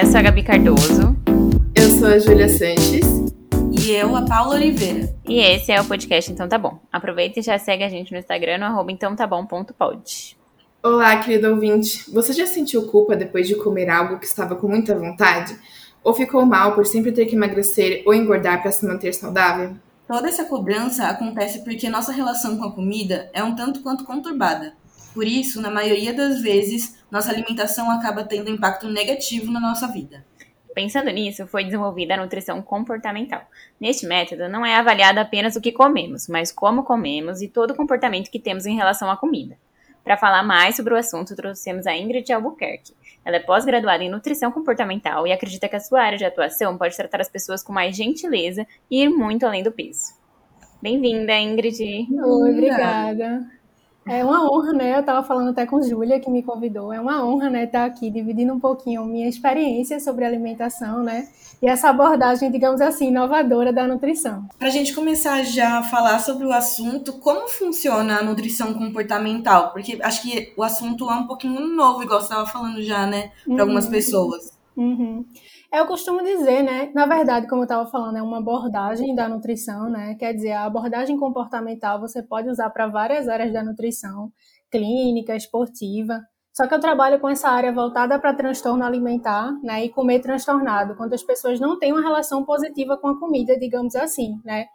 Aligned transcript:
eu 0.00 0.06
sou 0.06 0.18
a 0.18 0.22
Gabi 0.22 0.42
Cardoso. 0.42 1.14
Eu 1.74 1.90
sou 1.98 2.08
a 2.08 2.18
Júlia 2.18 2.48
Sanches. 2.48 3.04
E 3.70 3.90
eu, 3.90 4.16
a 4.16 4.22
Paula 4.22 4.54
Oliveira. 4.54 5.14
E 5.28 5.40
esse 5.40 5.70
é 5.70 5.78
o 5.78 5.84
podcast 5.84 6.32
Então 6.32 6.48
Tá 6.48 6.56
Bom. 6.56 6.80
Aproveita 6.90 7.38
e 7.38 7.42
já 7.42 7.58
segue 7.58 7.84
a 7.84 7.88
gente 7.90 8.10
no 8.10 8.18
Instagram, 8.18 8.56
no 8.56 8.64
arroba 8.64 8.90
então 8.90 9.14
tá 9.14 9.26
bom.pod. 9.26 10.38
Olá, 10.82 11.18
querido 11.18 11.50
ouvinte. 11.50 12.10
Você 12.12 12.32
já 12.32 12.46
sentiu 12.46 12.88
culpa 12.88 13.14
depois 13.14 13.46
de 13.46 13.56
comer 13.56 13.90
algo 13.90 14.18
que 14.18 14.24
estava 14.24 14.56
com 14.56 14.66
muita 14.66 14.98
vontade? 14.98 15.54
Ou 16.02 16.14
ficou 16.14 16.46
mal 16.46 16.74
por 16.74 16.86
sempre 16.86 17.12
ter 17.12 17.26
que 17.26 17.36
emagrecer 17.36 18.02
ou 18.06 18.14
engordar 18.14 18.62
para 18.62 18.72
se 18.72 18.86
manter 18.86 19.12
saudável? 19.12 19.76
Toda 20.08 20.28
essa 20.28 20.46
cobrança 20.46 21.08
acontece 21.08 21.62
porque 21.62 21.90
nossa 21.90 22.10
relação 22.10 22.56
com 22.56 22.64
a 22.64 22.72
comida 22.72 23.28
é 23.34 23.44
um 23.44 23.54
tanto 23.54 23.82
quanto 23.82 24.04
conturbada. 24.04 24.72
Por 25.12 25.26
isso, 25.26 25.60
na 25.60 25.70
maioria 25.70 26.14
das 26.14 26.40
vezes, 26.40 26.98
nossa 27.10 27.30
alimentação 27.30 27.90
acaba 27.90 28.24
tendo 28.24 28.50
impacto 28.50 28.88
negativo 28.88 29.50
na 29.50 29.60
nossa 29.60 29.88
vida. 29.88 30.24
Pensando 30.72 31.10
nisso, 31.10 31.46
foi 31.48 31.64
desenvolvida 31.64 32.14
a 32.14 32.16
nutrição 32.16 32.62
comportamental. 32.62 33.42
Neste 33.80 34.06
método, 34.06 34.48
não 34.48 34.64
é 34.64 34.76
avaliado 34.76 35.18
apenas 35.18 35.56
o 35.56 35.60
que 35.60 35.72
comemos, 35.72 36.28
mas 36.28 36.52
como 36.52 36.84
comemos 36.84 37.42
e 37.42 37.48
todo 37.48 37.72
o 37.72 37.74
comportamento 37.74 38.30
que 38.30 38.38
temos 38.38 38.66
em 38.66 38.76
relação 38.76 39.10
à 39.10 39.16
comida. 39.16 39.58
Para 40.04 40.16
falar 40.16 40.42
mais 40.44 40.76
sobre 40.76 40.94
o 40.94 40.96
assunto, 40.96 41.34
trouxemos 41.34 41.86
a 41.86 41.96
Ingrid 41.96 42.32
Albuquerque. 42.32 42.94
Ela 43.24 43.36
é 43.36 43.40
pós-graduada 43.40 44.02
em 44.02 44.10
nutrição 44.10 44.50
comportamental 44.50 45.26
e 45.26 45.32
acredita 45.32 45.68
que 45.68 45.76
a 45.76 45.80
sua 45.80 46.02
área 46.02 46.16
de 46.16 46.24
atuação 46.24 46.78
pode 46.78 46.96
tratar 46.96 47.20
as 47.20 47.28
pessoas 47.28 47.62
com 47.62 47.72
mais 47.72 47.96
gentileza 47.96 48.66
e 48.90 49.02
ir 49.02 49.10
muito 49.10 49.44
além 49.44 49.62
do 49.62 49.72
peso. 49.72 50.14
Bem-vinda, 50.80 51.38
Ingrid. 51.38 51.82
Oi, 51.82 52.50
obrigada. 52.50 53.59
É 54.06 54.24
uma 54.24 54.50
honra, 54.50 54.72
né? 54.72 54.94
Eu 54.96 55.00
estava 55.00 55.22
falando 55.26 55.50
até 55.50 55.66
com 55.66 55.82
Júlia, 55.82 56.18
que 56.18 56.30
me 56.30 56.42
convidou. 56.42 56.92
É 56.92 57.00
uma 57.00 57.24
honra, 57.24 57.50
né, 57.50 57.64
estar 57.64 57.84
aqui 57.84 58.10
dividindo 58.10 58.52
um 58.52 58.60
pouquinho 58.60 59.04
minha 59.04 59.28
experiência 59.28 60.00
sobre 60.00 60.24
alimentação, 60.24 61.02
né? 61.02 61.28
E 61.62 61.68
essa 61.68 61.90
abordagem, 61.90 62.50
digamos 62.50 62.80
assim, 62.80 63.08
inovadora 63.08 63.72
da 63.72 63.86
nutrição. 63.86 64.48
Para 64.58 64.68
a 64.68 64.70
gente 64.70 64.94
começar 64.94 65.42
já 65.42 65.78
a 65.78 65.82
falar 65.82 66.18
sobre 66.20 66.46
o 66.46 66.52
assunto, 66.52 67.12
como 67.14 67.46
funciona 67.48 68.18
a 68.18 68.22
nutrição 68.22 68.72
comportamental? 68.72 69.70
Porque 69.70 69.98
acho 70.02 70.22
que 70.22 70.54
o 70.56 70.62
assunto 70.62 71.10
é 71.10 71.14
um 71.14 71.26
pouquinho 71.26 71.60
novo, 71.68 72.02
igual 72.02 72.20
você 72.20 72.26
estava 72.26 72.46
falando 72.46 72.82
já, 72.82 73.06
né? 73.06 73.30
Para 73.44 73.54
uhum. 73.54 73.60
algumas 73.60 73.86
pessoas. 73.86 74.58
Uhum. 74.74 75.24
Eu 75.72 75.86
costumo 75.86 76.20
dizer, 76.20 76.64
né? 76.64 76.90
Na 76.92 77.06
verdade, 77.06 77.46
como 77.46 77.62
eu 77.62 77.64
estava 77.64 77.88
falando, 77.88 78.16
é 78.16 78.22
uma 78.22 78.38
abordagem 78.38 79.14
da 79.14 79.28
nutrição, 79.28 79.88
né? 79.88 80.16
Quer 80.16 80.32
dizer, 80.32 80.50
a 80.52 80.64
abordagem 80.64 81.16
comportamental 81.16 82.00
você 82.00 82.20
pode 82.24 82.48
usar 82.48 82.70
para 82.70 82.88
várias 82.88 83.28
áreas 83.28 83.52
da 83.52 83.62
nutrição, 83.62 84.32
clínica, 84.68 85.36
esportiva. 85.36 86.20
Só 86.52 86.66
que 86.66 86.74
eu 86.74 86.80
trabalho 86.80 87.20
com 87.20 87.28
essa 87.28 87.48
área 87.48 87.72
voltada 87.72 88.18
para 88.18 88.34
transtorno 88.34 88.84
alimentar, 88.84 89.52
né? 89.62 89.84
E 89.84 89.88
comer 89.90 90.18
transtornado, 90.18 90.96
quando 90.96 91.12
as 91.12 91.22
pessoas 91.22 91.60
não 91.60 91.78
têm 91.78 91.92
uma 91.92 92.02
relação 92.02 92.44
positiva 92.44 92.96
com 92.96 93.06
a 93.06 93.20
comida, 93.20 93.56
digamos 93.56 93.94
assim, 93.94 94.40
né? 94.44 94.66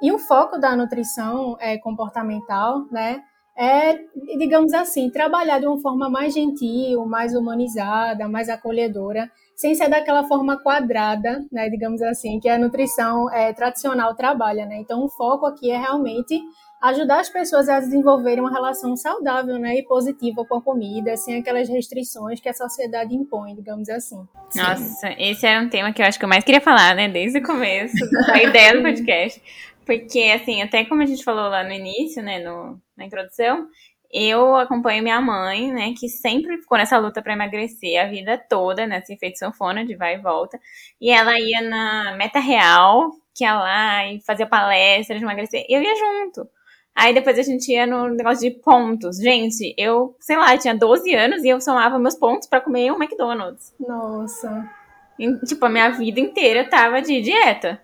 E 0.00 0.12
o 0.12 0.20
foco 0.20 0.56
da 0.56 0.76
nutrição 0.76 1.56
é, 1.58 1.78
comportamental, 1.78 2.86
né? 2.92 3.24
É, 3.56 4.00
digamos 4.36 4.72
assim, 4.72 5.08
trabalhar 5.10 5.60
de 5.60 5.66
uma 5.66 5.80
forma 5.80 6.10
mais 6.10 6.34
gentil, 6.34 7.06
mais 7.06 7.34
humanizada, 7.34 8.28
mais 8.28 8.48
acolhedora, 8.48 9.30
sem 9.54 9.74
ser 9.74 9.88
daquela 9.88 10.24
forma 10.24 10.60
quadrada, 10.60 11.44
né, 11.52 11.68
digamos 11.70 12.02
assim, 12.02 12.40
que 12.40 12.48
a 12.48 12.58
nutrição 12.58 13.32
é, 13.32 13.52
tradicional 13.52 14.14
trabalha, 14.16 14.66
né? 14.66 14.78
Então, 14.78 15.04
o 15.04 15.08
foco 15.08 15.46
aqui 15.46 15.70
é 15.70 15.78
realmente 15.78 16.40
ajudar 16.82 17.20
as 17.20 17.30
pessoas 17.30 17.66
a 17.68 17.80
desenvolverem 17.80 18.40
uma 18.40 18.52
relação 18.52 18.94
saudável, 18.94 19.58
né, 19.58 19.78
e 19.78 19.82
positiva 19.84 20.44
com 20.44 20.56
a 20.56 20.60
comida, 20.60 21.16
sem 21.16 21.38
aquelas 21.38 21.68
restrições 21.68 22.40
que 22.40 22.48
a 22.48 22.52
sociedade 22.52 23.14
impõe, 23.14 23.54
digamos 23.54 23.88
assim. 23.88 24.22
Nossa, 24.54 25.14
esse 25.18 25.46
era 25.46 25.64
um 25.64 25.68
tema 25.68 25.92
que 25.92 26.02
eu 26.02 26.06
acho 26.06 26.18
que 26.18 26.24
eu 26.24 26.28
mais 26.28 26.44
queria 26.44 26.60
falar, 26.60 26.94
né, 26.94 27.08
desde 27.08 27.38
o 27.38 27.42
começo, 27.42 27.94
a 28.30 28.42
ideia 28.42 28.74
do 28.74 28.82
podcast. 28.82 29.40
Porque, 29.84 30.32
assim, 30.34 30.62
até 30.62 30.84
como 30.84 31.02
a 31.02 31.06
gente 31.06 31.24
falou 31.24 31.48
lá 31.48 31.62
no 31.62 31.72
início, 31.72 32.22
né, 32.22 32.38
no, 32.38 32.80
na 32.96 33.04
introdução, 33.04 33.68
eu 34.12 34.56
acompanho 34.56 35.02
minha 35.02 35.20
mãe, 35.20 35.72
né, 35.72 35.92
que 35.98 36.08
sempre 36.08 36.56
ficou 36.58 36.78
nessa 36.78 36.96
luta 36.98 37.20
para 37.20 37.32
emagrecer 37.32 38.00
a 38.00 38.06
vida 38.06 38.38
toda, 38.38 38.86
nesse 38.86 39.12
né, 39.12 39.16
efeito 39.16 39.38
sanfona 39.38 39.84
de 39.84 39.96
vai 39.96 40.14
e 40.14 40.18
volta. 40.18 40.58
E 41.00 41.10
ela 41.10 41.38
ia 41.38 41.60
na 41.60 42.14
Meta 42.16 42.38
Real, 42.38 43.10
que 43.34 43.44
ia 43.44 43.54
lá 43.54 44.06
e 44.06 44.20
fazia 44.20 44.46
palestra 44.46 45.18
de 45.18 45.24
emagrecer. 45.24 45.66
Eu 45.68 45.82
ia 45.82 45.96
junto. 45.96 46.48
Aí 46.94 47.12
depois 47.12 47.36
a 47.36 47.42
gente 47.42 47.72
ia 47.72 47.86
no 47.86 48.08
negócio 48.08 48.48
de 48.48 48.56
pontos. 48.56 49.16
Gente, 49.18 49.74
eu, 49.76 50.14
sei 50.20 50.36
lá, 50.36 50.54
eu 50.54 50.60
tinha 50.60 50.76
12 50.76 51.12
anos 51.12 51.42
e 51.42 51.48
eu 51.48 51.60
somava 51.60 51.98
meus 51.98 52.14
pontos 52.14 52.46
para 52.46 52.60
comer 52.60 52.92
um 52.92 53.02
McDonald's. 53.02 53.74
Nossa. 53.80 54.70
E, 55.18 55.38
tipo, 55.44 55.64
a 55.66 55.68
minha 55.68 55.90
vida 55.90 56.20
inteira 56.20 56.68
tava 56.68 57.02
de 57.02 57.20
dieta. 57.20 57.80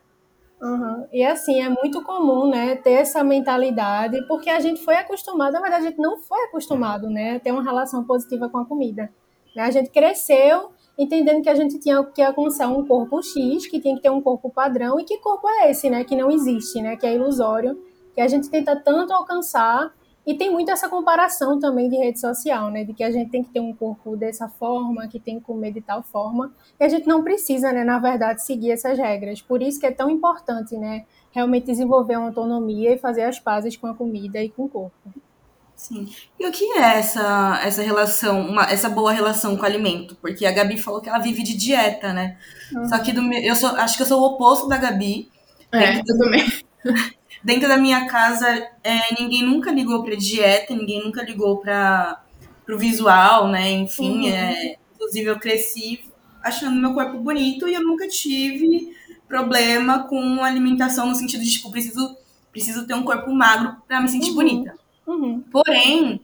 Uhum. 0.60 1.06
E 1.12 1.24
assim, 1.24 1.60
é 1.60 1.68
muito 1.68 2.02
comum, 2.02 2.48
né, 2.48 2.76
ter 2.76 2.92
essa 2.92 3.24
mentalidade, 3.24 4.20
porque 4.28 4.50
a 4.50 4.60
gente 4.60 4.84
foi 4.84 4.96
acostumado, 4.96 5.52
na 5.52 5.60
verdade, 5.60 5.86
a 5.86 5.88
gente 5.88 6.00
não 6.00 6.18
foi 6.18 6.38
acostumado, 6.44 7.08
né, 7.08 7.38
ter 7.38 7.50
uma 7.50 7.62
relação 7.62 8.04
positiva 8.04 8.48
com 8.48 8.58
a 8.58 8.66
comida. 8.66 9.10
Né? 9.56 9.62
A 9.62 9.70
gente 9.70 9.90
cresceu 9.90 10.70
entendendo 10.98 11.42
que 11.42 11.48
a 11.48 11.54
gente 11.54 11.78
tinha 11.78 12.04
que 12.04 12.20
alcançar 12.20 12.68
um 12.68 12.86
corpo 12.86 13.22
X, 13.22 13.66
que 13.66 13.80
tinha 13.80 13.96
que 13.96 14.02
ter 14.02 14.10
um 14.10 14.20
corpo 14.20 14.50
padrão, 14.50 15.00
e 15.00 15.04
que 15.04 15.16
corpo 15.16 15.48
é 15.48 15.70
esse, 15.70 15.88
né, 15.88 16.04
que 16.04 16.14
não 16.14 16.30
existe, 16.30 16.82
né, 16.82 16.94
que 16.94 17.06
é 17.06 17.14
ilusório, 17.14 17.82
que 18.14 18.20
a 18.20 18.28
gente 18.28 18.50
tenta 18.50 18.76
tanto 18.76 19.12
alcançar 19.14 19.94
e 20.26 20.34
tem 20.34 20.50
muito 20.50 20.70
essa 20.70 20.88
comparação 20.88 21.58
também 21.58 21.88
de 21.88 21.96
rede 21.96 22.20
social, 22.20 22.70
né? 22.70 22.84
De 22.84 22.92
que 22.92 23.02
a 23.02 23.10
gente 23.10 23.30
tem 23.30 23.42
que 23.42 23.50
ter 23.50 23.60
um 23.60 23.74
corpo 23.74 24.16
dessa 24.16 24.48
forma, 24.48 25.08
que 25.08 25.18
tem 25.18 25.38
que 25.38 25.44
comer 25.44 25.72
de 25.72 25.80
tal 25.80 26.02
forma. 26.02 26.52
E 26.78 26.84
a 26.84 26.88
gente 26.88 27.06
não 27.06 27.24
precisa, 27.24 27.72
né, 27.72 27.84
na 27.84 27.98
verdade, 27.98 28.44
seguir 28.44 28.70
essas 28.70 28.98
regras. 28.98 29.40
Por 29.40 29.62
isso 29.62 29.80
que 29.80 29.86
é 29.86 29.90
tão 29.90 30.10
importante, 30.10 30.76
né? 30.76 31.04
Realmente 31.30 31.66
desenvolver 31.66 32.16
uma 32.16 32.28
autonomia 32.28 32.94
e 32.94 32.98
fazer 32.98 33.22
as 33.22 33.38
pazes 33.38 33.76
com 33.76 33.86
a 33.86 33.94
comida 33.94 34.42
e 34.42 34.50
com 34.50 34.64
o 34.64 34.68
corpo. 34.68 35.10
Sim. 35.74 36.06
E 36.38 36.46
o 36.46 36.52
que 36.52 36.64
é 36.76 36.98
essa, 36.98 37.58
essa 37.64 37.80
relação, 37.80 38.42
uma, 38.42 38.64
essa 38.64 38.90
boa 38.90 39.12
relação 39.12 39.56
com 39.56 39.62
o 39.62 39.66
alimento? 39.66 40.14
Porque 40.16 40.44
a 40.44 40.52
Gabi 40.52 40.76
falou 40.76 41.00
que 41.00 41.08
ela 41.08 41.18
vive 41.18 41.42
de 41.42 41.56
dieta, 41.56 42.12
né? 42.12 42.36
Uhum. 42.70 42.86
Só 42.86 42.98
que 42.98 43.12
do, 43.12 43.22
eu 43.32 43.54
sou, 43.54 43.70
acho 43.70 43.96
que 43.96 44.02
eu 44.02 44.06
sou 44.06 44.20
o 44.20 44.34
oposto 44.34 44.68
da 44.68 44.76
Gabi. 44.76 45.30
É, 45.72 45.98
eu 46.00 46.18
também. 46.18 46.46
Dentro 47.42 47.68
da 47.68 47.78
minha 47.78 48.06
casa, 48.06 48.46
é, 48.84 49.14
ninguém 49.18 49.42
nunca 49.42 49.70
ligou 49.70 50.02
para 50.02 50.14
dieta, 50.14 50.74
ninguém 50.74 51.02
nunca 51.02 51.22
ligou 51.22 51.58
para 51.58 52.22
o 52.68 52.78
visual, 52.78 53.48
né? 53.48 53.70
Enfim, 53.70 54.28
uhum. 54.28 54.34
é, 54.34 54.76
inclusive 54.94 55.26
eu 55.26 55.38
cresci 55.38 56.00
achando 56.42 56.80
meu 56.80 56.92
corpo 56.92 57.18
bonito 57.18 57.68
e 57.68 57.74
eu 57.74 57.82
nunca 57.82 58.06
tive 58.08 58.94
problema 59.28 60.04
com 60.04 60.42
alimentação 60.42 61.06
no 61.06 61.14
sentido 61.14 61.42
de, 61.42 61.50
tipo, 61.50 61.70
preciso, 61.70 62.16
preciso 62.52 62.86
ter 62.86 62.94
um 62.94 63.04
corpo 63.04 63.32
magro 63.32 63.76
para 63.86 64.00
me 64.00 64.08
sentir 64.08 64.30
uhum. 64.30 64.34
bonita. 64.34 64.74
Uhum. 65.06 65.40
Porém, 65.50 66.20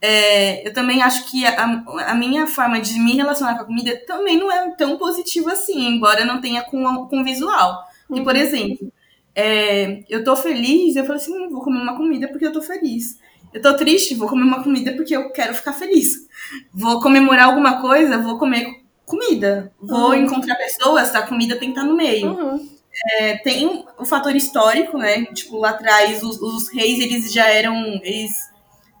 é, 0.00 0.66
eu 0.66 0.72
também 0.72 1.02
acho 1.02 1.30
que 1.30 1.46
a, 1.46 1.84
a, 2.08 2.14
minha 2.14 2.46
forma 2.46 2.80
de 2.80 2.98
me 3.00 3.14
relacionar 3.14 3.54
com 3.56 3.62
a 3.62 3.66
comida 3.66 3.96
também 4.06 4.36
não 4.36 4.50
é 4.50 4.70
tão 4.72 4.96
positiva 4.96 5.52
assim, 5.52 5.88
embora 5.88 6.24
não 6.24 6.40
tenha 6.40 6.62
com, 6.62 7.06
com 7.06 7.24
visual. 7.24 7.84
E, 8.10 8.20
por 8.22 8.34
uhum. 8.34 8.40
exemplo, 8.40 8.92
é, 9.40 10.02
eu 10.08 10.24
tô 10.24 10.34
feliz, 10.34 10.96
eu 10.96 11.04
falo 11.04 11.16
assim, 11.16 11.32
hum, 11.32 11.48
vou 11.48 11.62
comer 11.62 11.78
uma 11.78 11.96
comida 11.96 12.26
porque 12.26 12.44
eu 12.44 12.52
tô 12.52 12.60
feliz. 12.60 13.20
Eu 13.54 13.62
tô 13.62 13.76
triste, 13.76 14.16
vou 14.16 14.28
comer 14.28 14.42
uma 14.42 14.64
comida 14.64 14.92
porque 14.94 15.16
eu 15.16 15.30
quero 15.30 15.54
ficar 15.54 15.72
feliz. 15.72 16.26
Vou 16.74 17.00
comemorar 17.00 17.46
alguma 17.46 17.80
coisa, 17.80 18.18
vou 18.18 18.36
comer 18.36 18.66
comida. 19.06 19.72
Vou 19.80 20.08
uhum. 20.08 20.14
encontrar 20.24 20.56
pessoas, 20.56 21.14
a 21.14 21.22
comida 21.22 21.54
tem 21.54 21.72
que 21.72 21.78
estar 21.78 21.88
no 21.88 21.96
meio. 21.96 22.32
Uhum. 22.32 22.68
É, 23.12 23.36
tem 23.36 23.84
o 23.96 24.04
fator 24.04 24.34
histórico, 24.34 24.98
né? 24.98 25.24
Tipo, 25.26 25.58
lá 25.58 25.70
atrás, 25.70 26.20
os, 26.24 26.42
os 26.42 26.68
reis, 26.68 26.98
eles 26.98 27.32
já 27.32 27.48
eram... 27.48 27.76
Eles, 28.02 28.32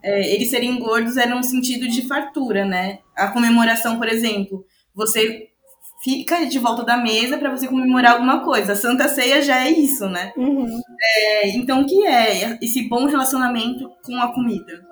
é, 0.04 0.34
eles 0.34 0.50
serem 0.50 0.78
gordos 0.78 1.16
era 1.16 1.34
um 1.34 1.42
sentido 1.42 1.88
de 1.88 2.06
fartura, 2.06 2.64
né? 2.64 3.00
A 3.16 3.26
comemoração, 3.26 3.98
por 3.98 4.06
exemplo, 4.06 4.64
você 4.94 5.48
fica 6.02 6.46
de 6.46 6.58
volta 6.58 6.84
da 6.84 6.96
mesa 6.96 7.38
para 7.38 7.50
você 7.50 7.66
comemorar 7.66 8.12
alguma 8.12 8.44
coisa. 8.44 8.72
A 8.72 8.76
Santa 8.76 9.08
Ceia 9.08 9.42
já 9.42 9.66
é 9.66 9.70
isso, 9.70 10.08
né? 10.08 10.32
Uhum. 10.36 10.80
É, 11.16 11.48
então, 11.50 11.82
o 11.82 11.86
que 11.86 12.06
é 12.06 12.58
esse 12.62 12.88
bom 12.88 13.06
relacionamento 13.06 13.90
com 14.04 14.16
a 14.16 14.32
comida? 14.32 14.86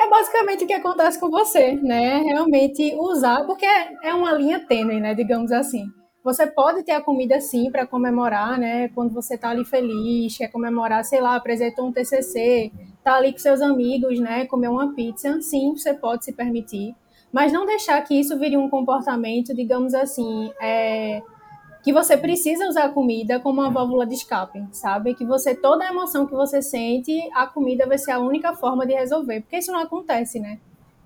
É 0.00 0.08
basicamente 0.08 0.64
o 0.64 0.66
que 0.66 0.72
acontece 0.72 1.18
com 1.18 1.28
você, 1.28 1.72
né? 1.72 2.18
Realmente 2.18 2.94
usar, 2.98 3.44
porque 3.44 3.66
é 4.02 4.14
uma 4.14 4.32
linha 4.32 4.60
tênue, 4.60 5.00
né? 5.00 5.14
Digamos 5.14 5.50
assim. 5.52 5.84
Você 6.24 6.46
pode 6.46 6.82
ter 6.82 6.92
a 6.92 7.00
comida 7.00 7.40
sim 7.40 7.70
para 7.70 7.86
comemorar, 7.86 8.58
né? 8.58 8.88
Quando 8.94 9.12
você 9.12 9.36
tá 9.36 9.50
ali 9.50 9.64
feliz, 9.64 10.36
quer 10.36 10.48
comemorar, 10.48 11.04
sei 11.04 11.20
lá, 11.20 11.36
apresentou 11.36 11.86
um 11.86 11.92
TCC, 11.92 12.70
tá 13.02 13.16
ali 13.16 13.32
com 13.32 13.38
seus 13.38 13.60
amigos, 13.60 14.20
né? 14.20 14.44
Comer 14.46 14.68
uma 14.68 14.94
pizza, 14.94 15.40
sim, 15.40 15.72
você 15.74 15.94
pode 15.94 16.24
se 16.24 16.32
permitir 16.32 16.94
mas 17.32 17.52
não 17.52 17.66
deixar 17.66 18.00
que 18.02 18.18
isso 18.18 18.38
vire 18.38 18.56
um 18.56 18.68
comportamento, 18.68 19.54
digamos 19.54 19.94
assim, 19.94 20.50
é, 20.60 21.22
que 21.82 21.92
você 21.92 22.16
precisa 22.16 22.68
usar 22.68 22.84
a 22.84 22.88
comida 22.88 23.38
como 23.40 23.60
uma 23.60 23.70
válvula 23.70 24.06
de 24.06 24.14
escape, 24.14 24.66
sabe? 24.72 25.14
Que 25.14 25.24
você, 25.24 25.54
toda 25.54 25.84
a 25.84 25.88
emoção 25.88 26.26
que 26.26 26.34
você 26.34 26.60
sente, 26.60 27.12
a 27.34 27.46
comida 27.46 27.86
vai 27.86 27.98
ser 27.98 28.12
a 28.12 28.18
única 28.18 28.54
forma 28.54 28.86
de 28.86 28.94
resolver, 28.94 29.40
porque 29.42 29.58
isso 29.58 29.72
não 29.72 29.80
acontece, 29.80 30.40
né? 30.40 30.58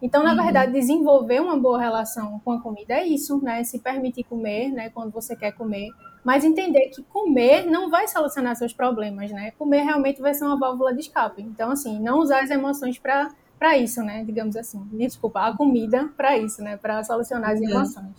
Então, 0.03 0.25
na 0.25 0.35
uhum. 0.35 0.43
verdade, 0.43 0.73
desenvolver 0.73 1.41
uma 1.41 1.57
boa 1.57 1.79
relação 1.79 2.41
com 2.45 2.51
a 2.51 2.61
comida 2.61 2.95
é 2.95 3.07
isso, 3.07 3.41
né? 3.41 3.63
Se 3.63 3.79
permitir 3.79 4.25
comer, 4.25 4.71
né? 4.71 4.91
Quando 4.91 5.13
você 5.13 5.37
quer 5.37 5.53
comer, 5.53 5.91
mas 6.25 6.45
entender 6.45 6.89
que 6.89 7.03
comer 7.05 7.65
não 7.67 7.89
vai 7.89 8.09
solucionar 8.09 8.57
seus 8.57 8.73
problemas, 8.73 9.31
né? 9.31 9.53
Comer 9.53 9.83
realmente 9.83 10.21
vai 10.21 10.35
ser 10.35 10.45
uma 10.45 10.59
válvula 10.59 10.93
de 10.93 11.01
escape. 11.03 11.43
Então, 11.43 11.71
assim, 11.71 12.01
não 12.01 12.19
usar 12.19 12.43
as 12.43 12.51
emoções 12.51 12.99
para 12.99 13.31
para 13.63 13.79
isso, 13.79 14.03
né? 14.03 14.25
Digamos 14.25 14.57
assim. 14.57 14.85
Desculpa, 14.93 15.47
a 15.47 15.57
comida 15.57 16.11
para 16.17 16.37
isso, 16.37 16.61
né? 16.61 16.77
Para 16.77 17.05
solucionar 17.05 17.51
as 17.51 17.61
emoções. 17.61 18.11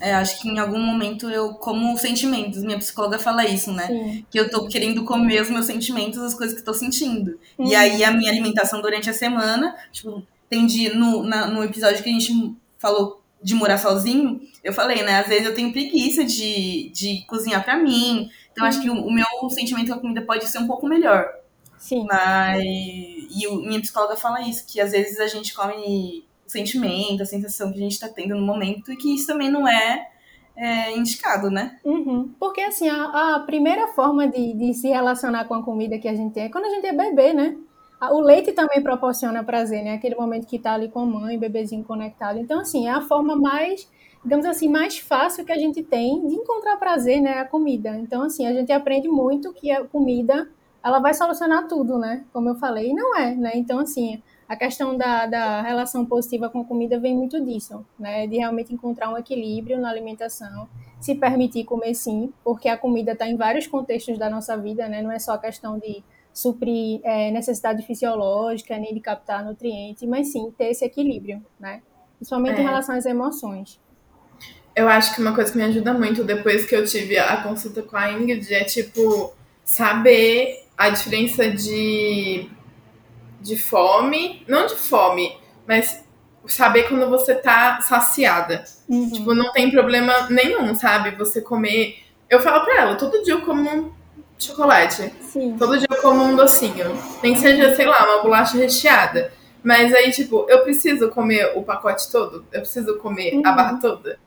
É, 0.00 0.12
acho 0.12 0.42
que 0.42 0.48
em 0.48 0.58
algum 0.58 0.80
momento 0.80 1.30
eu 1.30 1.54
como 1.54 1.96
sentimentos. 1.96 2.64
Minha 2.64 2.76
psicóloga 2.76 3.16
fala 3.16 3.46
isso, 3.46 3.72
né? 3.72 3.86
Sim. 3.86 4.26
Que 4.28 4.40
eu 4.40 4.50
tô 4.50 4.66
querendo 4.66 5.04
comer 5.04 5.40
os 5.40 5.50
meus 5.50 5.66
sentimentos, 5.66 6.18
as 6.18 6.34
coisas 6.34 6.52
que 6.52 6.62
estou 6.62 6.74
sentindo. 6.74 7.38
E 7.56 7.76
aí 7.76 8.02
a 8.02 8.10
minha 8.10 8.28
alimentação 8.28 8.82
durante 8.82 9.08
a 9.08 9.12
semana, 9.12 9.76
tipo, 9.92 10.26
tem 10.50 10.66
dia 10.66 10.92
no, 10.92 11.22
na, 11.22 11.46
no 11.46 11.62
episódio 11.62 12.02
que 12.02 12.10
a 12.10 12.12
gente 12.12 12.56
falou 12.76 13.22
de 13.40 13.54
morar 13.54 13.78
sozinho, 13.78 14.40
eu 14.64 14.72
falei, 14.72 15.04
né? 15.04 15.20
Às 15.20 15.28
vezes 15.28 15.46
eu 15.46 15.54
tenho 15.54 15.70
preguiça 15.70 16.24
de, 16.24 16.90
de 16.92 17.24
cozinhar 17.28 17.64
para 17.64 17.78
mim. 17.78 18.28
Então 18.50 18.66
acho 18.66 18.82
que 18.82 18.90
o, 18.90 18.94
o, 18.94 19.12
meu 19.12 19.26
sentimento 19.48 19.92
com 19.92 19.94
a 19.94 20.00
comida 20.00 20.22
pode 20.22 20.48
ser 20.48 20.58
um 20.58 20.66
pouco 20.66 20.88
melhor. 20.88 21.24
Sim. 21.86 22.04
Mas. 22.08 22.64
E 22.64 23.46
o, 23.46 23.56
minha 23.56 23.80
psicóloga 23.80 24.16
fala 24.16 24.40
isso, 24.40 24.66
que 24.66 24.80
às 24.80 24.90
vezes 24.90 25.20
a 25.20 25.28
gente 25.28 25.54
come 25.54 26.26
o 26.44 26.50
sentimento, 26.50 27.22
a 27.22 27.26
sensação 27.26 27.72
que 27.72 27.78
a 27.78 27.82
gente 27.82 27.98
tá 27.98 28.08
tendo 28.08 28.34
no 28.34 28.44
momento, 28.44 28.92
e 28.92 28.96
que 28.96 29.14
isso 29.14 29.28
também 29.28 29.48
não 29.48 29.68
é 29.68 30.08
é, 30.56 30.96
indicado, 30.96 31.48
né? 31.48 31.78
Uhum. 31.84 32.32
Porque, 32.40 32.60
assim, 32.60 32.88
a, 32.88 33.36
a 33.36 33.40
primeira 33.40 33.86
forma 33.88 34.26
de, 34.26 34.52
de, 34.54 34.74
se 34.74 34.88
relacionar 34.88 35.44
com 35.44 35.54
a 35.54 35.62
comida 35.62 35.98
que 35.98 36.08
a 36.08 36.14
gente 36.14 36.32
tem 36.32 36.44
é 36.44 36.48
quando 36.48 36.64
a 36.64 36.70
gente 36.70 36.86
é 36.86 36.92
bebê, 36.92 37.32
né? 37.32 37.56
O 38.10 38.20
leite 38.20 38.52
também 38.52 38.82
proporciona 38.82 39.44
prazer, 39.44 39.84
né? 39.84 39.94
Aquele 39.94 40.16
momento 40.16 40.46
que 40.46 40.58
tá 40.58 40.74
ali 40.74 40.88
com 40.88 41.00
a 41.00 41.06
mãe, 41.06 41.38
bebezinho 41.38 41.84
conectado. 41.84 42.38
Então, 42.38 42.60
assim, 42.60 42.88
é 42.88 42.90
a 42.90 43.00
forma 43.00 43.36
mais, 43.36 43.88
digamos 44.24 44.44
assim, 44.44 44.68
mais 44.68 44.98
fácil 44.98 45.44
que 45.44 45.52
a 45.52 45.58
gente 45.58 45.82
tem 45.82 46.26
de 46.26 46.34
encontrar 46.34 46.76
prazer, 46.78 47.20
né? 47.20 47.38
A 47.38 47.44
comida. 47.44 47.96
Então, 47.96 48.22
assim, 48.22 48.44
a 48.44 48.52
gente 48.52 48.72
aprende 48.72 49.08
muito 49.08 49.52
que 49.52 49.70
a 49.70 49.84
comida, 49.84 50.50
ela 50.86 51.00
vai 51.00 51.12
solucionar 51.12 51.66
tudo, 51.66 51.98
né? 51.98 52.24
Como 52.32 52.48
eu 52.48 52.54
falei, 52.54 52.90
e 52.90 52.94
não 52.94 53.16
é, 53.16 53.34
né? 53.34 53.50
Então, 53.56 53.80
assim, 53.80 54.22
a 54.48 54.54
questão 54.54 54.96
da, 54.96 55.26
da 55.26 55.60
relação 55.60 56.06
positiva 56.06 56.48
com 56.48 56.60
a 56.60 56.64
comida 56.64 56.96
vem 57.00 57.12
muito 57.12 57.44
disso, 57.44 57.84
né? 57.98 58.24
De 58.28 58.36
realmente 58.36 58.72
encontrar 58.72 59.12
um 59.12 59.18
equilíbrio 59.18 59.80
na 59.80 59.90
alimentação, 59.90 60.68
se 61.00 61.16
permitir 61.16 61.64
comer 61.64 61.92
sim, 61.92 62.32
porque 62.44 62.68
a 62.68 62.78
comida 62.78 63.12
está 63.12 63.26
em 63.26 63.36
vários 63.36 63.66
contextos 63.66 64.16
da 64.16 64.30
nossa 64.30 64.56
vida, 64.56 64.88
né? 64.88 65.02
Não 65.02 65.10
é 65.10 65.18
só 65.18 65.32
a 65.32 65.38
questão 65.38 65.76
de 65.76 66.04
suprir 66.32 67.00
é, 67.02 67.32
necessidade 67.32 67.84
fisiológica, 67.84 68.78
nem 68.78 68.94
de 68.94 69.00
captar 69.00 69.44
nutrientes, 69.44 70.08
mas 70.08 70.30
sim 70.30 70.54
ter 70.56 70.66
esse 70.66 70.84
equilíbrio, 70.84 71.44
né? 71.58 71.82
Principalmente 72.16 72.58
é. 72.58 72.60
em 72.60 72.64
relação 72.64 72.94
às 72.94 73.06
emoções. 73.06 73.80
Eu 74.76 74.88
acho 74.88 75.16
que 75.16 75.20
uma 75.20 75.34
coisa 75.34 75.50
que 75.50 75.58
me 75.58 75.64
ajuda 75.64 75.92
muito 75.92 76.22
depois 76.22 76.64
que 76.64 76.76
eu 76.76 76.84
tive 76.84 77.18
a 77.18 77.42
consulta 77.42 77.82
com 77.82 77.96
a 77.96 78.12
Ingrid 78.12 78.54
é, 78.54 78.62
tipo, 78.62 79.34
saber 79.64 80.65
a 80.76 80.90
diferença 80.90 81.50
de, 81.50 82.48
de 83.40 83.56
fome, 83.56 84.44
não 84.46 84.66
de 84.66 84.74
fome, 84.74 85.36
mas 85.66 86.04
saber 86.46 86.84
quando 86.84 87.08
você 87.08 87.34
tá 87.34 87.80
saciada. 87.80 88.64
Uhum. 88.88 89.10
Tipo, 89.10 89.34
não 89.34 89.52
tem 89.52 89.70
problema 89.70 90.28
nenhum, 90.30 90.74
sabe? 90.74 91.16
Você 91.16 91.40
comer. 91.40 91.98
Eu 92.28 92.40
falo 92.40 92.64
pra 92.64 92.82
ela, 92.82 92.94
todo 92.96 93.22
dia 93.22 93.34
eu 93.34 93.42
como 93.42 93.94
chocolate. 94.38 95.12
Sim. 95.22 95.56
Todo 95.58 95.78
dia 95.78 95.88
eu 95.90 96.02
como 96.02 96.22
um 96.22 96.36
docinho. 96.36 96.96
Nem 97.22 97.36
seja, 97.36 97.74
sei 97.74 97.86
lá, 97.86 98.04
uma 98.04 98.22
bolacha 98.22 98.56
recheada. 98.56 99.32
Mas 99.62 99.92
aí, 99.94 100.12
tipo, 100.12 100.46
eu 100.48 100.62
preciso 100.62 101.08
comer 101.10 101.52
o 101.56 101.62
pacote 101.62 102.10
todo? 102.10 102.44
Eu 102.52 102.60
preciso 102.60 102.98
comer 102.98 103.34
uhum. 103.34 103.42
a 103.44 103.52
barra 103.52 103.78
toda? 103.80 104.18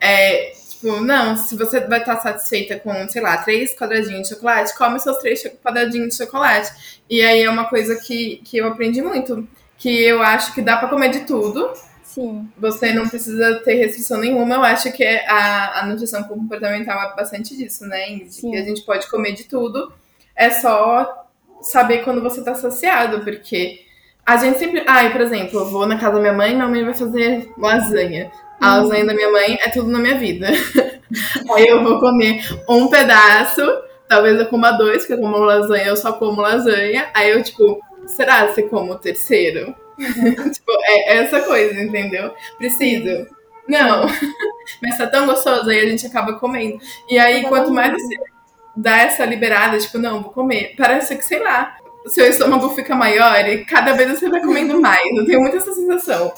É, 0.00 0.52
tipo, 0.80 1.00
não, 1.00 1.36
se 1.36 1.56
você 1.56 1.80
vai 1.80 2.00
estar 2.00 2.16
satisfeita 2.20 2.78
com, 2.78 3.08
sei 3.08 3.22
lá, 3.22 3.36
três 3.38 3.76
quadradinhos 3.76 4.28
de 4.28 4.34
chocolate, 4.34 4.76
come 4.76 4.98
seus 5.00 5.18
três 5.18 5.42
quadradinhos 5.62 6.10
de 6.10 6.16
chocolate. 6.16 7.00
E 7.08 7.20
aí 7.22 7.42
é 7.42 7.50
uma 7.50 7.68
coisa 7.68 7.96
que, 7.96 8.40
que 8.44 8.58
eu 8.58 8.66
aprendi 8.66 9.02
muito. 9.02 9.46
Que 9.76 10.02
eu 10.02 10.22
acho 10.22 10.54
que 10.54 10.62
dá 10.62 10.76
para 10.76 10.88
comer 10.88 11.10
de 11.10 11.20
tudo 11.20 11.72
Sim. 12.10 12.48
Você 12.58 12.92
não 12.92 13.08
precisa 13.08 13.60
ter 13.60 13.74
restrição 13.74 14.18
nenhuma. 14.18 14.56
Eu 14.56 14.64
acho 14.64 14.90
que 14.92 15.04
a, 15.04 15.80
a 15.80 15.86
nutrição 15.86 16.24
comportamental 16.24 17.00
é 17.00 17.14
bastante 17.14 17.56
disso, 17.56 17.86
né? 17.86 18.20
Sim. 18.28 18.50
Que 18.50 18.56
a 18.56 18.64
gente 18.64 18.82
pode 18.82 19.08
comer 19.08 19.32
de 19.32 19.44
tudo. 19.44 19.92
É 20.34 20.50
só 20.50 21.28
saber 21.62 22.02
quando 22.02 22.20
você 22.20 22.42
tá 22.42 22.52
saciado, 22.56 23.20
porque 23.20 23.82
a 24.26 24.36
gente 24.38 24.58
sempre. 24.58 24.82
Ai, 24.88 25.06
ah, 25.06 25.10
por 25.10 25.20
exemplo, 25.20 25.60
eu 25.60 25.70
vou 25.70 25.86
na 25.86 25.98
casa 25.98 26.14
da 26.14 26.20
minha 26.20 26.32
mãe, 26.32 26.52
minha 26.52 26.66
mãe 26.66 26.84
vai 26.84 26.94
fazer 26.94 27.52
lasanha. 27.56 28.32
A 28.60 28.76
uhum. 28.76 28.82
lasanha 28.82 29.06
da 29.06 29.14
minha 29.14 29.30
mãe 29.30 29.58
é 29.60 29.70
tudo 29.70 29.88
na 29.90 29.98
minha 29.98 30.18
vida. 30.18 30.48
Aí 31.54 31.66
eu 31.66 31.82
vou 31.82 31.98
comer 31.98 32.44
um 32.68 32.88
pedaço, 32.88 33.62
talvez 34.08 34.38
eu 34.38 34.46
coma 34.46 34.72
dois, 34.72 35.06
porque 35.06 35.20
como 35.20 35.38
lasanha 35.38 35.86
eu 35.86 35.96
só 35.96 36.12
como 36.12 36.42
lasanha. 36.42 37.08
Aí 37.14 37.30
eu, 37.30 37.42
tipo, 37.42 37.80
será 38.06 38.46
que 38.48 38.62
como 38.64 38.92
o 38.92 38.98
terceiro? 38.98 39.74
tipo, 39.98 40.72
é 40.84 41.16
essa 41.18 41.40
coisa, 41.40 41.80
entendeu? 41.80 42.32
Preciso. 42.58 43.26
Não. 43.66 44.06
Mas 44.82 44.98
tá 44.98 45.06
tão 45.06 45.26
gostoso, 45.26 45.70
aí 45.70 45.80
a 45.80 45.88
gente 45.88 46.06
acaba 46.06 46.34
comendo. 46.34 46.78
E 47.08 47.18
aí, 47.18 47.42
quanto 47.44 47.72
mais 47.72 47.92
você 47.92 48.16
dá 48.76 48.98
essa 48.98 49.24
liberada, 49.24 49.78
tipo, 49.78 49.98
não, 49.98 50.22
vou 50.22 50.32
comer, 50.32 50.74
parece 50.76 51.16
que, 51.16 51.24
sei 51.24 51.40
lá, 51.40 51.76
seu 52.06 52.26
estômago 52.28 52.70
fica 52.70 52.94
maior 52.94 53.46
e 53.46 53.64
cada 53.64 53.92
vez 53.92 54.18
você 54.18 54.28
vai 54.28 54.40
comendo 54.40 54.80
mais. 54.80 55.08
Eu 55.16 55.26
tenho 55.26 55.40
muito 55.40 55.56
essa 55.56 55.72
sensação. 55.72 56.32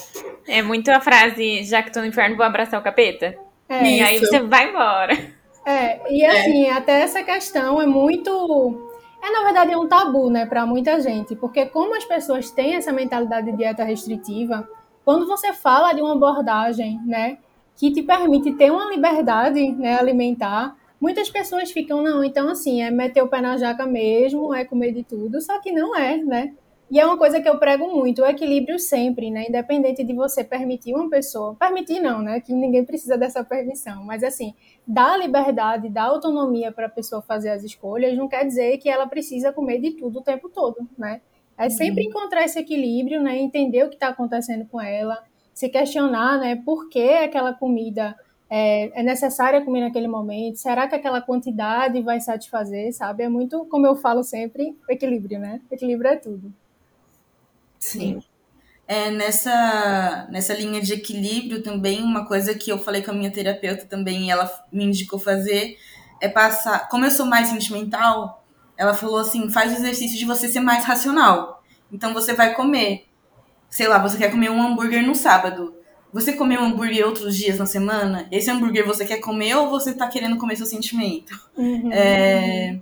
É 0.47 0.63
muito 0.63 0.91
a 0.91 1.01
frase, 1.01 1.65
já 1.65 1.83
que 1.83 1.93
tô 1.93 2.01
no 2.01 2.07
inferno, 2.07 2.37
vou 2.37 2.45
abraçar 2.45 2.81
o 2.81 2.83
capeta. 2.83 3.37
É, 3.69 3.85
e 3.85 4.03
aí 4.03 4.19
você 4.19 4.41
vai 4.41 4.71
embora. 4.71 5.17
É, 5.65 6.13
e 6.13 6.25
assim, 6.25 6.65
é. 6.65 6.73
até 6.73 7.03
essa 7.03 7.23
questão 7.23 7.81
é 7.81 7.87
muito 7.87 8.91
é 9.23 9.31
na 9.31 9.45
verdade 9.45 9.77
um 9.77 9.87
tabu, 9.87 10.29
né, 10.29 10.45
para 10.45 10.67
muita 10.67 11.01
gente, 11.01 11.37
porque 11.37 11.65
como 11.67 11.95
as 11.95 12.05
pessoas 12.05 12.51
têm 12.51 12.75
essa 12.75 12.93
mentalidade 12.93 13.51
de 13.51 13.57
dieta 13.57 13.85
restritiva, 13.85 14.69
quando 15.05 15.29
você 15.29 15.53
fala 15.53 15.93
de 15.93 16.03
uma 16.03 16.15
abordagem, 16.15 17.01
né, 17.07 17.39
que 17.77 17.93
te 17.93 18.03
permite 18.03 18.53
ter 18.55 18.73
uma 18.73 18.91
liberdade, 18.91 19.71
né, 19.73 19.97
alimentar, 19.97 20.77
muitas 21.01 21.31
pessoas 21.31 21.71
ficam 21.71 22.03
não, 22.03 22.25
então 22.25 22.49
assim, 22.49 22.83
é 22.83 22.91
meter 22.91 23.23
o 23.23 23.29
pé 23.29 23.41
na 23.41 23.57
jaca 23.57 23.87
mesmo, 23.87 24.53
é 24.53 24.65
comer 24.65 24.93
de 24.93 25.05
tudo, 25.05 25.41
só 25.41 25.61
que 25.61 25.71
não 25.71 25.97
é, 25.97 26.17
né? 26.17 26.53
E 26.93 27.01
é 27.01 27.07
uma 27.07 27.17
coisa 27.17 27.41
que 27.41 27.49
eu 27.49 27.59
prego 27.59 27.89
muito, 27.89 28.21
o 28.21 28.27
equilíbrio 28.27 28.79
sempre, 28.79 29.31
né? 29.31 29.47
Independente 29.49 30.05
de 30.05 30.13
você 30.13 30.45
permitir 30.45 30.93
uma 30.95 31.09
pessoa, 31.09 31.55
permitir 31.55 32.01
não, 32.01 32.21
né? 32.21 32.39
Que 32.39 32.53
ninguém 32.53 32.85
precisa 32.85 33.17
dessa 33.17 33.43
permissão, 33.43 34.05
mas 34.05 34.23
assim, 34.23 34.53
dar 34.87 35.19
liberdade, 35.19 35.89
dar 35.89 36.03
autonomia 36.03 36.71
para 36.71 36.89
a 36.89 36.91
pessoa 36.91 37.23
fazer 37.23 37.49
as 37.49 37.65
escolhas, 37.65 38.15
não 38.15 38.29
quer 38.29 38.45
dizer 38.45 38.77
que 38.77 38.91
ela 38.91 39.07
precisa 39.07 39.51
comer 39.51 39.81
de 39.81 39.93
tudo 39.93 40.19
o 40.19 40.23
tempo 40.23 40.51
todo, 40.51 40.87
né? 40.99 41.23
É 41.57 41.71
sempre 41.71 42.03
uhum. 42.03 42.11
encontrar 42.11 42.45
esse 42.45 42.59
equilíbrio, 42.59 43.23
né? 43.23 43.39
Entender 43.39 43.85
o 43.85 43.89
que 43.89 43.95
está 43.95 44.09
acontecendo 44.09 44.67
com 44.67 44.79
ela, 44.79 45.19
se 45.55 45.71
questionar, 45.71 46.39
né? 46.39 46.57
Por 46.63 46.91
que 46.91 47.09
aquela 47.09 47.55
comida 47.55 48.15
é, 48.51 49.01
é, 49.01 49.03
necessária 49.03 49.65
comer 49.65 49.81
naquele 49.81 50.09
momento? 50.09 50.57
Será 50.59 50.87
que 50.87 50.95
aquela 50.95 51.23
quantidade 51.23 52.03
vai 52.03 52.21
satisfazer, 52.21 52.93
sabe? 52.93 53.23
É 53.23 53.31
muito, 53.31 53.65
como 53.71 53.87
eu 53.87 53.97
falo 53.97 54.23
sempre, 54.23 54.77
equilíbrio, 54.91 55.39
né? 55.39 55.59
Equilíbrio 55.71 56.11
é 56.11 56.17
tudo. 56.17 56.53
Sim. 57.83 58.23
É, 58.87 59.11
nessa, 59.11 60.29
nessa 60.31 60.55
linha 60.55 60.81
de 60.81 60.93
equilíbrio 60.95 61.63
também, 61.63 62.01
uma 62.03 62.27
coisa 62.27 62.55
que 62.55 62.71
eu 62.71 62.79
falei 62.79 63.03
com 63.03 63.11
a 63.11 63.15
minha 63.15 63.31
terapeuta 63.31 63.87
também, 63.87 64.27
e 64.27 64.31
ela 64.31 64.49
me 64.73 64.85
indicou 64.85 65.19
fazer, 65.19 65.77
é 66.21 66.29
passar. 66.29 66.89
Como 66.89 67.05
eu 67.05 67.11
sou 67.11 67.27
mais 67.27 67.49
sentimental, 67.49 68.45
ela 68.77 68.95
falou 68.95 69.19
assim: 69.19 69.51
faz 69.51 69.73
o 69.73 69.77
exercício 69.77 70.17
de 70.17 70.25
você 70.25 70.49
ser 70.49 70.61
mais 70.61 70.85
racional. 70.85 71.63
Então 71.91 72.15
você 72.15 72.35
vai 72.35 72.55
comer. 72.55 73.07
Sei 73.69 73.89
lá, 73.89 73.99
você 73.99 74.17
quer 74.17 74.31
comer 74.31 74.51
um 74.51 74.63
hambúrguer 74.63 75.05
no 75.05 75.15
sábado. 75.15 75.75
Você 76.13 76.35
comeu 76.35 76.61
um 76.61 76.67
hambúrguer 76.67 77.07
outros 77.07 77.37
dias 77.37 77.59
na 77.59 77.67
semana? 77.67 78.29
Esse 78.31 78.51
hambúrguer 78.51 78.87
você 78.87 79.05
quer 79.05 79.19
comer 79.19 79.57
ou 79.57 79.71
você 79.71 79.95
tá 79.95 80.07
querendo 80.07 80.37
comer 80.37 80.57
seu 80.57 80.67
sentimento? 80.67 81.33
Uhum. 81.57 81.91
É... 81.91 82.79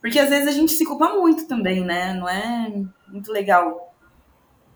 Porque 0.00 0.18
às 0.18 0.28
vezes 0.28 0.46
a 0.46 0.52
gente 0.52 0.72
se 0.72 0.84
culpa 0.84 1.08
muito 1.14 1.48
também, 1.48 1.82
né? 1.82 2.12
Não 2.12 2.28
é 2.28 2.70
muito 3.08 3.32
legal. 3.32 3.85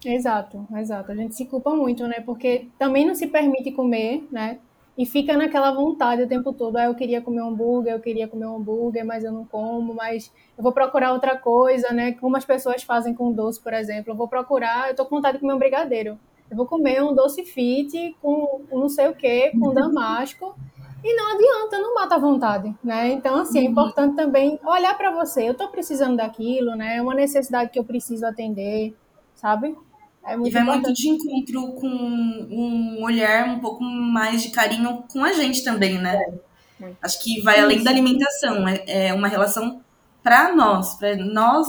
Exato, 0.04 0.66
exato. 0.76 1.12
A 1.12 1.14
gente 1.14 1.34
se 1.34 1.44
culpa 1.44 1.74
muito, 1.74 2.06
né? 2.06 2.20
Porque 2.20 2.68
também 2.78 3.06
não 3.06 3.14
se 3.14 3.26
permite 3.26 3.70
comer, 3.72 4.26
né? 4.30 4.58
E 4.96 5.06
fica 5.06 5.36
naquela 5.36 5.72
vontade 5.72 6.22
o 6.22 6.28
tempo 6.28 6.52
todo. 6.52 6.76
Ah, 6.76 6.84
eu 6.84 6.94
queria 6.94 7.20
comer 7.20 7.42
um 7.42 7.48
hambúrguer, 7.48 7.92
eu 7.92 8.00
queria 8.00 8.28
comer 8.28 8.46
um 8.46 8.56
hambúrguer, 8.56 9.04
mas 9.04 9.24
eu 9.24 9.32
não 9.32 9.44
como, 9.44 9.94
mas 9.94 10.32
eu 10.56 10.62
vou 10.62 10.72
procurar 10.72 11.12
outra 11.12 11.36
coisa, 11.36 11.92
né? 11.92 12.12
Como 12.12 12.36
as 12.36 12.44
pessoas 12.44 12.82
fazem 12.82 13.14
com 13.14 13.32
doce, 13.32 13.60
por 13.60 13.72
exemplo. 13.72 14.12
Eu 14.12 14.16
vou 14.16 14.28
procurar, 14.28 14.88
eu 14.88 14.94
tô 14.94 15.04
com 15.04 15.16
vontade 15.16 15.36
de 15.36 15.40
comer 15.40 15.54
um 15.54 15.58
brigadeiro. 15.58 16.18
Eu 16.50 16.56
vou 16.56 16.66
comer 16.66 17.02
um 17.02 17.14
doce 17.14 17.44
fit 17.44 18.16
com 18.20 18.62
não 18.70 18.88
sei 18.88 19.08
o 19.08 19.14
que, 19.14 19.52
com 19.58 19.72
damasco. 19.72 20.54
E 21.02 21.16
não 21.16 21.34
adianta, 21.34 21.78
não 21.78 21.94
mata 21.94 22.16
a 22.16 22.18
vontade, 22.18 22.74
né? 22.84 23.10
Então, 23.10 23.36
assim, 23.36 23.60
é 23.60 23.62
uhum. 23.62 23.70
importante 23.70 24.16
também 24.16 24.58
olhar 24.64 24.94
para 24.98 25.10
você. 25.10 25.48
Eu 25.48 25.54
tô 25.54 25.68
precisando 25.68 26.16
daquilo, 26.16 26.74
né? 26.76 26.96
É 26.96 27.02
uma 27.02 27.14
necessidade 27.14 27.70
que 27.70 27.78
eu 27.78 27.84
preciso 27.84 28.26
atender, 28.26 28.94
sabe? 29.34 29.74
É 30.30 30.34
e 30.34 30.50
vai 30.50 30.62
importante. 30.62 30.66
muito 30.66 30.92
de 30.92 31.08
encontro 31.08 31.72
com 31.72 31.88
um 31.88 33.02
olhar 33.02 33.48
um 33.48 33.58
pouco 33.58 33.82
mais 33.82 34.42
de 34.42 34.50
carinho 34.50 35.02
com 35.12 35.24
a 35.24 35.32
gente 35.32 35.64
também, 35.64 35.98
né? 35.98 36.18
Muito. 36.78 36.96
Acho 37.02 37.22
que 37.22 37.40
vai 37.40 37.58
além 37.58 37.76
Isso. 37.76 37.84
da 37.84 37.90
alimentação, 37.90 38.68
é, 38.68 39.08
é 39.08 39.14
uma 39.14 39.26
relação 39.28 39.80
para 40.22 40.54
nós, 40.54 40.94
para 40.94 41.16
nós 41.16 41.68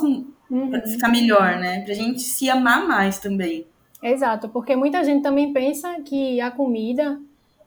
Uhum. 0.51 0.69
pra 0.69 0.81
ficar 0.81 1.07
melhor, 1.07 1.57
né? 1.57 1.81
Pra 1.85 1.93
gente 1.93 2.19
se 2.21 2.49
amar 2.49 2.85
mais 2.85 3.17
também. 3.19 3.65
Exato, 4.03 4.49
porque 4.49 4.75
muita 4.75 5.01
gente 5.03 5.23
também 5.23 5.53
pensa 5.53 6.01
que 6.01 6.41
a 6.41 6.51
comida 6.51 7.19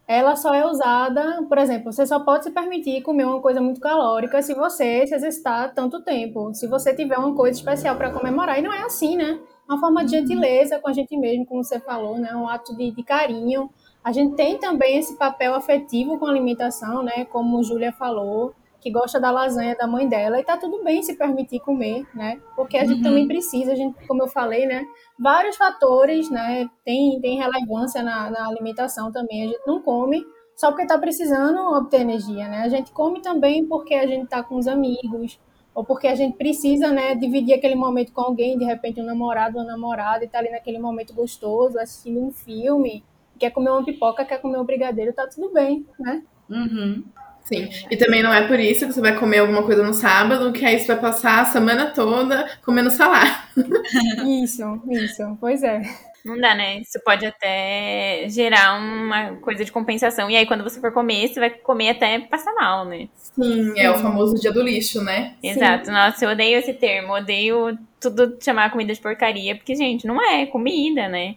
ela 0.07 0.37
só 0.37 0.53
é 0.55 0.67
usada, 0.67 1.43
por 1.49 1.57
exemplo, 1.57 1.91
você 1.91 2.07
só 2.07 2.21
pode 2.21 2.45
se 2.45 2.51
permitir 2.51 3.01
comer 3.01 3.25
uma 3.25 3.41
coisa 3.41 3.59
muito 3.61 3.81
calórica 3.81 4.43
se 4.43 4.53
você 4.53 5.07
se 5.07 5.15
exercitar 5.15 5.73
tanto 5.73 6.03
tempo, 6.03 6.53
se 6.53 6.67
você 6.67 6.95
tiver 6.95 7.17
uma 7.17 7.35
coisa 7.35 7.59
especial 7.59 7.97
para 7.97 8.11
comemorar. 8.11 8.59
E 8.59 8.63
não 8.63 8.73
é 8.73 8.83
assim, 8.83 9.17
né? 9.17 9.39
Uma 9.69 9.81
forma 9.81 10.05
de 10.05 10.13
gentileza 10.13 10.79
com 10.79 10.89
a 10.89 10.93
gente 10.93 11.17
mesmo, 11.17 11.47
como 11.47 11.65
você 11.65 11.81
falou, 11.81 12.19
né? 12.19 12.35
Um 12.35 12.49
ato 12.49 12.77
de, 12.77 12.91
de 12.91 13.03
carinho. 13.03 13.71
A 14.03 14.13
gente 14.13 14.35
tem 14.35 14.59
também 14.59 14.99
esse 14.99 15.17
papel 15.17 15.55
afetivo 15.55 16.19
com 16.19 16.27
a 16.27 16.31
alimentação, 16.31 17.03
né? 17.03 17.25
Como 17.25 17.63
Júlia 17.63 17.93
falou, 17.93 18.55
que 18.81 18.91
gosta 18.91 19.19
da 19.19 19.31
lasanha 19.31 19.75
da 19.75 19.87
mãe 19.87 20.07
dela, 20.07 20.39
e 20.39 20.45
tá 20.45 20.59
tudo 20.59 20.85
bem 20.85 21.03
se 21.03 21.17
permitir 21.17 21.61
comer, 21.61 22.07
né? 22.15 22.39
Porque 22.55 22.77
a 22.77 22.85
gente 22.85 23.03
também 23.03 23.27
precisa, 23.27 23.73
a 23.73 23.75
gente, 23.75 24.07
como 24.07 24.23
eu 24.23 24.29
falei, 24.29 24.67
né? 24.67 24.85
vários 25.19 25.57
fatores, 25.57 26.31
né? 26.31 26.69
Tem, 26.85 27.21
tem 27.21 27.39
relevância 27.39 28.03
na, 28.03 28.31
na 28.31 28.49
alimentação 28.49 29.11
também. 29.13 29.45
A 29.45 29.47
gente 29.47 29.67
não 29.67 29.81
come 29.81 30.25
só 30.57 30.69
porque 30.69 30.83
está 30.83 30.99
precisando 30.99 31.59
obter 31.75 32.01
energia, 32.01 32.49
né? 32.49 32.63
A 32.63 32.69
gente 32.69 32.93
come 32.93 33.21
também 33.21 33.67
porque 33.67 33.95
a 33.95 34.07
gente 34.07 34.25
está 34.25 34.43
com 34.43 34.57
os 34.57 34.69
amigos, 34.69 35.39
ou 35.75 35.85
porque 35.85 36.07
a 36.07 36.15
gente 36.15 36.37
precisa, 36.37 36.91
né, 36.93 37.15
dividir 37.15 37.55
aquele 37.55 37.75
momento 37.75 38.13
com 38.13 38.21
alguém, 38.21 38.57
de 38.57 38.65
repente 38.65 39.01
um 39.01 39.05
namorado, 39.05 39.59
uma 39.59 39.65
namorada, 39.65 40.25
e 40.25 40.29
tá 40.29 40.39
ali 40.39 40.51
naquele 40.51 40.79
momento 40.79 41.13
gostoso, 41.13 41.79
assistindo 41.79 42.21
um 42.21 42.31
filme, 42.31 43.03
quer 43.39 43.51
comer 43.51 43.71
uma 43.71 43.85
pipoca, 43.85 44.25
quer 44.25 44.41
comer 44.41 44.59
um 44.59 44.65
brigadeiro, 44.65 45.13
tá 45.13 45.27
tudo 45.27 45.53
bem, 45.53 45.85
né? 45.99 46.23
Uhum. 46.49 47.03
Sim. 47.43 47.69
E 47.91 47.97
também 47.97 48.23
não 48.23 48.33
é 48.33 48.47
por 48.47 48.59
isso 48.59 48.87
que 48.87 48.93
você 48.93 49.01
vai 49.01 49.19
comer 49.19 49.39
alguma 49.39 49.63
coisa 49.63 49.83
no 49.83 49.93
sábado, 49.93 50.53
que 50.53 50.65
aí 50.65 50.79
você 50.79 50.87
vai 50.87 51.01
passar 51.01 51.43
a 51.43 51.45
semana 51.45 51.91
toda 51.91 52.49
comendo 52.65 52.91
salada. 52.91 53.45
Isso, 54.43 54.83
isso, 54.91 55.37
pois 55.41 55.63
é. 55.63 55.83
Não 56.25 56.41
dá, 56.41 56.55
né? 56.55 56.79
Isso 56.79 56.99
pode 57.05 57.27
até 57.27 58.25
gerar 58.29 58.79
uma 58.79 59.37
coisa 59.37 59.63
de 59.63 59.71
compensação. 59.71 60.31
E 60.31 60.37
aí, 60.37 60.47
quando 60.47 60.65
você 60.65 60.81
for 60.81 60.91
comer, 60.91 61.29
você 61.29 61.39
vai 61.39 61.51
comer 61.51 61.91
até 61.91 62.19
passar 62.19 62.55
mal, 62.55 62.87
né? 62.87 63.09
Sim, 63.15 63.79
é 63.79 63.91
o 63.91 63.99
famoso 63.99 64.41
dia 64.41 64.51
do 64.51 64.63
lixo, 64.63 65.03
né? 65.03 65.35
Exato. 65.43 65.91
Nossa, 65.91 66.25
eu 66.25 66.31
odeio 66.31 66.59
esse 66.59 66.73
termo. 66.73 67.13
Odeio 67.13 67.77
tudo 68.01 68.39
chamar 68.41 68.71
comida 68.71 68.95
de 68.95 69.01
porcaria. 69.01 69.55
Porque, 69.55 69.75
gente, 69.75 70.07
não 70.07 70.19
é 70.23 70.47
comida, 70.47 71.09
né? 71.09 71.35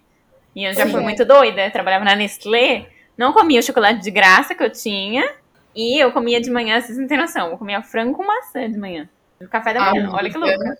E 0.55 0.63
eu 0.63 0.73
já 0.73 0.85
Sim, 0.85 0.91
fui 0.91 1.01
é. 1.01 1.03
muito 1.03 1.25
doida. 1.25 1.65
Eu 1.65 1.71
trabalhava 1.71 2.05
na 2.05 2.15
Nestlé. 2.15 2.87
Não 3.17 3.33
comia 3.33 3.59
o 3.59 3.63
chocolate 3.63 4.01
de 4.01 4.09
graça 4.09 4.55
que 4.55 4.63
eu 4.63 4.71
tinha. 4.71 5.29
E 5.75 6.01
eu 6.01 6.13
comia 6.13 6.39
de 6.39 6.49
manhã, 6.49 6.79
vocês 6.79 6.97
não 6.97 7.07
têm 7.07 7.17
noção. 7.17 7.51
Eu 7.51 7.57
comia 7.57 7.81
frango 7.83 8.15
com 8.15 8.25
maçã 8.25 8.71
de 8.71 8.77
manhã. 8.77 9.09
No 9.39 9.47
café 9.47 9.73
da 9.73 9.91
manhã. 9.91 10.09
Olha 10.11 10.29
que 10.29 10.37
louca. 10.37 10.77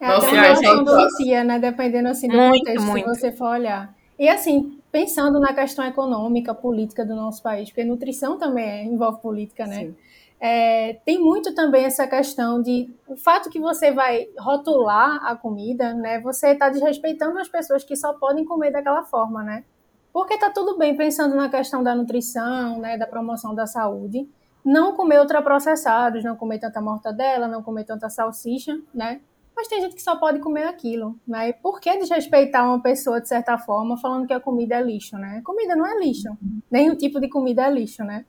É 0.00 0.06
Nossa, 0.08 0.28
até 0.28 0.38
uma 0.38 0.48
noção 0.48 0.84
do 0.84 1.44
né? 1.44 1.58
Dependendo 1.58 2.08
assim 2.08 2.28
do 2.28 2.36
Muito, 2.36 2.58
contexto, 2.58 2.86
muito. 2.86 3.14
se 3.14 3.20
você 3.20 3.32
for 3.32 3.50
olhar. 3.50 3.94
E 4.18 4.28
assim, 4.28 4.80
pensando 4.90 5.38
na 5.40 5.52
questão 5.52 5.84
econômica, 5.84 6.54
política 6.54 7.04
do 7.04 7.14
nosso 7.14 7.42
país, 7.42 7.68
porque 7.68 7.84
nutrição 7.84 8.38
também 8.38 8.64
é- 8.64 8.84
envolve 8.84 9.20
política, 9.20 9.66
né? 9.66 9.92
É, 10.40 10.94
tem 11.04 11.18
muito 11.18 11.52
também 11.52 11.84
essa 11.84 12.06
questão 12.06 12.62
de 12.62 12.88
o 13.08 13.16
fato 13.16 13.50
que 13.50 13.58
você 13.58 13.90
vai 13.90 14.28
rotular 14.38 15.24
a 15.26 15.34
comida, 15.34 15.92
né? 15.94 16.20
Você 16.20 16.50
está 16.50 16.68
desrespeitando 16.68 17.38
as 17.38 17.48
pessoas 17.48 17.82
que 17.82 17.96
só 17.96 18.12
podem 18.14 18.44
comer 18.44 18.70
daquela 18.70 19.02
forma, 19.02 19.42
né? 19.42 19.64
Porque 20.12 20.38
tá 20.38 20.50
tudo 20.50 20.78
bem 20.78 20.96
pensando 20.96 21.34
na 21.34 21.48
questão 21.48 21.82
da 21.82 21.94
nutrição, 21.94 22.78
né? 22.78 22.96
Da 22.96 23.06
promoção 23.06 23.54
da 23.54 23.66
saúde. 23.66 24.28
Não 24.68 24.94
comer 24.94 25.18
ultraprocessados, 25.18 26.22
não 26.22 26.36
comer 26.36 26.58
tanta 26.58 26.78
mortadela, 26.78 27.48
não 27.48 27.62
comer 27.62 27.84
tanta 27.84 28.10
salsicha, 28.10 28.78
né? 28.92 29.22
Mas 29.56 29.66
tem 29.66 29.80
gente 29.80 29.94
que 29.94 30.02
só 30.02 30.16
pode 30.16 30.40
comer 30.40 30.64
aquilo, 30.64 31.18
né? 31.26 31.48
E 31.48 31.52
por 31.54 31.80
que 31.80 31.96
desrespeitar 31.96 32.66
uma 32.66 32.78
pessoa 32.78 33.18
de 33.18 33.26
certa 33.26 33.56
forma 33.56 33.96
falando 33.96 34.26
que 34.26 34.32
a 34.34 34.38
comida 34.38 34.74
é 34.74 34.82
lixo, 34.82 35.16
né? 35.16 35.40
Comida 35.42 35.74
não 35.74 35.86
é 35.86 35.98
lixo. 35.98 36.28
Nenhum 36.70 36.94
tipo 36.94 37.18
de 37.18 37.30
comida 37.30 37.62
é 37.62 37.70
lixo, 37.70 38.04
né? 38.04 38.26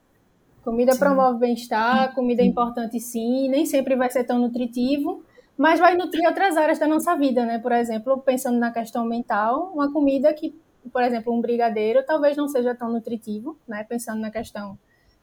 Comida 0.64 0.96
promove 0.96 1.40
bem-estar, 1.40 2.16
comida 2.16 2.42
é 2.42 2.46
importante 2.46 3.02
sim, 3.02 3.50
nem 3.50 3.66
sempre 3.66 3.98
vai 3.98 4.10
ser 4.10 4.24
tão 4.24 4.40
nutritivo, 4.40 5.22
mas 5.58 5.78
vai 5.78 5.98
nutrir 5.98 6.26
outras 6.26 6.56
áreas 6.56 6.80
da 6.80 6.88
nossa 6.88 7.18
vida, 7.18 7.46
né? 7.46 7.60
Por 7.60 7.74
exemplo, 7.74 8.18
pensando 8.22 8.58
na 8.58 8.72
questão 8.72 9.04
mental, 9.04 9.74
uma 9.74 9.92
comida 9.92 10.34
que, 10.34 10.58
por 10.90 11.04
exemplo, 11.04 11.34
um 11.34 11.42
brigadeiro 11.42 12.02
talvez 12.06 12.38
não 12.38 12.48
seja 12.48 12.74
tão 12.74 12.90
nutritivo, 12.90 13.58
né? 13.68 13.84
Pensando 13.84 14.22
na 14.22 14.32
questão 14.32 14.80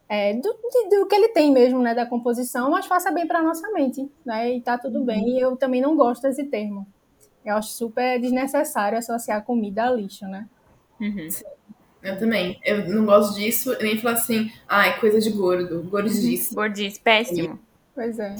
é, 0.08 0.34
do, 0.34 0.52
de- 0.52 0.88
do 0.96 1.06
que 1.06 1.14
ele 1.14 1.28
tem 1.28 1.52
mesmo, 1.52 1.80
né? 1.80 1.94
Da 1.94 2.06
composição, 2.06 2.70
mas 2.70 2.86
faça 2.86 3.10
bem 3.10 3.26
para 3.26 3.42
nossa 3.42 3.70
mente, 3.72 4.08
né? 4.24 4.54
E 4.54 4.60
tá 4.60 4.78
tudo 4.78 5.04
bem. 5.04 5.28
E 5.30 5.40
eu 5.40 5.56
também 5.56 5.80
não 5.80 5.96
gosto 5.96 6.22
desse 6.22 6.44
termo. 6.44 6.86
Eu 7.44 7.56
acho 7.56 7.70
super 7.70 8.20
desnecessário 8.20 8.98
associar 8.98 9.44
comida 9.44 9.84
a 9.84 9.90
lixo, 9.90 10.26
né? 10.26 10.46
Uhum. 11.00 11.28
Eu 12.02 12.18
também. 12.18 12.58
Eu 12.64 12.88
não 12.88 13.04
gosto 13.04 13.34
disso, 13.34 13.76
nem 13.80 13.98
falar 13.98 14.14
assim, 14.14 14.50
ai, 14.68 14.98
coisa 15.00 15.20
de 15.20 15.30
gordo, 15.30 15.82
gordice. 15.84 16.54
Gordice, 16.54 17.00
péssimo. 17.00 17.58
Pois 17.94 18.18
é. 18.18 18.36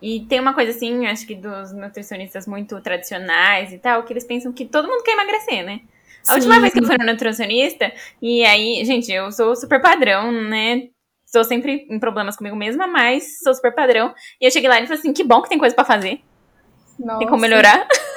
E 0.00 0.20
tem 0.26 0.40
uma 0.40 0.54
coisa 0.54 0.72
assim, 0.72 1.06
acho 1.06 1.26
que 1.26 1.34
dos 1.34 1.72
nutricionistas 1.72 2.46
muito 2.46 2.80
tradicionais 2.80 3.72
e 3.72 3.78
tal, 3.78 4.02
que 4.02 4.12
eles 4.12 4.24
pensam 4.24 4.52
que 4.52 4.64
todo 4.64 4.88
mundo 4.88 5.02
quer 5.02 5.12
emagrecer, 5.12 5.64
né? 5.64 5.80
A 6.28 6.34
última 6.34 6.54
Sim. 6.54 6.60
vez 6.60 6.72
que 6.72 6.80
eu 6.80 6.84
fui 6.84 6.96
no 6.98 7.06
nutricionista, 7.06 7.92
e 8.20 8.44
aí, 8.44 8.84
gente, 8.84 9.10
eu 9.12 9.30
sou 9.30 9.54
super 9.54 9.80
padrão, 9.80 10.30
né? 10.32 10.88
Estou 11.32 11.44
sempre 11.44 11.86
em 11.88 11.98
problemas 11.98 12.36
comigo 12.36 12.54
mesma, 12.54 12.86
mas 12.86 13.38
sou 13.42 13.54
super 13.54 13.74
padrão. 13.74 14.12
E 14.38 14.44
eu 14.44 14.50
cheguei 14.50 14.68
lá 14.68 14.78
e 14.78 14.86
falou 14.86 14.98
assim: 14.98 15.14
que 15.14 15.24
bom 15.24 15.40
que 15.40 15.48
tem 15.48 15.56
coisa 15.58 15.74
pra 15.74 15.82
fazer, 15.82 16.20
Nossa. 16.98 17.20
tem 17.20 17.26
como 17.26 17.40
melhorar. 17.40 17.88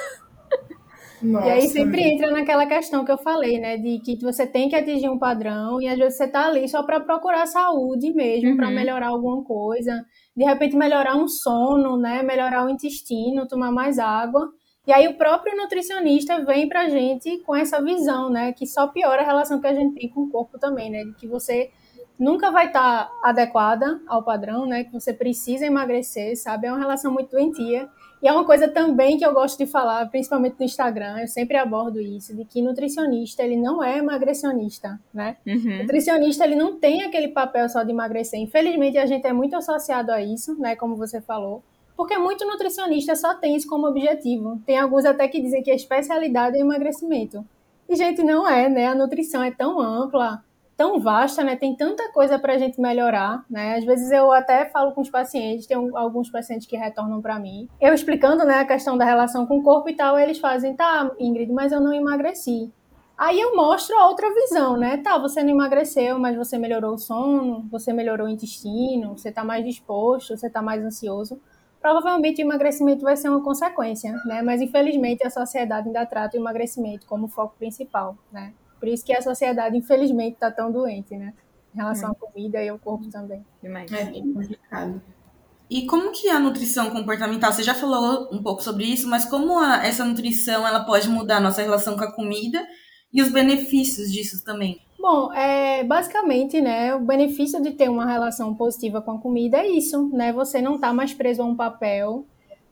Nossa, 1.22 1.46
E 1.46 1.50
aí 1.50 1.62
sempre 1.62 2.02
amiga. 2.02 2.08
entra 2.26 2.30
naquela 2.30 2.66
questão 2.66 3.02
que 3.02 3.10
eu 3.10 3.16
falei, 3.16 3.58
né? 3.58 3.78
De 3.78 4.00
que 4.00 4.18
você 4.22 4.46
tem 4.46 4.68
que 4.68 4.76
atingir 4.76 5.08
um 5.08 5.18
padrão 5.18 5.80
e 5.80 5.88
às 5.88 5.96
vezes 5.96 6.18
você 6.18 6.28
tá 6.28 6.44
ali 6.46 6.68
só 6.68 6.82
para 6.82 7.00
procurar 7.00 7.46
saúde 7.46 8.12
mesmo, 8.12 8.54
para 8.54 8.68
Uhum. 8.68 8.74
melhorar 8.74 9.08
alguma 9.08 9.42
coisa. 9.42 10.04
De 10.36 10.44
repente 10.44 10.76
melhorar 10.76 11.16
um 11.16 11.26
sono, 11.26 11.96
né? 11.96 12.22
Melhorar 12.22 12.66
o 12.66 12.68
intestino, 12.68 13.48
tomar 13.48 13.72
mais 13.72 13.98
água. 13.98 14.46
E 14.86 14.92
aí 14.92 15.08
o 15.08 15.16
próprio 15.16 15.56
nutricionista 15.56 16.44
vem 16.44 16.68
pra 16.68 16.90
gente 16.90 17.38
com 17.46 17.56
essa 17.56 17.82
visão, 17.82 18.28
né? 18.28 18.52
Que 18.52 18.66
só 18.66 18.86
piora 18.88 19.22
a 19.22 19.24
relação 19.26 19.58
que 19.58 19.66
a 19.66 19.74
gente 19.74 19.94
tem 19.98 20.10
com 20.10 20.24
o 20.24 20.30
corpo 20.30 20.58
também, 20.58 20.90
né? 20.90 21.02
De 21.02 21.14
que 21.14 21.26
você 21.26 21.70
nunca 22.18 22.50
vai 22.50 22.66
estar 22.66 23.10
adequada 23.22 24.00
ao 24.06 24.22
padrão, 24.22 24.66
né? 24.66 24.84
Que 24.84 24.92
você 24.92 25.12
precisa 25.12 25.66
emagrecer, 25.66 26.36
sabe? 26.36 26.66
É 26.66 26.72
uma 26.72 26.78
relação 26.78 27.12
muito 27.12 27.30
doentia. 27.30 27.88
E 28.22 28.28
é 28.28 28.32
uma 28.32 28.44
coisa 28.44 28.66
também 28.66 29.18
que 29.18 29.26
eu 29.26 29.32
gosto 29.34 29.58
de 29.58 29.66
falar, 29.66 30.08
principalmente 30.08 30.56
no 30.58 30.64
Instagram, 30.64 31.20
eu 31.20 31.28
sempre 31.28 31.56
abordo 31.58 32.00
isso, 32.00 32.34
de 32.34 32.44
que 32.44 32.62
nutricionista, 32.62 33.42
ele 33.42 33.56
não 33.56 33.84
é 33.84 33.98
emagrecionista, 33.98 34.98
né? 35.12 35.36
Uhum. 35.46 35.82
Nutricionista, 35.82 36.44
ele 36.44 36.54
não 36.54 36.78
tem 36.78 37.02
aquele 37.02 37.28
papel 37.28 37.68
só 37.68 37.82
de 37.82 37.92
emagrecer. 37.92 38.40
Infelizmente, 38.40 38.96
a 38.96 39.06
gente 39.06 39.26
é 39.26 39.32
muito 39.32 39.54
associado 39.54 40.10
a 40.10 40.22
isso, 40.22 40.58
né? 40.58 40.74
Como 40.74 40.96
você 40.96 41.20
falou. 41.20 41.62
Porque 41.96 42.16
muito 42.18 42.46
nutricionista 42.46 43.14
só 43.14 43.34
tem 43.34 43.56
isso 43.56 43.68
como 43.68 43.86
objetivo. 43.86 44.60
Tem 44.66 44.78
alguns 44.78 45.04
até 45.04 45.28
que 45.28 45.40
dizem 45.40 45.62
que 45.62 45.70
a 45.70 45.74
especialidade 45.74 46.56
é 46.56 46.60
emagrecimento. 46.60 47.44
E, 47.88 47.96
gente, 47.96 48.22
não 48.22 48.48
é, 48.48 48.68
né? 48.68 48.86
A 48.86 48.94
nutrição 48.94 49.42
é 49.42 49.50
tão 49.50 49.80
ampla, 49.80 50.44
tão 50.76 51.00
vasta, 51.00 51.42
né? 51.42 51.56
Tem 51.56 51.74
tanta 51.74 52.12
coisa 52.12 52.38
pra 52.38 52.58
gente 52.58 52.80
melhorar, 52.80 53.44
né? 53.48 53.76
Às 53.76 53.84
vezes 53.84 54.10
eu 54.10 54.30
até 54.30 54.66
falo 54.66 54.92
com 54.92 55.00
os 55.00 55.08
pacientes, 55.08 55.66
tem 55.66 55.76
alguns 55.94 56.30
pacientes 56.30 56.66
que 56.66 56.76
retornam 56.76 57.22
pra 57.22 57.38
mim. 57.38 57.68
Eu 57.80 57.94
explicando, 57.94 58.44
né, 58.44 58.60
a 58.60 58.66
questão 58.66 58.98
da 58.98 59.04
relação 59.04 59.46
com 59.46 59.58
o 59.58 59.62
corpo 59.62 59.88
e 59.88 59.96
tal, 59.96 60.18
eles 60.18 60.38
fazem, 60.38 60.76
tá, 60.76 61.10
Ingrid, 61.18 61.50
mas 61.52 61.72
eu 61.72 61.80
não 61.80 61.92
emagreci. 61.92 62.70
Aí 63.16 63.40
eu 63.40 63.56
mostro 63.56 63.96
a 63.96 64.08
outra 64.08 64.32
visão, 64.34 64.76
né? 64.76 64.98
Tá, 64.98 65.16
você 65.16 65.42
não 65.42 65.50
emagreceu, 65.50 66.18
mas 66.18 66.36
você 66.36 66.58
melhorou 66.58 66.94
o 66.94 66.98
sono, 66.98 67.66
você 67.70 67.90
melhorou 67.90 68.26
o 68.26 68.30
intestino, 68.30 69.16
você 69.16 69.32
tá 69.32 69.42
mais 69.42 69.64
disposto, 69.64 70.36
você 70.36 70.50
tá 70.50 70.60
mais 70.60 70.84
ansioso. 70.84 71.40
Provavelmente 71.80 72.42
o 72.42 72.44
emagrecimento 72.44 73.02
vai 73.02 73.16
ser 73.16 73.30
uma 73.30 73.42
consequência, 73.42 74.12
né? 74.26 74.42
Mas 74.42 74.60
infelizmente 74.60 75.26
a 75.26 75.30
sociedade 75.30 75.86
ainda 75.86 76.04
trata 76.04 76.36
o 76.36 76.40
emagrecimento 76.40 77.06
como 77.06 77.26
foco 77.26 77.54
principal, 77.58 78.18
né? 78.30 78.52
Por 78.86 78.92
isso 78.92 79.04
que 79.04 79.12
a 79.12 79.20
sociedade, 79.20 79.76
infelizmente, 79.76 80.34
está 80.34 80.48
tão 80.48 80.70
doente, 80.70 81.16
né? 81.16 81.34
Em 81.74 81.78
relação 81.78 82.12
à 82.12 82.14
comida 82.14 82.62
e 82.62 82.68
ao 82.68 82.78
corpo 82.78 83.10
também. 83.10 83.44
Demais. 83.60 83.90
É 83.90 84.04
bem 84.04 84.32
complicado. 84.32 85.02
E 85.68 85.86
como 85.86 86.12
que 86.12 86.28
a 86.28 86.38
nutrição 86.38 86.88
comportamental, 86.90 87.52
você 87.52 87.64
já 87.64 87.74
falou 87.74 88.28
um 88.32 88.40
pouco 88.40 88.62
sobre 88.62 88.84
isso, 88.84 89.08
mas 89.08 89.24
como 89.24 89.58
a- 89.58 89.84
essa 89.84 90.04
nutrição 90.04 90.64
ela 90.64 90.84
pode 90.84 91.08
mudar 91.08 91.38
a 91.38 91.40
nossa 91.40 91.62
relação 91.62 91.96
com 91.96 92.04
a 92.04 92.12
comida 92.12 92.64
e 93.12 93.20
os 93.20 93.28
benefícios 93.28 94.12
disso 94.12 94.44
também? 94.44 94.78
Bom, 95.00 95.32
é, 95.32 95.82
basicamente, 95.82 96.60
né, 96.60 96.94
o 96.94 97.00
benefício 97.00 97.60
de 97.60 97.72
ter 97.72 97.88
uma 97.88 98.06
relação 98.06 98.54
positiva 98.54 99.02
com 99.02 99.10
a 99.10 99.20
comida 99.20 99.58
é 99.58 99.66
isso, 99.66 100.08
né? 100.10 100.32
Você 100.32 100.62
não 100.62 100.78
tá 100.78 100.92
mais 100.92 101.12
preso 101.12 101.42
a 101.42 101.44
um 101.44 101.56
papel, 101.56 102.24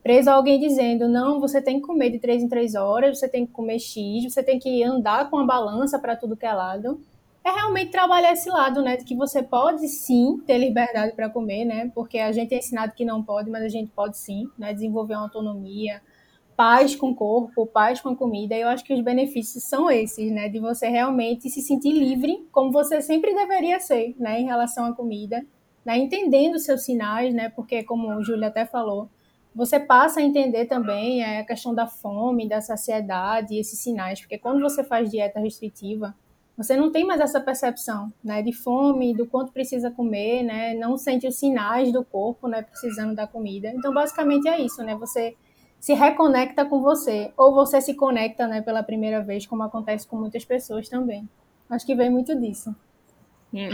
preso 0.05 0.29
a 0.29 0.35
alguém 0.35 0.59
dizendo, 0.59 1.09
não, 1.09 1.39
você 1.39 1.59
tem 1.59 1.79
que 1.79 1.87
comer 1.87 2.11
de 2.11 2.19
três 2.19 2.43
em 2.43 2.47
três 2.47 2.75
horas, 2.75 3.17
você 3.17 3.27
tem 3.27 3.43
que 3.43 3.51
comer 3.51 3.79
X, 3.79 4.31
você 4.31 4.43
tem 4.43 4.59
que 4.59 4.83
andar 4.83 5.31
com 5.31 5.39
a 5.39 5.43
balança 5.43 5.97
para 5.97 6.15
tudo 6.15 6.37
que 6.37 6.45
é 6.45 6.53
lado. 6.53 7.01
É 7.43 7.49
realmente 7.49 7.89
trabalhar 7.89 8.31
esse 8.31 8.47
lado, 8.47 8.83
né? 8.83 8.97
Que 8.97 9.15
você 9.15 9.41
pode 9.41 9.87
sim 9.87 10.39
ter 10.45 10.59
liberdade 10.59 11.15
para 11.15 11.27
comer, 11.27 11.65
né? 11.65 11.91
Porque 11.95 12.19
a 12.19 12.31
gente 12.31 12.53
é 12.53 12.59
ensinado 12.59 12.93
que 12.93 13.03
não 13.03 13.23
pode, 13.23 13.49
mas 13.49 13.63
a 13.63 13.67
gente 13.67 13.89
pode 13.95 14.19
sim, 14.19 14.47
né? 14.59 14.75
Desenvolver 14.75 15.15
uma 15.15 15.23
autonomia, 15.23 15.99
paz 16.55 16.95
com 16.95 17.09
o 17.09 17.15
corpo, 17.15 17.65
paz 17.65 17.99
com 17.99 18.09
a 18.09 18.15
comida. 18.15 18.53
E 18.53 18.61
eu 18.61 18.67
acho 18.67 18.83
que 18.83 18.93
os 18.93 19.01
benefícios 19.01 19.63
são 19.63 19.89
esses, 19.89 20.31
né? 20.31 20.47
De 20.49 20.59
você 20.59 20.87
realmente 20.87 21.49
se 21.49 21.63
sentir 21.63 21.93
livre, 21.93 22.47
como 22.51 22.71
você 22.71 23.01
sempre 23.01 23.33
deveria 23.33 23.79
ser, 23.79 24.15
né? 24.19 24.39
Em 24.39 24.45
relação 24.45 24.85
à 24.85 24.93
comida, 24.93 25.43
né? 25.83 25.97
Entendendo 25.97 26.59
seus 26.59 26.83
sinais, 26.83 27.33
né? 27.33 27.49
Porque, 27.49 27.81
como 27.81 28.07
o 28.15 28.23
Júlio 28.23 28.45
até 28.45 28.67
falou, 28.67 29.09
você 29.55 29.79
passa 29.79 30.19
a 30.19 30.23
entender 30.23 30.65
também 30.65 31.23
a 31.23 31.45
questão 31.45 31.73
da 31.73 31.87
fome, 31.87 32.47
da 32.47 32.59
saciedade, 32.59 33.57
esses 33.57 33.79
sinais, 33.79 34.19
porque 34.19 34.37
quando 34.37 34.59
você 34.59 34.83
faz 34.83 35.09
dieta 35.09 35.39
restritiva, 35.39 36.13
você 36.57 36.75
não 36.75 36.91
tem 36.91 37.05
mais 37.05 37.21
essa 37.21 37.39
percepção, 37.39 38.11
né, 38.23 38.41
de 38.41 38.51
fome, 38.51 39.13
do 39.13 39.25
quanto 39.25 39.53
precisa 39.53 39.89
comer, 39.89 40.43
né, 40.43 40.73
não 40.73 40.97
sente 40.97 41.25
os 41.25 41.37
sinais 41.37 41.91
do 41.91 42.03
corpo, 42.03 42.47
né, 42.47 42.63
precisando 42.63 43.15
da 43.15 43.25
comida. 43.25 43.69
Então, 43.69 43.93
basicamente 43.93 44.47
é 44.47 44.59
isso, 44.59 44.83
né, 44.83 44.93
você 44.95 45.35
se 45.79 45.93
reconecta 45.93 46.65
com 46.65 46.81
você, 46.81 47.31
ou 47.37 47.53
você 47.53 47.79
se 47.79 47.93
conecta, 47.93 48.47
né, 48.47 48.61
pela 48.61 48.83
primeira 48.83 49.21
vez, 49.21 49.45
como 49.45 49.63
acontece 49.63 50.07
com 50.07 50.17
muitas 50.17 50.43
pessoas 50.43 50.89
também. 50.89 51.29
Acho 51.69 51.85
que 51.85 51.95
vem 51.95 52.09
muito 52.09 52.37
disso. 52.39 52.75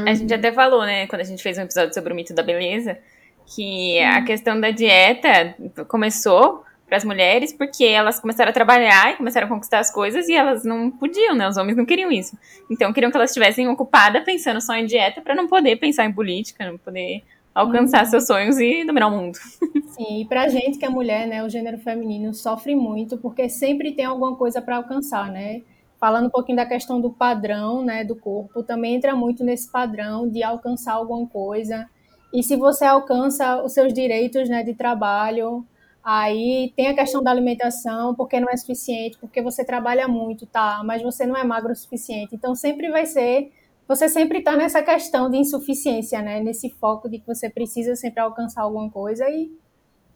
A 0.05 0.13
gente 0.13 0.31
até 0.33 0.51
falou, 0.51 0.85
né, 0.85 1.07
quando 1.07 1.21
a 1.21 1.25
gente 1.25 1.41
fez 1.41 1.57
um 1.57 1.61
episódio 1.61 1.93
sobre 1.93 2.13
o 2.13 2.15
mito 2.15 2.35
da 2.35 2.43
beleza, 2.43 2.99
que 3.45 3.99
a 3.99 4.23
questão 4.23 4.59
da 4.59 4.71
dieta 4.71 5.55
começou 5.87 6.63
para 6.91 6.97
as 6.97 7.05
mulheres 7.05 7.53
porque 7.53 7.85
elas 7.85 8.19
começaram 8.19 8.49
a 8.49 8.53
trabalhar 8.53 9.13
e 9.13 9.15
começaram 9.15 9.47
a 9.47 9.49
conquistar 9.49 9.79
as 9.79 9.89
coisas 9.89 10.27
e 10.27 10.33
elas 10.33 10.65
não 10.65 10.91
podiam, 10.91 11.33
né? 11.33 11.47
Os 11.47 11.55
homens 11.55 11.77
não 11.77 11.85
queriam 11.85 12.11
isso. 12.11 12.37
Então 12.69 12.91
queriam 12.91 13.09
que 13.09 13.15
elas 13.15 13.29
estivessem 13.29 13.65
ocupadas 13.69 14.25
pensando 14.25 14.59
só 14.59 14.75
em 14.75 14.85
dieta 14.85 15.21
para 15.21 15.33
não 15.33 15.47
poder 15.47 15.77
pensar 15.77 16.03
em 16.03 16.11
política, 16.11 16.69
não 16.69 16.77
poder 16.77 17.23
alcançar 17.55 18.03
uhum. 18.03 18.09
seus 18.09 18.27
sonhos 18.27 18.59
e 18.59 18.83
dominar 18.83 19.07
o 19.07 19.11
mundo. 19.11 19.37
Sim, 19.87 20.21
e 20.21 20.25
pra 20.25 20.49
gente 20.49 20.77
que 20.77 20.85
é 20.85 20.89
mulher, 20.89 21.27
né, 21.27 21.41
o 21.43 21.49
gênero 21.49 21.77
feminino 21.77 22.33
sofre 22.33 22.75
muito 22.75 23.17
porque 23.17 23.47
sempre 23.47 23.93
tem 23.93 24.03
alguma 24.03 24.35
coisa 24.35 24.61
para 24.61 24.75
alcançar, 24.75 25.31
né? 25.31 25.61
Falando 25.97 26.27
um 26.27 26.29
pouquinho 26.29 26.57
da 26.57 26.65
questão 26.65 26.99
do 26.99 27.11
padrão, 27.11 27.85
né, 27.85 28.03
do 28.03 28.17
corpo, 28.17 28.63
também 28.63 28.95
entra 28.95 29.15
muito 29.15 29.45
nesse 29.45 29.71
padrão 29.71 30.27
de 30.27 30.43
alcançar 30.43 30.93
alguma 30.93 31.25
coisa 31.27 31.87
e 32.33 32.41
se 32.41 32.55
você 32.55 32.85
alcança 32.85 33.61
os 33.63 33.73
seus 33.73 33.93
direitos 33.93 34.47
né, 34.47 34.63
de 34.63 34.73
trabalho, 34.73 35.65
aí 36.03 36.71
tem 36.75 36.87
a 36.87 36.95
questão 36.95 37.21
da 37.21 37.29
alimentação, 37.29 38.15
porque 38.15 38.39
não 38.39 38.49
é 38.49 38.55
suficiente, 38.55 39.17
porque 39.19 39.41
você 39.41 39.65
trabalha 39.65 40.07
muito, 40.07 40.45
tá? 40.45 40.81
Mas 40.83 41.01
você 41.01 41.25
não 41.25 41.35
é 41.35 41.43
magro 41.43 41.71
o 41.71 41.75
suficiente. 41.75 42.33
Então 42.33 42.55
sempre 42.55 42.89
vai 42.89 43.05
ser. 43.05 43.51
Você 43.87 44.07
sempre 44.07 44.39
está 44.39 44.55
nessa 44.55 44.81
questão 44.81 45.29
de 45.29 45.37
insuficiência, 45.37 46.21
né? 46.21 46.39
Nesse 46.39 46.69
foco 46.69 47.09
de 47.09 47.19
que 47.19 47.27
você 47.27 47.49
precisa 47.49 47.95
sempre 47.95 48.21
alcançar 48.21 48.61
alguma 48.61 48.89
coisa 48.89 49.29
e 49.29 49.51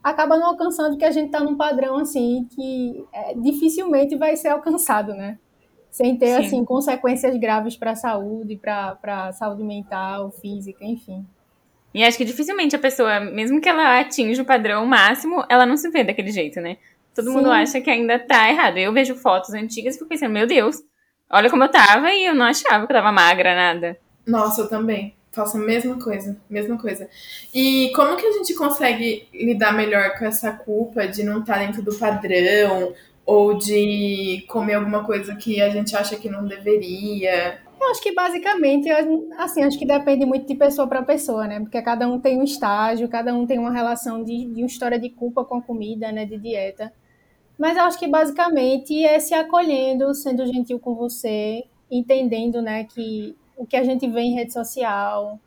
acaba 0.01 0.37
não 0.37 0.47
alcançando 0.47 0.91
porque 0.91 1.05
a 1.05 1.11
gente 1.11 1.27
está 1.27 1.41
num 1.41 1.57
padrão 1.57 1.97
assim 1.97 2.47
que 2.55 3.03
é, 3.11 3.33
dificilmente 3.33 4.15
vai 4.15 4.37
ser 4.37 4.49
alcançado, 4.49 5.13
né? 5.13 5.37
Sem 5.91 6.17
ter 6.17 6.27
Sim. 6.27 6.45
assim 6.45 6.65
consequências 6.65 7.35
graves 7.37 7.75
para 7.75 7.91
a 7.91 7.95
saúde, 7.95 8.55
para 8.55 8.97
a 9.03 9.31
saúde 9.33 9.63
mental, 9.63 10.31
física, 10.31 10.85
enfim. 10.85 11.25
E 11.95 12.03
acho 12.03 12.17
que 12.17 12.25
dificilmente 12.25 12.75
a 12.75 12.79
pessoa, 12.79 13.21
mesmo 13.21 13.61
que 13.61 13.69
ela 13.69 14.01
atinja 14.01 14.41
o 14.41 14.45
padrão 14.45 14.85
máximo, 14.85 15.45
ela 15.47 15.65
não 15.65 15.77
se 15.77 15.89
vê 15.89 16.03
daquele 16.03 16.29
jeito, 16.29 16.59
né? 16.59 16.75
Todo 17.15 17.29
Sim. 17.29 17.37
mundo 17.37 17.49
acha 17.49 17.79
que 17.79 17.89
ainda 17.89 18.19
tá 18.19 18.49
errado. 18.49 18.77
Eu 18.77 18.91
vejo 18.91 19.15
fotos 19.15 19.53
antigas 19.53 19.95
e 19.95 19.97
fico 19.97 20.09
pensando, 20.09 20.33
meu 20.33 20.45
Deus, 20.45 20.83
olha 21.31 21.49
como 21.49 21.63
eu 21.63 21.69
tava 21.69 22.11
e 22.11 22.25
eu 22.25 22.35
não 22.35 22.47
achava 22.47 22.85
que 22.85 22.91
eu 22.91 22.97
tava 22.97 23.13
magra, 23.13 23.55
nada. 23.55 23.97
Nossa, 24.27 24.63
eu 24.63 24.67
também. 24.67 25.15
Faço 25.31 25.55
a 25.55 25.61
mesma 25.61 25.97
coisa, 25.97 26.37
mesma 26.49 26.77
coisa. 26.77 27.09
E 27.53 27.89
como 27.95 28.17
que 28.17 28.25
a 28.25 28.31
gente 28.33 28.53
consegue 28.55 29.29
lidar 29.33 29.71
melhor 29.71 30.17
com 30.17 30.25
essa 30.25 30.51
culpa 30.51 31.07
de 31.07 31.23
não 31.23 31.39
estar 31.39 31.53
tá 31.53 31.59
dentro 31.59 31.81
do 31.81 31.95
padrão 31.95 32.93
ou 33.25 33.57
de 33.57 34.43
comer 34.49 34.73
alguma 34.73 35.05
coisa 35.05 35.33
que 35.35 35.61
a 35.61 35.69
gente 35.69 35.95
acha 35.95 36.17
que 36.17 36.29
não 36.29 36.45
deveria? 36.45 37.57
Eu 37.85 37.91
acho 37.91 38.01
que 38.01 38.11
basicamente, 38.11 38.89
assim, 39.37 39.63
acho 39.63 39.77
que 39.77 39.85
depende 39.85 40.25
muito 40.25 40.47
de 40.47 40.55
pessoa 40.55 40.87
para 40.87 41.03
pessoa, 41.03 41.45
né? 41.45 41.59
Porque 41.59 41.79
cada 41.83 42.07
um 42.07 42.19
tem 42.19 42.39
um 42.39 42.43
estágio, 42.43 43.07
cada 43.07 43.31
um 43.31 43.45
tem 43.45 43.59
uma 43.59 43.71
relação 43.71 44.23
de, 44.23 44.45
de 44.45 44.61
uma 44.61 44.65
história 44.65 44.97
de 44.99 45.09
culpa 45.11 45.45
com 45.45 45.57
a 45.57 45.61
comida, 45.61 46.11
né? 46.11 46.25
De 46.25 46.35
dieta. 46.35 46.91
Mas 47.59 47.77
eu 47.77 47.83
acho 47.83 47.99
que 47.99 48.07
basicamente 48.07 49.05
é 49.05 49.19
se 49.19 49.35
acolhendo, 49.35 50.13
sendo 50.15 50.45
gentil 50.47 50.79
com 50.79 50.95
você, 50.95 51.63
entendendo, 51.89 52.59
né, 52.59 52.85
que 52.85 53.35
o 53.55 53.65
que 53.65 53.77
a 53.77 53.83
gente 53.83 54.07
vê 54.09 54.21
em 54.21 54.33
rede 54.33 54.51
social, 54.51 55.39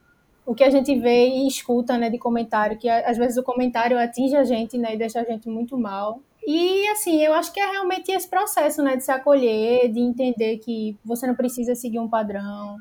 o 0.46 0.54
que 0.54 0.64
a 0.64 0.70
gente 0.70 0.94
vê 0.98 1.28
e 1.28 1.46
escuta, 1.46 1.98
né, 1.98 2.08
de 2.08 2.18
comentário, 2.18 2.78
que 2.78 2.88
às 2.88 3.18
vezes 3.18 3.36
o 3.36 3.42
comentário 3.42 3.98
atinge 3.98 4.36
a 4.36 4.44
gente, 4.44 4.78
né, 4.78 4.94
e 4.94 4.96
deixa 4.96 5.20
a 5.20 5.24
gente 5.24 5.48
muito 5.48 5.76
mal. 5.76 6.20
E 6.50 6.88
assim, 6.88 7.22
eu 7.22 7.34
acho 7.34 7.52
que 7.52 7.60
é 7.60 7.70
realmente 7.72 8.10
esse 8.10 8.26
processo, 8.26 8.82
né, 8.82 8.96
de 8.96 9.04
se 9.04 9.12
acolher, 9.12 9.92
de 9.92 10.00
entender 10.00 10.56
que 10.56 10.96
você 11.04 11.26
não 11.26 11.34
precisa 11.34 11.74
seguir 11.74 11.98
um 11.98 12.08
padrão. 12.08 12.78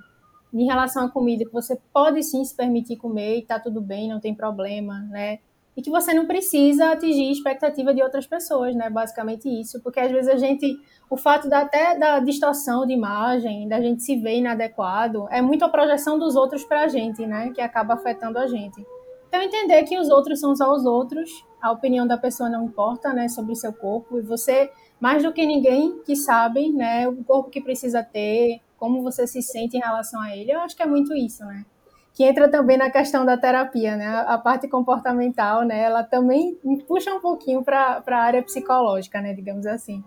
Em 0.53 0.65
relação 0.65 1.05
à 1.05 1.11
comida, 1.11 1.43
que 1.43 1.51
você 1.51 1.77
pode 1.91 2.23
sim 2.23 2.45
se 2.45 2.55
permitir 2.55 2.95
comer 2.95 3.39
e 3.39 3.41
tá 3.41 3.59
tudo 3.59 3.81
bem, 3.81 4.07
não 4.07 4.21
tem 4.21 4.33
problema, 4.33 5.01
né? 5.09 5.39
E 5.75 5.81
que 5.81 5.89
você 5.89 6.13
não 6.13 6.25
precisa 6.25 6.93
atingir 6.93 7.27
a 7.27 7.31
expectativa 7.33 7.93
de 7.93 8.01
outras 8.01 8.25
pessoas, 8.25 8.73
né? 8.73 8.89
Basicamente 8.89 9.49
isso, 9.49 9.83
porque 9.83 9.99
às 9.99 10.11
vezes 10.13 10.29
a 10.29 10.37
gente, 10.37 10.79
o 11.09 11.17
fato 11.17 11.49
da, 11.49 11.59
até 11.59 11.99
da 11.99 12.19
distorção 12.19 12.87
de 12.87 12.93
imagem, 12.93 13.67
da 13.67 13.81
gente 13.81 14.01
se 14.01 14.15
ver 14.15 14.37
inadequado, 14.37 15.27
é 15.29 15.41
muito 15.41 15.65
a 15.65 15.69
projeção 15.69 16.17
dos 16.17 16.37
outros 16.37 16.63
para 16.63 16.83
a 16.83 16.87
gente, 16.87 17.27
né? 17.27 17.51
Que 17.53 17.59
acaba 17.59 17.95
afetando 17.95 18.39
a 18.39 18.47
gente. 18.47 18.81
Então, 19.27 19.41
entender 19.41 19.83
que 19.83 19.99
os 19.99 20.09
outros 20.09 20.39
são 20.39 20.55
só 20.55 20.71
os 20.73 20.85
outros, 20.85 21.45
a 21.61 21.71
opinião 21.71 22.07
da 22.07 22.17
pessoa 22.17 22.49
não 22.49 22.65
importa, 22.65 23.11
né, 23.13 23.27
sobre 23.27 23.55
seu 23.55 23.73
corpo, 23.73 24.17
e 24.17 24.21
você, 24.21 24.71
mais 24.99 25.21
do 25.23 25.33
que 25.33 25.45
ninguém 25.45 25.99
que 26.05 26.15
sabe, 26.15 26.71
né, 26.71 27.07
o 27.07 27.23
corpo 27.23 27.49
que 27.49 27.61
precisa 27.61 28.01
ter, 28.03 28.61
como 28.77 29.01
você 29.01 29.27
se 29.27 29.41
sente 29.41 29.75
em 29.75 29.81
relação 29.81 30.21
a 30.21 30.35
ele, 30.35 30.51
eu 30.51 30.59
acho 30.61 30.75
que 30.75 30.83
é 30.83 30.85
muito 30.85 31.13
isso, 31.15 31.43
né. 31.45 31.65
Que 32.13 32.23
entra 32.23 32.49
também 32.49 32.77
na 32.77 32.89
questão 32.89 33.25
da 33.25 33.37
terapia, 33.37 33.95
né, 33.97 34.07
a 34.27 34.37
parte 34.37 34.67
comportamental, 34.67 35.63
né, 35.63 35.83
ela 35.83 36.03
também 36.03 36.57
puxa 36.87 37.13
um 37.13 37.19
pouquinho 37.19 37.63
para 37.63 38.01
a 38.07 38.15
área 38.15 38.41
psicológica, 38.41 39.19
né, 39.19 39.33
digamos 39.33 39.65
assim. 39.65 40.03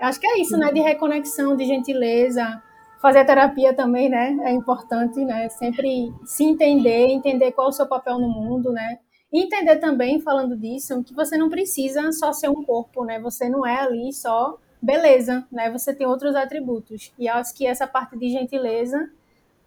Acho 0.00 0.18
que 0.18 0.26
é 0.26 0.40
isso, 0.40 0.56
né, 0.56 0.72
de 0.72 0.80
reconexão, 0.80 1.56
de 1.56 1.64
gentileza, 1.64 2.62
fazer 3.04 3.22
terapia 3.26 3.74
também, 3.74 4.08
né? 4.08 4.34
É 4.44 4.50
importante, 4.50 5.22
né? 5.26 5.46
Sempre 5.50 6.10
se 6.24 6.42
entender, 6.42 7.08
entender 7.08 7.52
qual 7.52 7.66
é 7.66 7.68
o 7.68 7.72
seu 7.72 7.86
papel 7.86 8.18
no 8.18 8.30
mundo, 8.30 8.72
né? 8.72 8.98
E 9.30 9.42
entender 9.42 9.76
também, 9.76 10.22
falando 10.22 10.56
disso, 10.56 11.04
que 11.04 11.12
você 11.12 11.36
não 11.36 11.50
precisa 11.50 12.10
só 12.12 12.32
ser 12.32 12.48
um 12.48 12.64
corpo, 12.64 13.04
né? 13.04 13.20
Você 13.20 13.46
não 13.46 13.66
é 13.66 13.78
ali 13.78 14.10
só 14.10 14.56
beleza, 14.80 15.46
né? 15.52 15.70
Você 15.70 15.92
tem 15.92 16.06
outros 16.06 16.34
atributos. 16.34 17.12
E 17.18 17.28
acho 17.28 17.54
que 17.54 17.66
essa 17.66 17.86
parte 17.86 18.16
de 18.16 18.30
gentileza, 18.30 19.10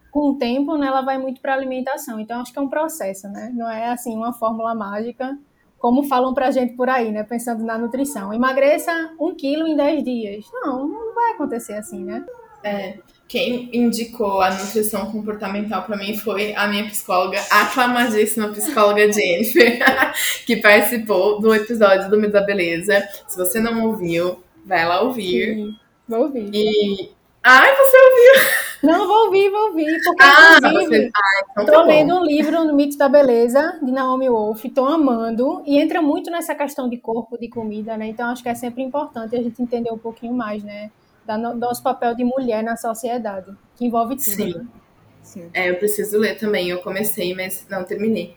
com 0.10 0.32
o 0.32 0.36
tempo, 0.40 0.76
né, 0.76 0.88
ela 0.88 1.02
vai 1.02 1.20
muito 1.20 1.40
para 1.40 1.54
alimentação. 1.54 2.20
Então 2.20 2.42
acho 2.42 2.52
que 2.52 2.58
é 2.58 2.62
um 2.64 2.70
processo, 2.70 3.28
né? 3.30 3.52
Não 3.54 3.70
é 3.70 3.92
assim 3.92 4.16
uma 4.16 4.34
fórmula 4.34 4.74
mágica, 4.74 5.38
como 5.78 6.02
falam 6.02 6.34
pra 6.34 6.50
gente 6.50 6.74
por 6.74 6.90
aí, 6.90 7.12
né? 7.12 7.22
Pensando 7.22 7.64
na 7.64 7.78
nutrição. 7.78 8.34
Emagreça 8.34 9.14
um 9.20 9.36
quilo 9.36 9.68
em 9.68 9.76
10 9.76 10.04
dias. 10.04 10.46
Não, 10.52 10.88
não 10.88 11.14
vai 11.14 11.34
acontecer 11.34 11.74
assim, 11.74 12.04
né? 12.04 12.26
É. 12.64 12.98
Quem 13.28 13.70
indicou 13.74 14.42
a 14.42 14.50
nutrição 14.52 15.12
comportamental 15.12 15.84
para 15.84 15.98
mim 15.98 16.18
foi 16.18 16.56
a 16.56 16.66
minha 16.68 16.86
psicóloga, 16.86 17.40
aclamadíssima 17.52 18.48
psicóloga 18.50 19.12
Jennifer, 19.12 19.80
que 20.48 20.56
participou 20.58 21.42
do 21.42 21.54
episódio 21.54 22.10
do 22.10 22.18
Mito 22.18 22.32
da 22.32 22.42
Beleza. 22.42 23.06
Se 23.28 23.38
você 23.38 23.60
não 23.60 23.86
ouviu, 23.86 24.42
vai 24.66 24.88
lá 24.88 25.02
ouvir. 25.02 25.56
Sim, 25.56 25.76
vou 26.08 26.22
ouvir. 26.22 26.50
E. 26.54 27.12
Ai, 27.44 27.76
você 27.76 27.98
ouviu! 27.98 28.68
Não, 28.84 29.08
vou 29.08 29.26
ouvir, 29.26 29.50
vou 29.50 29.68
ouvir. 29.70 30.02
Porque, 30.04 30.24
ah, 30.24 30.58
inclusive, 30.58 30.88
você... 30.88 31.12
ah, 31.14 31.46
então 31.52 31.66
tô 31.66 31.72
tá 31.72 31.84
lendo 31.84 32.16
um 32.16 32.24
livro 32.24 32.64
no 32.64 32.74
Mito 32.76 32.98
da 32.98 33.10
Beleza, 33.10 33.78
de 33.82 33.92
Naomi 33.92 34.30
Wolf, 34.30 34.64
tô 34.74 34.86
amando. 34.86 35.64
E 35.66 35.78
entra 35.78 36.02
muito 36.02 36.30
nessa 36.30 36.56
questão 36.56 36.88
de 36.88 36.98
corpo, 36.98 37.38
de 37.38 37.50
comida, 37.50 37.98
né? 37.98 38.08
Então 38.08 38.30
acho 38.30 38.44
que 38.44 38.50
é 38.50 38.56
sempre 38.56 38.84
importante 38.84 39.36
a 39.36 39.42
gente 39.42 39.62
entender 39.62 39.92
um 39.92 39.98
pouquinho 39.98 40.34
mais, 40.34 40.64
né? 40.64 40.92
Do 41.28 41.56
nosso 41.56 41.84
papel 41.84 42.16
de 42.16 42.24
mulher 42.24 42.64
na 42.64 42.78
sociedade, 42.78 43.52
que 43.76 43.86
envolve 43.86 44.16
tudo. 44.16 44.36
Sim. 44.36 44.54
Né? 44.54 44.68
Sim. 45.28 45.50
É, 45.54 45.70
eu 45.70 45.76
preciso 45.76 46.18
ler 46.18 46.38
também. 46.38 46.70
Eu 46.70 46.80
comecei, 46.80 47.36
mas 47.36 47.66
não 47.70 47.84
terminei. 47.84 48.36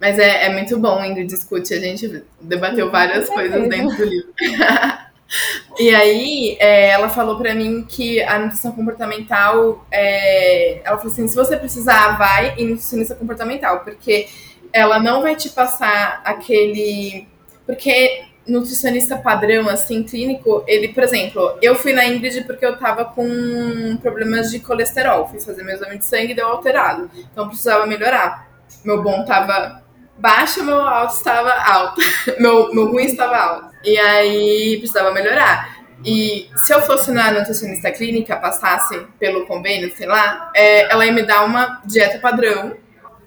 Mas 0.00 0.18
é, 0.18 0.46
é 0.46 0.48
muito 0.48 0.78
bom, 0.78 1.04
Ingrid 1.04 1.26
discute. 1.26 1.74
A 1.74 1.78
gente 1.78 2.24
debateu 2.40 2.86
Sim, 2.86 2.92
várias 2.92 3.28
coisas 3.28 3.68
dentro 3.68 3.96
do 3.96 4.04
livro. 4.04 4.32
e 5.78 5.94
aí, 5.94 6.56
é, 6.58 6.88
ela 6.88 7.10
falou 7.10 7.36
para 7.36 7.54
mim 7.54 7.84
que 7.86 8.22
a 8.22 8.38
nutrição 8.38 8.72
comportamental, 8.72 9.86
é, 9.90 10.80
ela 10.82 10.96
falou 10.96 11.12
assim, 11.12 11.28
se 11.28 11.36
você 11.36 11.56
precisar, 11.58 12.16
vai 12.16 12.54
em 12.56 12.68
nutricionista 12.68 13.14
comportamental, 13.14 13.80
porque 13.80 14.26
ela 14.72 14.98
não 14.98 15.20
vai 15.20 15.36
te 15.36 15.50
passar 15.50 16.22
aquele... 16.24 17.28
Porque 17.66 18.29
nutricionista 18.46 19.16
padrão, 19.16 19.68
assim, 19.68 20.02
clínico, 20.02 20.64
ele, 20.66 20.88
por 20.88 21.02
exemplo, 21.02 21.58
eu 21.60 21.74
fui 21.74 21.92
na 21.92 22.06
Ingrid 22.06 22.44
porque 22.44 22.64
eu 22.64 22.76
tava 22.76 23.04
com 23.04 23.96
problemas 24.02 24.50
de 24.50 24.60
colesterol. 24.60 25.28
Fiz 25.28 25.44
fazer 25.44 25.62
meu 25.62 25.74
exame 25.74 25.98
de 25.98 26.04
sangue 26.04 26.32
e 26.32 26.34
deu 26.34 26.46
alterado. 26.46 27.10
Então 27.32 27.48
precisava 27.48 27.86
melhorar. 27.86 28.48
Meu 28.84 29.02
bom 29.02 29.24
tava 29.24 29.82
baixo, 30.18 30.64
meu 30.64 30.80
alto 30.80 31.14
estava 31.14 31.52
alto. 31.52 32.00
meu, 32.40 32.72
meu 32.74 32.90
ruim 32.90 33.04
estava 33.04 33.36
alto. 33.36 33.70
E 33.84 33.98
aí 33.98 34.76
precisava 34.78 35.12
melhorar. 35.12 35.80
E 36.04 36.48
se 36.56 36.72
eu 36.72 36.80
fosse 36.82 37.10
na 37.12 37.30
nutricionista 37.30 37.90
clínica, 37.90 38.36
passasse 38.36 38.98
pelo 39.18 39.46
convênio, 39.46 39.94
sei 39.94 40.06
lá, 40.06 40.50
é, 40.54 40.90
ela 40.90 41.04
ia 41.04 41.12
me 41.12 41.22
dar 41.22 41.44
uma 41.44 41.82
dieta 41.84 42.18
padrão 42.18 42.74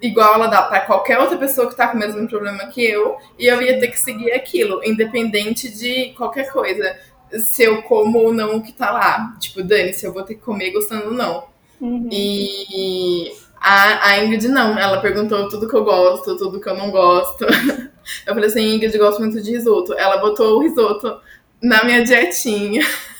igual 0.06 0.34
ela 0.34 0.46
dá 0.48 0.62
para 0.62 0.80
qualquer 0.80 1.18
outra 1.18 1.36
pessoa 1.38 1.68
que 1.68 1.74
tá 1.74 1.88
com 1.88 1.96
o 1.96 2.00
mesmo 2.00 2.28
problema 2.28 2.66
que 2.66 2.84
eu, 2.84 3.16
e 3.38 3.46
eu 3.46 3.60
ia 3.62 3.80
ter 3.80 3.88
que 3.88 3.98
seguir 3.98 4.32
aquilo, 4.32 4.84
independente 4.84 5.70
de 5.74 6.10
qualquer 6.16 6.50
coisa. 6.52 6.96
Se 7.38 7.64
eu 7.64 7.82
como 7.82 8.18
ou 8.18 8.32
não 8.32 8.56
o 8.56 8.62
que 8.62 8.72
tá 8.72 8.90
lá. 8.90 9.34
Tipo, 9.40 9.62
Dani, 9.62 9.94
se 9.94 10.06
eu 10.06 10.12
vou 10.12 10.22
ter 10.22 10.34
que 10.34 10.40
comer 10.40 10.72
gostando 10.72 11.06
ou 11.06 11.12
não. 11.12 11.44
Uhum. 11.80 12.08
E 12.12 13.32
a, 13.60 14.10
a 14.10 14.24
Ingrid 14.24 14.46
não, 14.48 14.78
ela 14.78 15.00
perguntou 15.00 15.48
tudo 15.48 15.68
que 15.68 15.74
eu 15.74 15.84
gosto, 15.84 16.36
tudo 16.36 16.60
que 16.60 16.68
eu 16.68 16.76
não 16.76 16.90
gosto. 16.90 17.44
Eu 18.26 18.34
falei 18.34 18.50
assim, 18.50 18.74
Ingrid, 18.74 18.98
gosto 18.98 19.18
muito 19.18 19.40
de 19.40 19.50
risoto. 19.50 19.94
Ela 19.94 20.18
botou 20.18 20.58
o 20.58 20.60
risoto 20.60 21.18
na 21.62 21.82
minha 21.84 22.04
dietinha. 22.04 22.86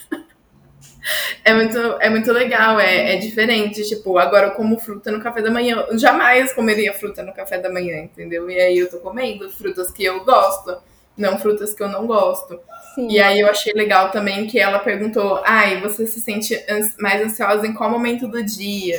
É 1.45 1.53
muito, 1.53 1.79
é 2.01 2.09
muito 2.09 2.33
legal, 2.33 2.81
é, 2.81 3.15
é 3.15 3.17
diferente. 3.19 3.87
Tipo, 3.87 4.19
agora 4.19 4.49
eu 4.49 4.51
como 4.53 4.79
fruta 4.79 5.11
no 5.11 5.21
café 5.21 5.43
da 5.43 5.51
manhã. 5.51 5.85
Eu 5.89 5.99
jamais 5.99 6.53
comeria 6.53 6.93
fruta 6.95 7.23
no 7.23 7.33
café 7.35 7.59
da 7.59 7.71
manhã, 7.71 7.99
entendeu? 7.99 8.51
E 8.51 8.59
aí 8.59 8.79
eu 8.79 8.91
tô 8.91 8.99
comendo 8.99 9.51
frutas 9.51 9.91
que 9.91 10.05
eu 10.05 10.25
gosto, 10.25 10.77
não 11.17 11.39
frutas 11.39 11.75
que 11.75 11.83
eu 11.83 11.89
não 11.89 12.07
gosto. 12.07 12.59
Sim. 12.95 13.09
E 13.11 13.21
aí 13.21 13.41
eu 13.41 13.49
achei 13.49 13.73
legal 13.73 14.11
também 14.11 14.47
que 14.47 14.59
ela 14.59 14.79
perguntou: 14.79 15.41
ai, 15.45 15.81
você 15.81 16.07
se 16.07 16.21
sente 16.21 16.59
mais 16.99 17.23
ansiosa 17.23 17.67
em 17.67 17.75
qual 17.75 17.91
momento 17.91 18.27
do 18.27 18.43
dia? 18.43 18.99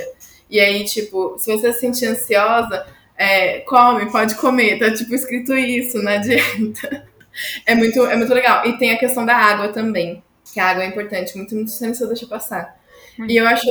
E 0.50 0.60
aí, 0.60 0.84
tipo, 0.86 1.36
se 1.40 1.52
você 1.52 1.74
se 1.74 1.80
sentir 1.80 2.06
ansiosa, 2.06 2.86
é, 3.18 3.60
come, 3.62 4.12
pode 4.12 4.36
comer. 4.36 4.78
Tá 4.78 4.94
tipo 4.94 5.16
escrito 5.16 5.54
isso 5.56 6.02
na 6.02 6.18
dieta. 6.18 7.06
É 7.66 7.76
muito, 7.76 8.02
é 8.06 8.16
muito 8.16 8.34
legal. 8.34 8.66
E 8.66 8.78
tem 8.78 8.94
a 8.94 8.98
questão 8.98 9.26
da 9.26 9.36
água 9.36 9.68
também 9.68 10.24
que 10.56 10.60
a 10.62 10.70
água 10.70 10.84
é 10.84 10.88
importante, 10.88 11.36
muito 11.36 11.54
nutricionista 11.54 12.08
deixa 12.08 12.26
passar. 12.26 12.80
Uhum. 13.20 13.30
E 13.30 13.36
eu 13.36 13.46
acho 13.46 13.68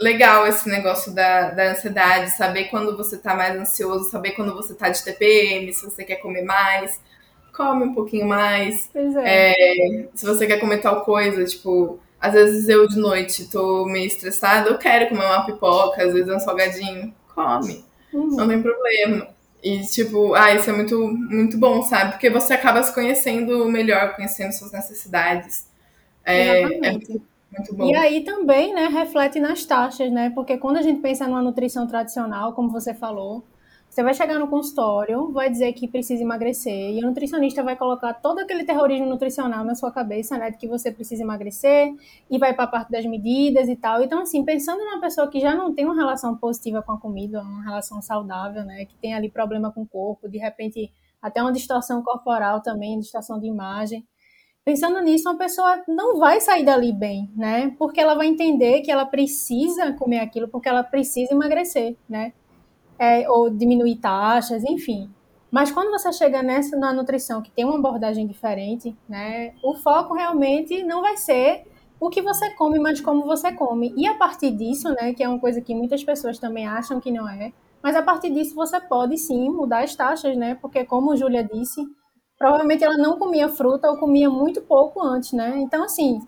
legal 0.00 0.46
esse 0.46 0.66
negócio 0.70 1.12
da, 1.12 1.50
da 1.50 1.72
ansiedade, 1.72 2.30
saber 2.30 2.64
quando 2.64 2.96
você 2.96 3.18
tá 3.18 3.34
mais 3.34 3.54
ansioso, 3.54 4.10
saber 4.10 4.30
quando 4.30 4.54
você 4.54 4.72
tá 4.72 4.88
de 4.88 5.04
TPM, 5.04 5.70
se 5.70 5.84
você 5.84 6.02
quer 6.02 6.16
comer 6.16 6.42
mais, 6.42 6.98
come 7.54 7.84
um 7.84 7.92
pouquinho 7.94 8.26
mais. 8.26 8.88
É. 8.94 10.00
É, 10.02 10.08
se 10.14 10.24
você 10.24 10.46
quer 10.46 10.58
comer 10.58 10.78
tal 10.78 11.02
coisa, 11.04 11.44
tipo, 11.44 12.00
às 12.18 12.32
vezes 12.32 12.70
eu 12.70 12.88
de 12.88 12.98
noite 12.98 13.50
tô 13.50 13.84
meio 13.84 14.06
estressada, 14.06 14.70
eu 14.70 14.78
quero 14.78 15.10
comer 15.10 15.26
uma 15.26 15.44
pipoca, 15.44 16.02
às 16.02 16.14
vezes 16.14 16.34
um 16.34 16.40
salgadinho, 16.40 17.14
come. 17.34 17.84
Uhum. 18.14 18.34
Não 18.34 18.48
tem 18.48 18.62
problema. 18.62 19.28
E, 19.62 19.80
tipo, 19.82 20.32
ah, 20.32 20.54
isso 20.54 20.70
é 20.70 20.72
muito, 20.72 20.98
muito 21.06 21.58
bom, 21.58 21.82
sabe? 21.82 22.12
Porque 22.12 22.30
você 22.30 22.54
acaba 22.54 22.82
se 22.82 22.94
conhecendo 22.94 23.66
melhor, 23.66 24.16
conhecendo 24.16 24.52
suas 24.52 24.72
necessidades. 24.72 25.73
É, 26.24 26.62
é 26.62 26.92
muito, 26.92 27.22
muito 27.56 27.74
bom. 27.74 27.86
E 27.86 27.94
aí 27.94 28.22
também, 28.22 28.74
né, 28.74 28.86
reflete 28.88 29.38
nas 29.40 29.64
taxas, 29.64 30.10
né? 30.10 30.30
Porque 30.30 30.58
quando 30.58 30.78
a 30.78 30.82
gente 30.82 31.00
pensa 31.00 31.26
numa 31.26 31.42
nutrição 31.42 31.86
tradicional, 31.86 32.52
como 32.52 32.70
você 32.70 32.94
falou, 32.94 33.42
você 33.88 34.02
vai 34.02 34.12
chegar 34.12 34.40
no 34.40 34.48
consultório, 34.48 35.30
vai 35.30 35.48
dizer 35.48 35.72
que 35.72 35.86
precisa 35.86 36.20
emagrecer, 36.20 36.90
e 36.90 36.98
o 36.98 37.06
nutricionista 37.06 37.62
vai 37.62 37.76
colocar 37.76 38.12
todo 38.14 38.40
aquele 38.40 38.64
terrorismo 38.64 39.06
nutricional 39.06 39.64
na 39.64 39.76
sua 39.76 39.92
cabeça, 39.92 40.36
né, 40.36 40.50
de 40.50 40.58
que 40.58 40.66
você 40.66 40.90
precisa 40.90 41.22
emagrecer, 41.22 41.94
e 42.28 42.36
vai 42.36 42.52
para 42.52 42.64
a 42.64 42.66
parte 42.66 42.90
das 42.90 43.06
medidas 43.06 43.68
e 43.68 43.76
tal. 43.76 44.02
Então, 44.02 44.22
assim, 44.22 44.44
pensando 44.44 44.84
numa 44.84 45.00
pessoa 45.00 45.28
que 45.28 45.38
já 45.38 45.54
não 45.54 45.72
tem 45.72 45.84
uma 45.84 45.94
relação 45.94 46.36
positiva 46.36 46.82
com 46.82 46.90
a 46.90 46.98
comida, 46.98 47.40
uma 47.40 47.62
relação 47.62 48.02
saudável, 48.02 48.64
né, 48.64 48.84
que 48.84 48.96
tem 48.96 49.14
ali 49.14 49.30
problema 49.30 49.70
com 49.70 49.82
o 49.82 49.86
corpo, 49.86 50.28
de 50.28 50.38
repente 50.38 50.90
até 51.22 51.40
uma 51.40 51.52
distorção 51.52 52.02
corporal 52.02 52.60
também, 52.62 52.98
distorção 52.98 53.38
de 53.38 53.46
imagem, 53.46 54.04
pensando 54.64 55.00
nisso, 55.00 55.28
uma 55.28 55.36
pessoa 55.36 55.82
não 55.86 56.18
vai 56.18 56.40
sair 56.40 56.64
dali 56.64 56.92
bem, 56.92 57.30
né? 57.36 57.74
Porque 57.78 58.00
ela 58.00 58.14
vai 58.14 58.26
entender 58.26 58.80
que 58.80 58.90
ela 58.90 59.04
precisa 59.04 59.92
comer 59.92 60.20
aquilo, 60.20 60.48
porque 60.48 60.68
ela 60.68 60.82
precisa 60.82 61.32
emagrecer, 61.32 61.96
né? 62.08 62.32
É, 62.98 63.28
ou 63.28 63.50
diminuir 63.50 63.96
taxas, 63.96 64.64
enfim. 64.64 65.10
Mas 65.50 65.70
quando 65.70 65.90
você 65.90 66.12
chega 66.12 66.42
nessa 66.42 66.76
na 66.76 66.92
nutrição 66.92 67.42
que 67.42 67.50
tem 67.50 67.64
uma 67.64 67.78
abordagem 67.78 68.26
diferente, 68.26 68.96
né? 69.08 69.54
O 69.62 69.74
foco 69.74 70.14
realmente 70.14 70.82
não 70.82 71.00
vai 71.00 71.16
ser 71.16 71.64
o 72.00 72.08
que 72.10 72.20
você 72.20 72.50
come, 72.50 72.78
mas 72.78 73.00
como 73.00 73.24
você 73.24 73.52
come. 73.52 73.94
E 73.96 74.06
a 74.06 74.14
partir 74.14 74.50
disso, 74.50 74.88
né, 74.90 75.14
que 75.14 75.22
é 75.22 75.28
uma 75.28 75.38
coisa 75.38 75.60
que 75.60 75.74
muitas 75.74 76.02
pessoas 76.02 76.38
também 76.38 76.66
acham 76.66 77.00
que 77.00 77.10
não 77.10 77.28
é, 77.28 77.52
mas 77.82 77.94
a 77.96 78.02
partir 78.02 78.30
disso 78.30 78.54
você 78.54 78.80
pode 78.80 79.16
sim 79.18 79.48
mudar 79.48 79.84
as 79.84 79.94
taxas, 79.94 80.36
né? 80.36 80.54
Porque 80.56 80.84
como 80.84 81.16
Júlia 81.16 81.44
disse, 81.44 81.86
provavelmente 82.38 82.84
ela 82.84 82.96
não 82.96 83.18
comia 83.18 83.48
fruta 83.48 83.88
ou 83.90 83.96
comia 83.96 84.28
muito 84.28 84.60
pouco 84.62 85.02
antes, 85.02 85.32
né? 85.32 85.54
Então, 85.58 85.84
assim, 85.84 86.20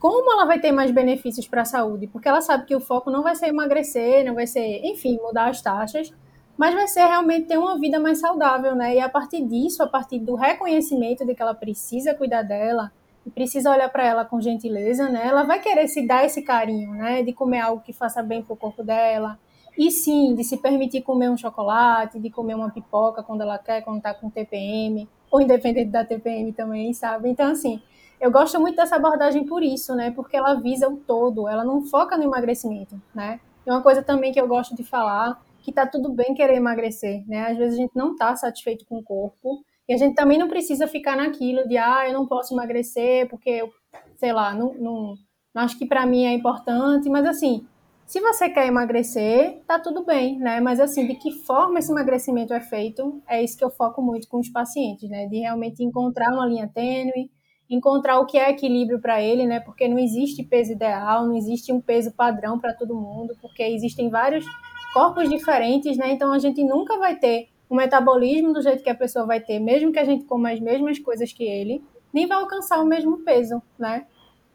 como 0.00 0.32
ela 0.32 0.44
vai 0.44 0.60
ter 0.60 0.72
mais 0.72 0.90
benefícios 0.90 1.48
para 1.48 1.62
a 1.62 1.64
saúde? 1.64 2.06
Porque 2.06 2.28
ela 2.28 2.40
sabe 2.40 2.66
que 2.66 2.76
o 2.76 2.80
foco 2.80 3.10
não 3.10 3.22
vai 3.22 3.34
ser 3.34 3.46
emagrecer, 3.48 4.24
não 4.24 4.34
vai 4.34 4.46
ser, 4.46 4.80
enfim, 4.84 5.18
mudar 5.22 5.48
as 5.48 5.62
taxas, 5.62 6.12
mas 6.56 6.74
vai 6.74 6.86
ser 6.86 7.06
realmente 7.06 7.46
ter 7.48 7.58
uma 7.58 7.78
vida 7.78 7.98
mais 7.98 8.20
saudável, 8.20 8.74
né? 8.74 8.96
E 8.96 9.00
a 9.00 9.08
partir 9.08 9.42
disso, 9.44 9.82
a 9.82 9.86
partir 9.86 10.18
do 10.18 10.34
reconhecimento 10.34 11.24
de 11.24 11.34
que 11.34 11.42
ela 11.42 11.54
precisa 11.54 12.14
cuidar 12.14 12.42
dela, 12.42 12.92
e 13.26 13.30
precisa 13.30 13.70
olhar 13.70 13.88
para 13.88 14.04
ela 14.04 14.24
com 14.24 14.40
gentileza, 14.40 15.08
né? 15.08 15.26
Ela 15.26 15.44
vai 15.44 15.58
querer 15.58 15.88
se 15.88 16.06
dar 16.06 16.24
esse 16.24 16.42
carinho, 16.42 16.90
né? 16.92 17.22
De 17.22 17.32
comer 17.32 17.60
algo 17.60 17.82
que 17.82 17.92
faça 17.92 18.22
bem 18.22 18.42
para 18.42 18.52
o 18.52 18.56
corpo 18.56 18.82
dela. 18.82 19.38
E 19.78 19.90
sim, 19.90 20.34
de 20.34 20.44
se 20.44 20.58
permitir 20.58 21.02
comer 21.02 21.30
um 21.30 21.36
chocolate, 21.36 22.20
de 22.20 22.30
comer 22.30 22.54
uma 22.54 22.70
pipoca 22.70 23.22
quando 23.22 23.40
ela 23.40 23.58
quer, 23.58 23.82
quando 23.82 23.96
está 23.96 24.12
com 24.12 24.30
TPM 24.30 25.08
ou 25.34 25.42
independente 25.42 25.90
da 25.90 26.04
TPM 26.04 26.52
também, 26.52 26.94
sabe? 26.94 27.28
Então, 27.28 27.50
assim, 27.50 27.82
eu 28.20 28.30
gosto 28.30 28.60
muito 28.60 28.76
dessa 28.76 28.94
abordagem 28.94 29.44
por 29.44 29.64
isso, 29.64 29.92
né? 29.96 30.12
Porque 30.12 30.36
ela 30.36 30.54
visa 30.54 30.88
o 30.88 30.96
todo, 30.96 31.48
ela 31.48 31.64
não 31.64 31.82
foca 31.82 32.16
no 32.16 32.22
emagrecimento, 32.22 33.02
né? 33.12 33.40
E 33.66 33.70
uma 33.70 33.82
coisa 33.82 34.00
também 34.00 34.30
que 34.30 34.40
eu 34.40 34.46
gosto 34.46 34.76
de 34.76 34.84
falar, 34.84 35.42
que 35.60 35.72
tá 35.72 35.84
tudo 35.88 36.12
bem 36.12 36.34
querer 36.34 36.54
emagrecer, 36.54 37.24
né? 37.26 37.50
Às 37.50 37.58
vezes 37.58 37.76
a 37.76 37.82
gente 37.82 37.96
não 37.96 38.14
tá 38.14 38.36
satisfeito 38.36 38.86
com 38.86 38.98
o 38.98 39.02
corpo, 39.02 39.64
e 39.88 39.94
a 39.94 39.96
gente 39.96 40.14
também 40.14 40.38
não 40.38 40.46
precisa 40.46 40.86
ficar 40.86 41.16
naquilo 41.16 41.66
de, 41.66 41.76
ah, 41.78 42.06
eu 42.06 42.12
não 42.12 42.28
posso 42.28 42.54
emagrecer 42.54 43.28
porque 43.28 43.50
eu, 43.50 43.72
sei 44.16 44.32
lá, 44.32 44.54
não, 44.54 44.72
não, 44.74 45.14
não 45.52 45.62
acho 45.62 45.76
que 45.76 45.84
para 45.84 46.06
mim 46.06 46.26
é 46.26 46.32
importante, 46.32 47.10
mas 47.10 47.26
assim, 47.26 47.66
se 48.06 48.20
você 48.20 48.48
quer 48.48 48.66
emagrecer, 48.66 49.62
tá 49.66 49.78
tudo 49.78 50.04
bem, 50.04 50.38
né? 50.38 50.60
Mas 50.60 50.78
assim, 50.78 51.06
de 51.06 51.14
que 51.14 51.32
forma 51.44 51.78
esse 51.78 51.90
emagrecimento 51.90 52.52
é 52.52 52.60
feito, 52.60 53.22
é 53.26 53.42
isso 53.42 53.56
que 53.56 53.64
eu 53.64 53.70
foco 53.70 54.02
muito 54.02 54.28
com 54.28 54.38
os 54.38 54.48
pacientes, 54.48 55.08
né? 55.08 55.26
De 55.26 55.38
realmente 55.38 55.82
encontrar 55.82 56.32
uma 56.32 56.46
linha 56.46 56.70
tênue, 56.72 57.30
encontrar 57.68 58.20
o 58.20 58.26
que 58.26 58.38
é 58.38 58.50
equilíbrio 58.50 59.00
para 59.00 59.22
ele, 59.22 59.46
né? 59.46 59.60
Porque 59.60 59.88
não 59.88 59.98
existe 59.98 60.42
peso 60.42 60.72
ideal, 60.72 61.26
não 61.26 61.34
existe 61.34 61.72
um 61.72 61.80
peso 61.80 62.12
padrão 62.12 62.58
para 62.58 62.74
todo 62.74 62.94
mundo, 62.94 63.34
porque 63.40 63.62
existem 63.62 64.10
vários 64.10 64.44
corpos 64.92 65.28
diferentes, 65.28 65.96
né? 65.96 66.12
Então 66.12 66.32
a 66.32 66.38
gente 66.38 66.62
nunca 66.62 66.98
vai 66.98 67.16
ter 67.16 67.48
o 67.68 67.74
metabolismo 67.74 68.52
do 68.52 68.62
jeito 68.62 68.82
que 68.82 68.90
a 68.90 68.94
pessoa 68.94 69.24
vai 69.24 69.40
ter, 69.40 69.58
mesmo 69.58 69.90
que 69.90 69.98
a 69.98 70.04
gente 70.04 70.24
coma 70.24 70.52
as 70.52 70.60
mesmas 70.60 70.98
coisas 70.98 71.32
que 71.32 71.42
ele, 71.42 71.82
nem 72.12 72.26
vai 72.26 72.38
alcançar 72.38 72.80
o 72.80 72.86
mesmo 72.86 73.24
peso, 73.24 73.62
né? 73.78 74.06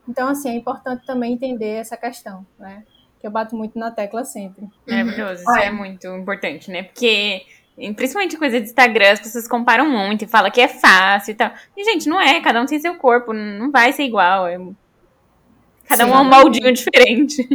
Então, 0.08 0.30
assim, 0.30 0.50
é 0.50 0.56
importante 0.56 1.06
também 1.06 1.34
entender 1.34 1.74
essa 1.74 1.98
questão, 1.98 2.46
né? 2.58 2.84
Que 3.20 3.28
eu 3.28 3.32
bato 3.32 3.56
muito 3.56 3.78
na 3.78 3.92
tecla 3.92 4.24
sempre. 4.24 4.66
Maravilhoso, 4.88 5.42
isso 5.42 5.58
é 5.60 5.72
muito 5.72 6.08
importante, 6.08 6.72
né? 6.72 6.84
Porque, 6.84 7.42
principalmente 7.96 8.38
coisa 8.38 8.60
de 8.60 8.68
Instagram, 8.68 9.12
as 9.12 9.20
pessoas 9.20 9.48
comparam 9.48 9.90
muito 9.90 10.24
e 10.24 10.28
falam 10.28 10.50
que 10.50 10.62
é 10.62 10.68
fácil 10.68 11.32
e 11.32 11.36
tal. 11.36 11.52
E, 11.76 11.84
gente, 11.84 12.08
não 12.08 12.20
é, 12.20 12.40
cada 12.40 12.62
um 12.62 12.66
tem 12.66 12.80
seu 12.80 12.96
corpo, 12.96 13.34
não 13.34 13.72
vai 13.72 13.92
ser 13.92 14.04
igual. 14.04 14.48
É... 14.48 14.58
Cada 15.86 16.06
Sim, 16.06 16.12
um 16.12 16.16
é 16.16 16.20
um 16.20 16.30
moldinho 16.30 16.72
diferente. 16.72 17.48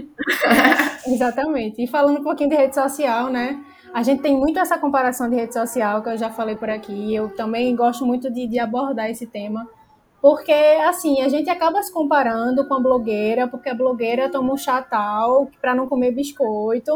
Exatamente. 1.06 1.82
E 1.82 1.86
falando 1.86 2.20
um 2.20 2.24
pouquinho 2.24 2.50
de 2.50 2.56
rede 2.56 2.74
social, 2.74 3.30
né? 3.30 3.58
A 3.94 4.02
gente 4.02 4.22
tem 4.22 4.36
muito 4.36 4.58
essa 4.58 4.76
comparação 4.76 5.30
de 5.30 5.36
rede 5.36 5.54
social, 5.54 6.02
que 6.02 6.08
eu 6.08 6.18
já 6.18 6.28
falei 6.28 6.56
por 6.56 6.68
aqui. 6.68 7.14
Eu 7.14 7.28
também 7.28 7.74
gosto 7.76 8.04
muito 8.04 8.28
de, 8.28 8.48
de 8.48 8.58
abordar 8.58 9.08
esse 9.08 9.24
tema 9.24 9.68
porque, 10.24 10.54
assim, 10.88 11.20
a 11.20 11.28
gente 11.28 11.50
acaba 11.50 11.82
se 11.82 11.92
comparando 11.92 12.66
com 12.66 12.72
a 12.72 12.80
blogueira, 12.80 13.46
porque 13.46 13.68
a 13.68 13.74
blogueira 13.74 14.30
toma 14.30 14.54
um 14.54 14.56
chatal 14.56 15.50
para 15.60 15.74
não 15.74 15.86
comer 15.86 16.12
biscoito 16.12 16.90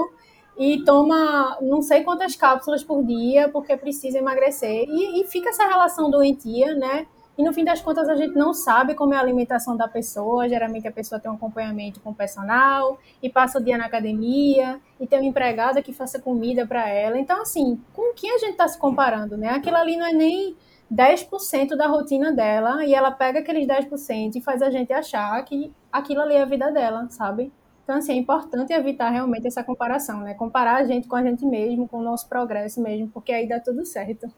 e 0.56 0.82
toma 0.82 1.58
não 1.60 1.82
sei 1.82 2.02
quantas 2.04 2.34
cápsulas 2.34 2.82
por 2.82 3.04
dia 3.04 3.50
porque 3.50 3.76
precisa 3.76 4.16
emagrecer. 4.16 4.86
E, 4.88 5.20
e 5.20 5.26
fica 5.26 5.50
essa 5.50 5.64
relação 5.64 6.10
doentia, 6.10 6.74
né? 6.74 7.06
E 7.36 7.44
no 7.44 7.52
fim 7.52 7.64
das 7.64 7.82
contas 7.82 8.08
a 8.08 8.16
gente 8.16 8.34
não 8.34 8.54
sabe 8.54 8.94
como 8.94 9.12
é 9.12 9.18
a 9.18 9.20
alimentação 9.20 9.76
da 9.76 9.86
pessoa. 9.86 10.48
Geralmente 10.48 10.88
a 10.88 10.92
pessoa 10.92 11.20
tem 11.20 11.30
um 11.30 11.34
acompanhamento 11.34 12.00
com 12.00 12.12
o 12.12 12.14
personal 12.14 12.98
e 13.22 13.28
passa 13.28 13.58
o 13.58 13.62
dia 13.62 13.76
na 13.76 13.84
academia 13.84 14.80
e 14.98 15.06
tem 15.06 15.18
uma 15.18 15.28
empregada 15.28 15.82
que 15.82 15.92
faça 15.92 16.18
comida 16.18 16.66
para 16.66 16.88
ela. 16.88 17.18
Então, 17.18 17.42
assim, 17.42 17.78
com 17.92 18.14
quem 18.14 18.34
a 18.34 18.38
gente 18.38 18.52
está 18.52 18.66
se 18.66 18.78
comparando, 18.78 19.36
né? 19.36 19.50
Aquilo 19.50 19.76
ali 19.76 19.98
não 19.98 20.06
é 20.06 20.14
nem 20.14 20.56
10% 20.92 21.76
da 21.76 21.86
rotina 21.86 22.32
dela 22.32 22.84
e 22.84 22.94
ela 22.94 23.10
pega 23.10 23.40
aqueles 23.40 23.66
10% 23.66 24.36
e 24.36 24.40
faz 24.40 24.62
a 24.62 24.70
gente 24.70 24.92
achar 24.92 25.42
que 25.44 25.72
aquilo 25.92 26.22
ali 26.22 26.34
é 26.34 26.42
a 26.42 26.46
vida 26.46 26.70
dela, 26.70 27.06
sabe? 27.10 27.52
Então, 27.84 27.96
assim, 27.96 28.12
é 28.12 28.16
importante 28.16 28.72
evitar 28.72 29.08
realmente 29.10 29.46
essa 29.46 29.64
comparação, 29.64 30.20
né? 30.20 30.34
Comparar 30.34 30.76
a 30.76 30.84
gente 30.84 31.08
com 31.08 31.16
a 31.16 31.22
gente 31.22 31.44
mesmo, 31.46 31.88
com 31.88 31.98
o 31.98 32.02
nosso 32.02 32.28
progresso 32.28 32.82
mesmo, 32.82 33.08
porque 33.08 33.32
aí 33.32 33.48
dá 33.48 33.58
tudo 33.58 33.84
certo. 33.86 34.30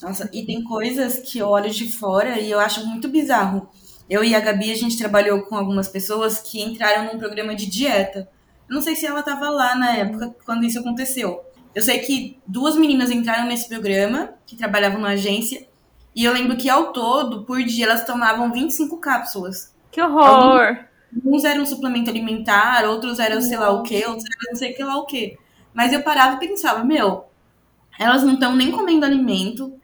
Nossa, 0.00 0.28
e 0.32 0.44
tem 0.44 0.64
coisas 0.64 1.18
que 1.18 1.38
eu 1.38 1.48
olho 1.48 1.70
de 1.70 1.92
fora 1.92 2.38
e 2.40 2.50
eu 2.50 2.58
acho 2.58 2.86
muito 2.86 3.08
bizarro. 3.08 3.68
Eu 4.08 4.24
e 4.24 4.34
a 4.34 4.40
Gabi, 4.40 4.72
a 4.72 4.76
gente 4.76 4.98
trabalhou 4.98 5.42
com 5.42 5.54
algumas 5.54 5.88
pessoas 5.88 6.40
que 6.40 6.60
entraram 6.60 7.12
num 7.12 7.18
programa 7.18 7.54
de 7.54 7.66
dieta. 7.66 8.28
Eu 8.68 8.74
não 8.74 8.82
sei 8.82 8.96
se 8.96 9.06
ela 9.06 9.20
estava 9.20 9.48
lá 9.48 9.74
na 9.74 9.96
época 9.96 10.34
quando 10.44 10.64
isso 10.64 10.78
aconteceu. 10.78 11.40
Eu 11.74 11.82
sei 11.82 12.00
que 12.00 12.38
duas 12.46 12.76
meninas 12.76 13.10
entraram 13.10 13.46
nesse 13.46 13.68
programa, 13.68 14.34
que 14.46 14.56
trabalhavam 14.56 15.00
na 15.00 15.10
agência, 15.10 15.66
e 16.14 16.24
eu 16.24 16.32
lembro 16.32 16.56
que 16.56 16.68
ao 16.68 16.92
todo, 16.92 17.44
por 17.44 17.62
dia, 17.62 17.86
elas 17.86 18.04
tomavam 18.04 18.52
25 18.52 18.98
cápsulas. 18.98 19.74
Que 19.90 20.00
horror! 20.00 20.84
Alguns 21.14 21.44
eram 21.44 21.64
suplemento 21.66 22.10
alimentar, 22.10 22.84
outros 22.84 23.18
eram 23.18 23.40
sei 23.40 23.58
lá 23.58 23.70
o 23.70 23.82
quê, 23.82 24.04
outros 24.06 24.24
eram 24.24 24.52
não 24.52 24.56
sei 24.56 24.72
que 24.72 24.82
lá 24.82 24.96
o 24.96 25.06
quê. 25.06 25.38
Mas 25.74 25.92
eu 25.92 26.02
parava 26.02 26.36
e 26.36 26.48
pensava, 26.48 26.84
meu, 26.84 27.24
elas 27.98 28.22
não 28.22 28.34
estão 28.34 28.54
nem 28.54 28.70
comendo 28.70 29.04
alimento. 29.04 29.74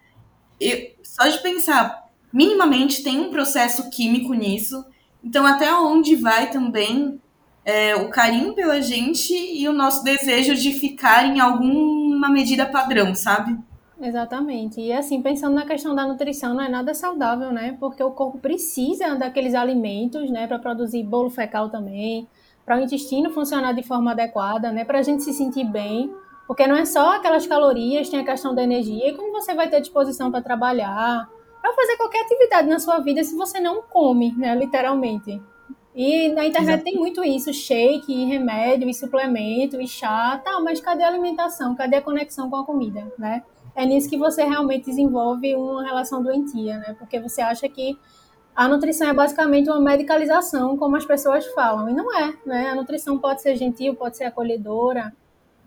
Eu, 0.60 0.92
só 1.02 1.26
de 1.26 1.38
pensar, 1.38 2.08
minimamente 2.32 3.02
tem 3.02 3.18
um 3.20 3.30
processo 3.30 3.90
químico 3.90 4.34
nisso. 4.34 4.84
Então, 5.22 5.46
até 5.46 5.72
onde 5.74 6.14
vai 6.16 6.50
também 6.50 7.20
é, 7.68 7.94
o 7.94 8.08
carinho 8.08 8.54
pela 8.54 8.80
gente 8.80 9.34
e 9.34 9.68
o 9.68 9.74
nosso 9.74 10.02
desejo 10.02 10.54
de 10.54 10.72
ficar 10.72 11.26
em 11.26 11.38
alguma 11.38 12.30
medida 12.30 12.64
padrão, 12.64 13.14
sabe? 13.14 13.58
Exatamente. 14.00 14.80
E 14.80 14.90
assim, 14.90 15.20
pensando 15.20 15.54
na 15.54 15.66
questão 15.66 15.94
da 15.94 16.06
nutrição, 16.06 16.54
não 16.54 16.62
é 16.62 16.68
nada 16.70 16.94
saudável, 16.94 17.52
né? 17.52 17.76
Porque 17.78 18.02
o 18.02 18.12
corpo 18.12 18.38
precisa 18.38 19.16
daqueles 19.16 19.54
alimentos, 19.54 20.30
né, 20.30 20.46
para 20.46 20.58
produzir 20.58 21.02
bolo 21.02 21.28
fecal 21.28 21.68
também, 21.68 22.26
para 22.64 22.78
o 22.78 22.80
intestino 22.80 23.28
funcionar 23.28 23.74
de 23.74 23.82
forma 23.82 24.12
adequada, 24.12 24.72
né, 24.72 24.82
para 24.82 25.00
a 25.00 25.02
gente 25.02 25.22
se 25.22 25.34
sentir 25.34 25.64
bem. 25.64 26.10
Porque 26.46 26.66
não 26.66 26.74
é 26.74 26.86
só 26.86 27.16
aquelas 27.16 27.46
calorias, 27.46 28.08
tem 28.08 28.20
a 28.20 28.24
questão 28.24 28.54
da 28.54 28.62
energia 28.62 29.10
e 29.10 29.14
como 29.14 29.30
você 29.30 29.52
vai 29.52 29.68
ter 29.68 29.82
disposição 29.82 30.30
para 30.30 30.40
trabalhar, 30.40 31.28
para 31.60 31.74
fazer 31.74 31.98
qualquer 31.98 32.24
atividade 32.24 32.66
na 32.66 32.78
sua 32.78 32.98
vida 33.00 33.22
se 33.22 33.36
você 33.36 33.60
não 33.60 33.82
come, 33.82 34.32
né, 34.38 34.54
literalmente. 34.54 35.38
E 35.98 36.28
na 36.28 36.46
internet 36.46 36.74
Exato. 36.74 36.84
tem 36.84 36.94
muito 36.94 37.24
isso, 37.24 37.52
shake, 37.52 38.12
e 38.12 38.24
remédio, 38.24 38.88
e 38.88 38.94
suplemento, 38.94 39.80
e 39.80 39.88
chá, 39.88 40.40
tá, 40.44 40.60
mas 40.60 40.80
cadê 40.80 41.02
a 41.02 41.08
alimentação? 41.08 41.74
Cadê 41.74 41.96
a 41.96 42.00
conexão 42.00 42.48
com 42.48 42.54
a 42.54 42.64
comida, 42.64 43.12
né? 43.18 43.42
É 43.74 43.84
nisso 43.84 44.08
que 44.08 44.16
você 44.16 44.44
realmente 44.44 44.84
desenvolve 44.84 45.56
uma 45.56 45.84
relação 45.84 46.22
doentia, 46.22 46.78
né? 46.78 46.94
Porque 46.96 47.18
você 47.18 47.42
acha 47.42 47.68
que 47.68 47.98
a 48.54 48.68
nutrição 48.68 49.08
é 49.08 49.12
basicamente 49.12 49.68
uma 49.68 49.80
medicalização, 49.80 50.76
como 50.76 50.94
as 50.94 51.04
pessoas 51.04 51.44
falam, 51.48 51.88
e 51.88 51.92
não 51.92 52.16
é, 52.16 52.32
né? 52.46 52.68
A 52.68 52.76
nutrição 52.76 53.18
pode 53.18 53.42
ser 53.42 53.56
gentil, 53.56 53.96
pode 53.96 54.16
ser 54.16 54.24
acolhedora, 54.24 55.12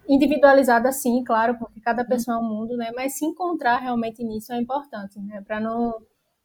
individualizada 0.08 0.94
sim, 0.94 1.26
claro, 1.26 1.58
porque 1.58 1.82
cada 1.82 2.06
pessoa 2.06 2.38
é 2.38 2.39
um 2.39 2.44
mundo, 2.46 2.78
né? 2.78 2.89
Mas 2.96 3.17
se 3.17 3.26
encontrar 3.26 3.80
realmente 3.80 4.24
nisso 4.24 4.54
é 4.54 4.58
importante, 4.58 5.20
né? 5.20 5.44
Para 5.46 5.60
não 5.60 5.94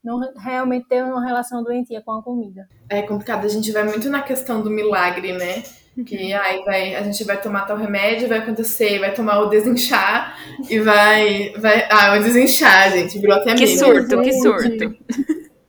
não 0.06 0.20
realmente 0.36 0.86
ter 0.86 1.02
uma 1.02 1.24
relação 1.24 1.64
doentia 1.64 2.00
com 2.00 2.12
a 2.12 2.22
comida. 2.22 2.68
É 2.88 3.02
complicado, 3.02 3.44
a 3.44 3.48
gente 3.48 3.72
vai 3.72 3.82
muito 3.82 4.08
na 4.08 4.22
questão 4.22 4.62
do 4.62 4.70
milagre, 4.70 5.32
né? 5.32 5.64
Que 6.06 6.32
aí 6.32 6.62
vai, 6.62 6.94
a 6.94 7.02
gente 7.02 7.24
vai 7.24 7.40
tomar 7.40 7.62
tal 7.62 7.76
remédio, 7.76 8.28
vai 8.28 8.38
acontecer, 8.38 8.98
vai 9.00 9.12
tomar 9.12 9.40
o 9.40 9.46
desinchar 9.46 10.36
e 10.68 10.78
vai. 10.78 11.54
vai 11.56 11.88
ah, 11.90 12.16
o 12.18 12.22
desinchar, 12.22 12.92
gente, 12.92 13.18
virou 13.18 13.36
até 13.36 13.54
Que 13.54 13.66
surto, 13.66 14.20
que 14.20 14.32
surto. 14.34 14.94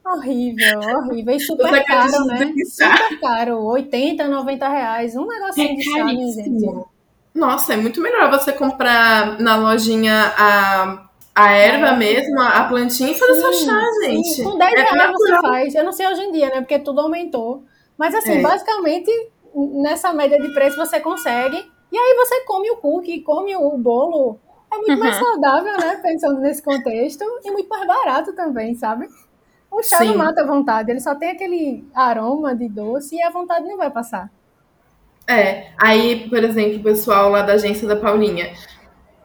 Horrível, 0.06 0.80
horrível. 0.80 1.36
E 1.36 1.40
super 1.40 1.84
caro, 1.84 2.26
né? 2.26 2.54
Super 2.66 3.20
caro. 3.20 3.66
80, 3.66 4.28
90 4.28 4.70
reais. 4.70 5.16
Um 5.16 5.28
negocinho 5.28 5.72
é 5.72 5.76
de 5.76 5.84
chá, 5.84 6.08
gente. 6.08 6.86
Nossa, 7.34 7.74
é 7.74 7.78
muito 7.78 8.02
melhor 8.02 8.30
você 8.30 8.52
comprar 8.52 9.40
na 9.40 9.56
lojinha 9.56 10.34
a 10.38 11.07
a 11.38 11.52
erva 11.52 11.90
é. 11.90 11.96
mesmo, 11.96 12.42
a 12.42 12.64
plantinha 12.64 13.12
e 13.12 13.14
fazer 13.14 13.36
sim, 13.36 13.42
seu 13.42 13.54
chá, 13.54 13.80
gente. 14.02 14.28
Sim. 14.30 14.44
Com 14.44 14.58
10 14.58 14.74
é 14.74 14.76
reais 14.82 15.12
você 15.12 15.40
faz. 15.40 15.76
Eu 15.76 15.84
não 15.84 15.92
sei 15.92 16.08
hoje 16.08 16.22
em 16.24 16.32
dia, 16.32 16.48
né? 16.48 16.62
Porque 16.62 16.80
tudo 16.80 17.00
aumentou. 17.00 17.64
Mas 17.96 18.16
assim, 18.16 18.40
é. 18.40 18.42
basicamente, 18.42 19.12
nessa 19.56 20.12
média 20.12 20.40
de 20.40 20.52
preço 20.52 20.76
você 20.76 21.00
consegue. 21.00 21.58
E 21.92 21.98
aí 21.98 22.16
você 22.16 22.44
come 22.44 22.72
o 22.72 22.78
cookie, 22.78 23.22
come 23.22 23.56
o 23.56 23.78
bolo. 23.78 24.40
É 24.74 24.78
muito 24.78 24.94
uhum. 24.94 25.00
mais 25.00 25.16
saudável, 25.16 25.78
né? 25.78 26.00
Pensando 26.02 26.40
nesse 26.40 26.64
contexto. 26.64 27.24
E 27.46 27.52
muito 27.52 27.70
mais 27.70 27.86
barato 27.86 28.34
também, 28.34 28.74
sabe? 28.74 29.08
O 29.70 29.84
chá 29.84 30.00
sim. 30.00 30.08
não 30.08 30.18
mata 30.18 30.42
a 30.42 30.48
vontade, 30.48 30.90
ele 30.90 31.00
só 31.00 31.14
tem 31.14 31.30
aquele 31.30 31.88
aroma 31.94 32.56
de 32.56 32.68
doce 32.68 33.16
e 33.16 33.22
a 33.22 33.30
vontade 33.30 33.68
não 33.68 33.78
vai 33.78 33.92
passar. 33.92 34.32
É, 35.28 35.68
aí, 35.78 36.28
por 36.30 36.44
exemplo, 36.44 36.80
o 36.80 36.84
pessoal 36.84 37.30
lá 37.30 37.44
da 37.44 37.54
agência 37.54 37.88
da 37.88 37.98
Paulinha 37.98 38.54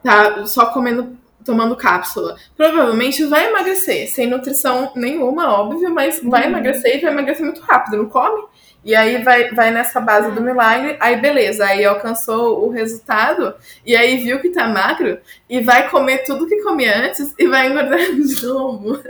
tá 0.03 0.45
só 0.45 0.67
comendo 0.67 1.17
tomando 1.43 1.75
cápsula. 1.75 2.35
Provavelmente 2.55 3.25
vai 3.25 3.49
emagrecer, 3.49 4.09
sem 4.09 4.27
nutrição 4.27 4.91
nenhuma, 4.95 5.51
óbvio, 5.51 5.89
mas 5.93 6.21
vai 6.23 6.43
uhum. 6.43 6.49
emagrecer 6.49 6.97
e 6.97 7.01
vai 7.01 7.11
emagrecer 7.11 7.45
muito 7.45 7.61
rápido, 7.61 7.97
não 7.97 8.09
come? 8.09 8.43
E 8.85 8.93
aí 8.93 9.23
vai, 9.23 9.49
vai 9.51 9.71
nessa 9.71 10.01
base 10.01 10.29
do 10.31 10.41
milagre, 10.41 10.97
aí 10.99 11.15
beleza, 11.15 11.65
aí 11.65 11.85
alcançou 11.85 12.65
o 12.65 12.69
resultado, 12.69 13.55
e 13.85 13.95
aí 13.95 14.17
viu 14.17 14.41
que 14.41 14.49
tá 14.49 14.67
magro, 14.67 15.19
e 15.49 15.61
vai 15.61 15.89
comer 15.89 16.25
tudo 16.25 16.47
que 16.47 16.61
comia 16.61 17.05
antes 17.05 17.33
e 17.39 17.47
vai 17.47 17.67
engordar 17.67 17.99
de 18.11 18.45
novo. 18.45 19.01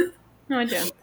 Não 0.48 0.60
adianta. 0.60 0.94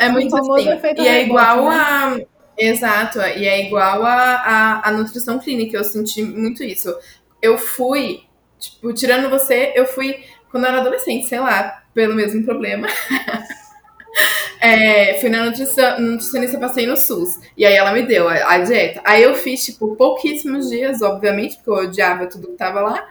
É 0.00 0.08
muito 0.10 0.36
assim. 0.36 0.68
E 0.98 1.08
é 1.08 1.22
igual 1.24 1.68
né? 1.68 1.76
a. 1.76 2.20
Exato, 2.56 3.18
e 3.18 3.46
é 3.46 3.66
igual 3.66 4.04
a, 4.04 4.12
a, 4.12 4.88
a 4.88 4.92
nutrição 4.92 5.38
clínica, 5.38 5.76
eu 5.76 5.82
senti 5.82 6.22
muito 6.22 6.62
isso. 6.62 6.94
Eu 7.40 7.56
fui, 7.56 8.24
tipo, 8.58 8.92
tirando 8.92 9.30
você, 9.30 9.72
eu 9.74 9.86
fui 9.86 10.22
quando 10.52 10.64
eu 10.64 10.68
era 10.68 10.80
adolescente, 10.80 11.26
sei 11.26 11.40
lá, 11.40 11.82
pelo 11.92 12.14
mesmo 12.14 12.44
problema. 12.44 12.86
é, 14.60 15.18
fui 15.18 15.30
na 15.30 15.46
nutrição, 15.46 15.98
nutricionista, 15.98 16.58
passei 16.58 16.86
no 16.86 16.96
SUS. 16.96 17.40
E 17.56 17.64
aí 17.64 17.74
ela 17.74 17.90
me 17.90 18.02
deu 18.02 18.28
a, 18.28 18.34
a, 18.52 18.58
dieta. 18.58 19.00
Aí 19.02 19.22
eu 19.22 19.34
fiz, 19.34 19.64
tipo, 19.64 19.96
pouquíssimos 19.96 20.68
dias, 20.68 21.02
obviamente, 21.02 21.56
porque 21.56 21.70
eu 21.70 21.88
odiava 21.88 22.26
tudo 22.26 22.48
que 22.48 22.56
tava 22.56 22.82
lá. 22.82 23.04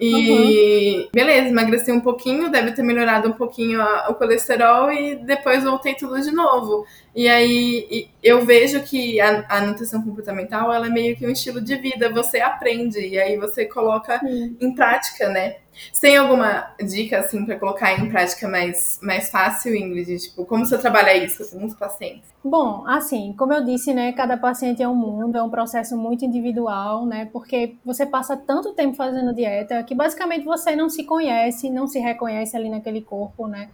E 0.00 1.00
uhum. 1.02 1.08
beleza, 1.12 1.48
emagreci 1.48 1.90
um 1.90 2.00
pouquinho, 2.00 2.50
deve 2.50 2.70
ter 2.70 2.84
melhorado 2.84 3.28
um 3.28 3.32
pouquinho 3.32 3.82
a, 3.82 4.08
o 4.08 4.14
colesterol 4.14 4.92
e 4.92 5.16
depois 5.16 5.64
voltei 5.64 5.94
tudo 5.94 6.20
de 6.20 6.30
novo. 6.30 6.86
E 7.18 7.26
aí 7.28 8.08
eu 8.22 8.46
vejo 8.46 8.80
que 8.84 9.20
a, 9.20 9.44
a, 9.48 9.60
nutrição 9.62 10.00
comportamental 10.00 10.72
ela 10.72 10.86
é 10.86 10.88
meio 10.88 11.16
que 11.16 11.26
um 11.26 11.30
estilo 11.30 11.60
de 11.60 11.74
vida, 11.74 12.12
você 12.12 12.40
aprende 12.40 13.00
e 13.00 13.18
aí 13.18 13.36
você 13.36 13.64
coloca 13.64 14.20
em 14.24 14.72
prática, 14.72 15.28
né? 15.28 15.56
Você 15.92 16.02
tem 16.02 16.16
alguma 16.16 16.72
dica, 16.80 17.18
assim, 17.18 17.44
para 17.44 17.58
colocar 17.58 17.98
em 17.98 18.08
prática 18.08 18.46
mais, 18.46 19.00
mais 19.02 19.30
fácil, 19.32 19.74
Ingrid? 19.74 20.16
Tipo, 20.16 20.44
como 20.44 20.64
você 20.64 20.78
trabalha 20.78 21.16
isso 21.16 21.50
com 21.50 21.64
os 21.64 21.74
pacientes? 21.74 22.28
Bom, 22.44 22.86
assim, 22.86 23.34
como 23.36 23.52
eu 23.52 23.64
disse, 23.64 23.92
né, 23.92 24.12
cada 24.12 24.36
paciente 24.36 24.80
é 24.80 24.88
um 24.88 24.94
mundo, 24.94 25.36
é 25.36 25.42
um 25.42 25.50
processo 25.50 25.96
muito 25.96 26.24
individual, 26.24 27.04
né, 27.04 27.28
porque 27.32 27.74
você 27.84 28.06
passa 28.06 28.36
tanto 28.36 28.74
tempo 28.74 28.96
fazendo 28.96 29.34
dieta 29.34 29.82
que 29.82 29.94
basicamente 29.94 30.44
você 30.44 30.76
não 30.76 30.88
se 30.88 31.02
conhece, 31.02 31.68
não 31.68 31.88
se 31.88 31.98
reconhece 31.98 32.56
ali 32.56 32.68
naquele 32.70 33.00
corpo, 33.00 33.48
né. 33.48 33.70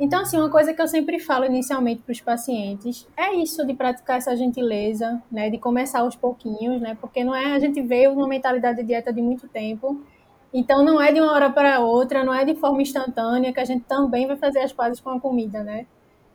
Então, 0.00 0.20
assim, 0.20 0.36
uma 0.36 0.50
coisa 0.50 0.72
que 0.72 0.80
eu 0.80 0.86
sempre 0.86 1.18
falo 1.18 1.44
inicialmente 1.44 2.02
para 2.02 2.12
os 2.12 2.20
pacientes 2.20 3.06
é 3.16 3.34
isso 3.34 3.66
de 3.66 3.74
praticar 3.74 4.18
essa 4.18 4.36
gentileza, 4.36 5.20
né, 5.30 5.50
de 5.50 5.58
começar 5.58 6.00
aos 6.00 6.14
pouquinhos, 6.14 6.80
né, 6.80 6.96
porque 7.00 7.24
não 7.24 7.34
é 7.34 7.54
a 7.54 7.58
gente 7.58 7.82
veio 7.82 8.14
numa 8.14 8.28
mentalidade 8.28 8.78
de 8.78 8.84
dieta 8.84 9.12
de 9.12 9.20
muito 9.20 9.48
tempo 9.48 10.00
então 10.52 10.82
não 10.82 11.00
é 11.00 11.12
de 11.12 11.20
uma 11.20 11.32
hora 11.32 11.50
para 11.50 11.80
outra, 11.80 12.24
não 12.24 12.32
é 12.32 12.44
de 12.44 12.54
forma 12.54 12.80
instantânea 12.80 13.52
que 13.52 13.60
a 13.60 13.64
gente 13.64 13.84
também 13.84 14.26
vai 14.26 14.36
fazer 14.36 14.60
as 14.60 14.72
pazes 14.72 15.00
com 15.00 15.10
a 15.10 15.20
comida, 15.20 15.62
né? 15.62 15.86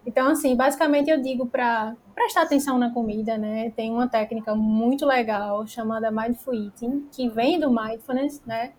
Então, 0.06 0.28
assim, 0.28 0.56
basicamente 0.56 1.10
eu 1.10 1.22
digo 1.22 1.46
para 1.48 1.96
prestar 2.14 2.44
atenção 2.44 2.78
na 2.78 2.92
comida, 2.92 3.38
né? 3.38 3.72
Tem 3.72 3.92
uma 3.92 4.08
técnica 4.08 4.54
muito 4.54 5.06
legal 5.06 5.66
chamada 5.66 6.12
Mindful 6.12 6.54
Eating, 6.54 7.08
que 7.12 7.30
vem 7.30 7.60
do 7.60 7.72
Mindfulness, 7.72 8.42
né? 8.46 8.74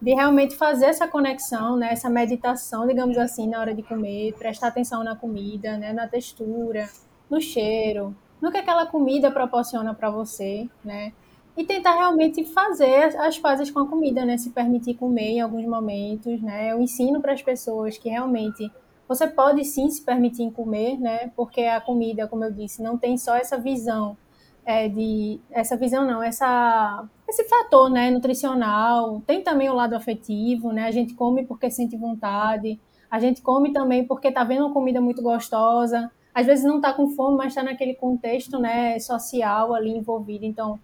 De 0.00 0.14
realmente 0.14 0.56
fazer 0.56 0.86
essa 0.86 1.06
conexão, 1.06 1.76
né? 1.76 1.92
Essa 1.92 2.08
meditação, 2.08 2.86
digamos 2.86 3.18
assim, 3.18 3.48
na 3.48 3.60
hora 3.60 3.74
de 3.74 3.82
comer, 3.82 4.34
prestar 4.34 4.68
atenção 4.68 5.04
na 5.04 5.14
comida, 5.14 5.76
né? 5.76 5.92
Na 5.92 6.08
textura, 6.08 6.88
no 7.28 7.40
cheiro, 7.40 8.16
no 8.40 8.50
que 8.50 8.58
aquela 8.58 8.86
comida 8.86 9.30
proporciona 9.30 9.94
para 9.94 10.10
você, 10.10 10.68
né? 10.84 11.12
e 11.56 11.64
tentar 11.64 11.94
realmente 11.94 12.44
fazer 12.44 13.16
as 13.18 13.38
pazes 13.38 13.70
com 13.70 13.80
a 13.80 13.86
comida, 13.86 14.24
né? 14.24 14.38
Se 14.38 14.50
permitir 14.50 14.94
comer 14.94 15.32
em 15.32 15.40
alguns 15.40 15.66
momentos, 15.66 16.40
né? 16.40 16.72
Eu 16.72 16.80
ensino 16.80 17.20
para 17.20 17.32
as 17.32 17.42
pessoas 17.42 17.98
que 17.98 18.08
realmente 18.08 18.70
você 19.06 19.26
pode 19.26 19.64
sim 19.64 19.90
se 19.90 20.02
permitir 20.02 20.50
comer, 20.52 20.98
né? 20.98 21.30
Porque 21.36 21.62
a 21.62 21.80
comida, 21.80 22.26
como 22.26 22.44
eu 22.44 22.52
disse, 22.52 22.82
não 22.82 22.96
tem 22.96 23.18
só 23.18 23.36
essa 23.36 23.58
visão 23.58 24.16
é, 24.64 24.88
de 24.88 25.40
essa 25.50 25.76
visão 25.76 26.06
não, 26.06 26.22
essa 26.22 27.04
esse 27.30 27.44
fator, 27.44 27.88
né, 27.88 28.10
nutricional. 28.10 29.22
Tem 29.26 29.42
também 29.42 29.70
o 29.70 29.74
lado 29.74 29.94
afetivo, 29.94 30.72
né? 30.72 30.84
A 30.84 30.90
gente 30.90 31.14
come 31.14 31.46
porque 31.46 31.70
sente 31.70 31.96
vontade. 31.96 32.78
A 33.10 33.18
gente 33.18 33.40
come 33.42 33.72
também 33.72 34.04
porque 34.06 34.30
tá 34.30 34.44
vendo 34.44 34.66
uma 34.66 34.72
comida 34.72 35.00
muito 35.00 35.22
gostosa. 35.22 36.10
Às 36.34 36.46
vezes 36.46 36.64
não 36.64 36.80
tá 36.80 36.92
com 36.92 37.08
fome, 37.08 37.36
mas 37.36 37.48
está 37.48 37.62
naquele 37.62 37.94
contexto, 37.94 38.58
né, 38.58 38.98
social 39.00 39.74
ali 39.74 39.90
envolvido. 39.90 40.44
Então, 40.44 40.78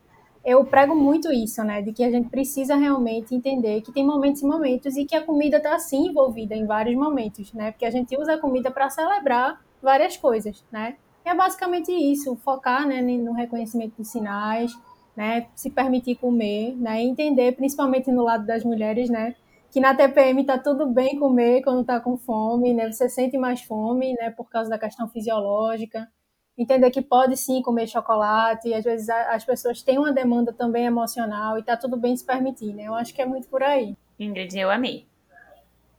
eu 0.45 0.65
prego 0.65 0.95
muito 0.95 1.33
isso, 1.33 1.63
né, 1.63 1.83
de 1.83 1.93
que 1.93 2.03
a 2.03 2.11
gente 2.11 2.29
precisa 2.29 2.77
realmente 2.77 3.35
entender 3.35 3.81
que 3.81 3.93
tem 3.93 4.05
momentos 4.05 4.43
e 4.43 4.47
momentos 4.47 4.97
e 4.97 5.05
que 5.05 5.15
a 5.15 5.23
comida 5.23 5.59
está 5.59 5.79
sim 5.79 6.09
envolvida 6.09 6.55
em 6.55 6.67
vários 6.67 6.97
momentos, 6.97 7.53
né? 7.53 7.73
Porque 7.73 7.85
a 7.85 7.91
gente 7.91 8.17
usa 8.17 8.35
a 8.35 8.39
comida 8.39 8.71
para 8.71 8.89
celebrar 8.91 9.61
várias 9.83 10.17
coisas, 10.17 10.65
né? 10.71 10.97
E 11.25 11.29
é 11.29 11.35
basicamente 11.35 11.91
isso, 11.91 12.37
focar, 12.37 12.87
né, 12.87 13.03
no 13.03 13.33
reconhecimento 13.33 13.95
dos 13.99 14.09
sinais, 14.09 14.73
né, 15.17 15.47
se 15.55 15.71
permitir 15.71 16.17
comer, 16.17 16.77
né, 16.77 17.03
entender, 17.03 17.53
principalmente 17.53 18.11
no 18.11 18.23
lado 18.23 18.47
das 18.47 18.63
mulheres, 18.65 19.09
né, 19.09 19.35
que 19.71 19.81
na 19.81 19.95
TPM 19.95 20.45
tá 20.45 20.59
tudo 20.59 20.87
bem 20.87 21.19
comer 21.19 21.63
quando 21.63 21.85
tá 21.85 22.01
com 22.01 22.17
fome, 22.17 22.73
né? 22.73 22.91
Você 22.91 23.11
sente 23.11 23.37
mais 23.37 23.61
fome, 23.61 24.15
né? 24.15 24.31
Por 24.31 24.49
causa 24.49 24.71
da 24.71 24.79
questão 24.79 25.07
fisiológica. 25.07 26.09
Entender 26.57 26.91
que 26.91 27.03
pode 27.03 27.37
sim 27.37 27.61
comer 27.61 27.87
chocolate, 27.87 28.69
e 28.69 28.75
às 28.75 28.83
vezes 28.83 29.11
as 29.11 29.45
pessoas 29.45 29.83
têm 29.83 29.99
uma 29.99 30.13
demanda 30.13 30.51
também 30.51 30.87
emocional 30.87 31.59
e 31.59 31.63
tá 31.63 31.77
tudo 31.77 31.99
bem 31.99 32.17
se 32.17 32.25
permitir, 32.25 32.73
né? 32.73 32.85
Eu 32.85 32.95
acho 32.95 33.13
que 33.13 33.21
é 33.21 33.27
muito 33.27 33.49
por 33.49 33.63
aí. 33.63 33.95
Ingrid, 34.19 34.59
eu 34.59 34.71
amei. 34.71 35.05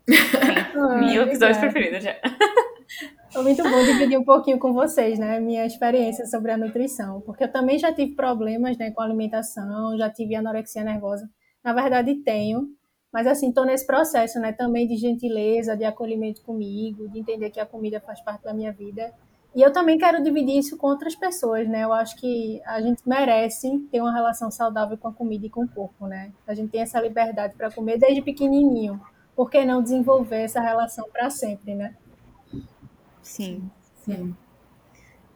Meu 0.99 1.23
episódio 1.23 1.59
preferido 1.59 1.99
já. 1.99 2.15
Foi 3.31 3.43
muito 3.43 3.61
bom 3.61 3.83
dividir 3.83 4.17
um 4.17 4.23
pouquinho 4.23 4.57
com 4.57 4.73
vocês, 4.73 5.19
né, 5.19 5.39
minha 5.39 5.65
experiência 5.65 6.25
sobre 6.25 6.51
a 6.51 6.57
nutrição, 6.57 7.21
porque 7.21 7.43
eu 7.43 7.51
também 7.51 7.77
já 7.77 7.93
tive 7.93 8.15
problemas, 8.15 8.77
né, 8.77 8.91
com 8.91 9.01
alimentação, 9.01 9.97
já 9.97 10.09
tive 10.09 10.35
anorexia 10.35 10.83
nervosa. 10.83 11.29
Na 11.63 11.73
verdade, 11.73 12.15
tenho, 12.15 12.69
mas 13.11 13.27
assim, 13.27 13.49
estou 13.49 13.65
nesse 13.65 13.85
processo, 13.85 14.39
né, 14.39 14.53
também 14.53 14.87
de 14.87 14.95
gentileza, 14.95 15.75
de 15.75 15.83
acolhimento 15.83 16.41
comigo, 16.41 17.09
de 17.09 17.19
entender 17.19 17.49
que 17.49 17.59
a 17.59 17.65
comida 17.65 17.99
faz 17.99 18.21
parte 18.21 18.43
da 18.43 18.53
minha 18.53 18.71
vida. 18.71 19.13
E 19.55 19.61
eu 19.61 19.73
também 19.73 19.97
quero 19.97 20.23
dividir 20.23 20.57
isso 20.57 20.77
com 20.77 20.87
outras 20.87 21.15
pessoas, 21.15 21.67
né? 21.67 21.83
Eu 21.83 21.91
acho 21.91 22.15
que 22.17 22.61
a 22.63 22.79
gente 22.79 23.01
merece 23.07 23.79
ter 23.91 23.99
uma 23.99 24.13
relação 24.13 24.51
saudável 24.51 24.95
com 24.97 25.07
a 25.07 25.13
comida 25.13 25.47
e 25.47 25.49
com 25.49 25.63
o 25.63 25.67
corpo, 25.67 26.05
né? 26.05 26.31
A 26.45 26.53
gente 26.53 26.69
tem 26.69 26.81
essa 26.81 27.01
liberdade 27.01 27.55
para 27.55 27.71
comer 27.71 27.97
desde 27.97 28.21
pequenininho. 28.21 29.01
Por 29.37 29.51
que 29.51 29.63
não 29.63 29.83
desenvolver 29.83 30.41
essa 30.41 30.59
relação 30.59 31.07
para 31.13 31.29
sempre, 31.29 31.75
né? 31.75 31.93
Sim. 33.21 33.69
Sim. 34.03 34.35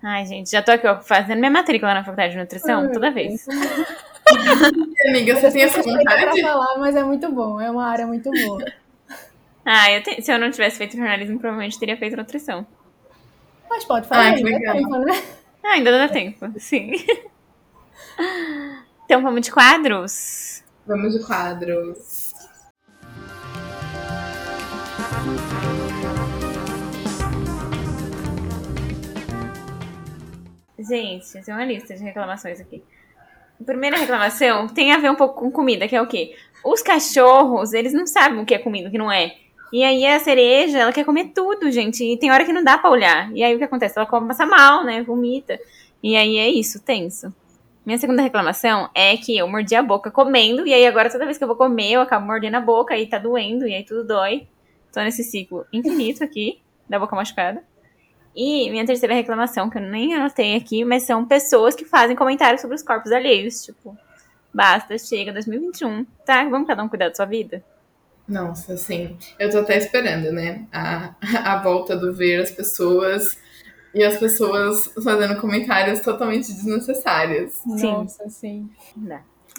Ai, 0.02 0.26
gente, 0.26 0.50
já 0.50 0.64
tô 0.64 0.72
aqui 0.72 0.88
ó, 0.88 1.00
fazendo 1.00 1.38
minha 1.38 1.52
matrícula 1.52 1.94
na 1.94 2.04
faculdade 2.04 2.34
de 2.34 2.40
nutrição 2.40 2.92
toda 2.92 3.12
vez. 3.12 3.46
Amiga, 5.08 5.36
você 5.36 5.52
tem 5.52 5.62
essa 5.62 5.84
vontade? 5.84 6.24
Pra 6.24 6.36
falar, 6.36 6.80
mas 6.80 6.96
é 6.96 7.04
muito 7.04 7.32
bom, 7.32 7.62
é 7.62 7.70
uma 7.70 7.86
área 7.86 8.08
muito 8.08 8.32
boa. 8.32 8.66
Ah, 9.64 9.92
eu 9.92 10.02
te... 10.02 10.20
se 10.20 10.34
eu 10.34 10.40
não 10.40 10.50
tivesse 10.50 10.80
feito 10.80 10.98
jornalismo, 10.98 11.38
provavelmente 11.38 11.78
teria 11.78 11.96
feito 11.96 12.18
nutrição. 12.18 12.66
Mas 13.70 13.86
pode 13.86 14.08
falar, 14.08 14.22
ah, 14.22 14.34
ainda 14.34 14.50
dá 14.50 14.74
tempo, 14.74 14.98
né? 14.98 15.24
Ah, 15.64 15.74
ainda 15.74 15.92
dá 15.92 16.10
tempo, 16.10 16.52
sim. 16.58 16.94
Então 19.06 19.22
vamos 19.22 19.42
de 19.42 19.52
quadros? 19.52 20.64
Vamos 20.88 21.14
de 21.14 21.24
quadros. 21.24 22.21
Gente, 30.88 31.42
tem 31.44 31.54
uma 31.54 31.66
lista 31.66 31.96
de 31.96 32.04
reclamações 32.04 32.60
aqui 32.60 32.84
primeira 33.64 33.98
reclamação 33.98 34.68
tem 34.68 34.92
a 34.92 34.98
ver 34.98 35.12
um 35.12 35.16
pouco 35.16 35.40
com 35.40 35.52
comida, 35.52 35.88
que 35.88 35.96
é 35.96 36.02
o 36.02 36.08
quê? 36.08 36.36
Os 36.64 36.82
cachorros, 36.82 37.74
eles 37.74 37.94
não 37.94 38.06
sabem 38.06 38.40
o 38.40 38.46
que 38.46 38.54
é 38.54 38.60
comida, 38.60 38.88
o 38.88 38.92
que 38.92 38.98
não 38.98 39.12
é. 39.12 39.36
E 39.72 39.84
aí 39.84 40.06
a 40.06 40.20
cereja, 40.20 40.80
ela 40.80 40.92
quer 40.92 41.06
comer 41.06 41.32
tudo, 41.34 41.72
gente. 41.72 42.04
E 42.04 42.18
tem 42.18 42.32
hora 42.32 42.44
que 42.44 42.52
não 42.52 42.64
dá 42.64 42.78
pra 42.78 42.90
olhar. 42.90 43.32
E 43.34 43.42
aí 43.42 43.56
o 43.56 43.58
que 43.58 43.64
acontece? 43.64 43.98
Ela 43.98 44.06
come, 44.06 44.28
passa 44.28 44.46
mal, 44.46 44.84
né? 44.84 45.02
Vomita. 45.02 45.58
E 46.04 46.16
aí 46.16 46.38
é 46.38 46.50
isso, 46.50 46.84
tenso. 46.84 47.34
Minha 47.86 47.98
segunda 47.98 48.22
reclamação 48.22 48.90
é 48.94 49.16
que 49.18 49.38
eu 49.38 49.48
mordi 49.48 49.74
a 49.74 49.82
boca 49.82 50.12
comendo, 50.12 50.68
e 50.68 50.74
aí 50.74 50.86
agora 50.86 51.10
toda 51.10 51.26
vez 51.26 51.38
que 51.38 51.44
eu 51.44 51.48
vou 51.48 51.58
comer, 51.58 51.94
eu 51.94 52.02
acabo 52.02 52.28
mordendo 52.28 52.56
a 52.56 52.62
boca, 52.62 52.94
aí 52.94 53.08
tá 53.08 53.18
doendo, 53.18 53.68
e 53.68 53.74
aí 53.74 53.84
tudo 53.84 54.06
dói. 54.06 54.48
Tô 54.94 55.00
nesse 55.00 55.24
ciclo 55.24 55.66
infinito 55.74 56.24
aqui, 56.24 56.62
da 56.88 57.00
boca 57.00 57.16
machucada. 57.16 57.64
E 58.36 58.70
minha 58.70 58.86
terceira 58.86 59.14
reclamação, 59.14 59.70
que 59.70 59.78
eu 59.78 59.82
nem 59.82 60.14
anotei 60.14 60.56
aqui, 60.56 60.86
mas 60.86 61.04
são 61.04 61.26
pessoas 61.26 61.76
que 61.76 61.86
fazem 61.86 62.16
comentários 62.16 62.62
sobre 62.62 62.76
os 62.76 62.84
corpos 62.84 63.12
alheios. 63.12 63.64
Tipo, 63.64 63.98
basta, 64.54 64.98
chega 64.98 65.34
2021, 65.34 66.06
tá? 66.26 66.48
Vamos 66.48 66.68
cada 66.68 66.84
um 66.84 66.90
cuidar 66.90 67.10
da 67.10 67.16
sua 67.16 67.26
vida? 67.26 67.64
Nossa, 68.28 68.78
sim. 68.78 69.18
Eu 69.38 69.50
tô 69.50 69.60
até 69.60 69.78
esperando, 69.78 70.32
né? 70.32 70.66
A, 70.72 71.14
a 71.44 71.62
volta 71.62 71.98
do 71.98 72.14
ver 72.14 72.42
as 72.42 72.52
pessoas 72.52 73.38
e 73.94 74.04
as 74.04 74.18
pessoas 74.18 74.90
fazendo 75.04 75.40
comentários 75.40 76.00
totalmente 76.00 76.54
desnecessários. 76.54 77.54
Sim. 77.54 77.92
Nossa, 77.92 78.30
sim. 78.30 78.70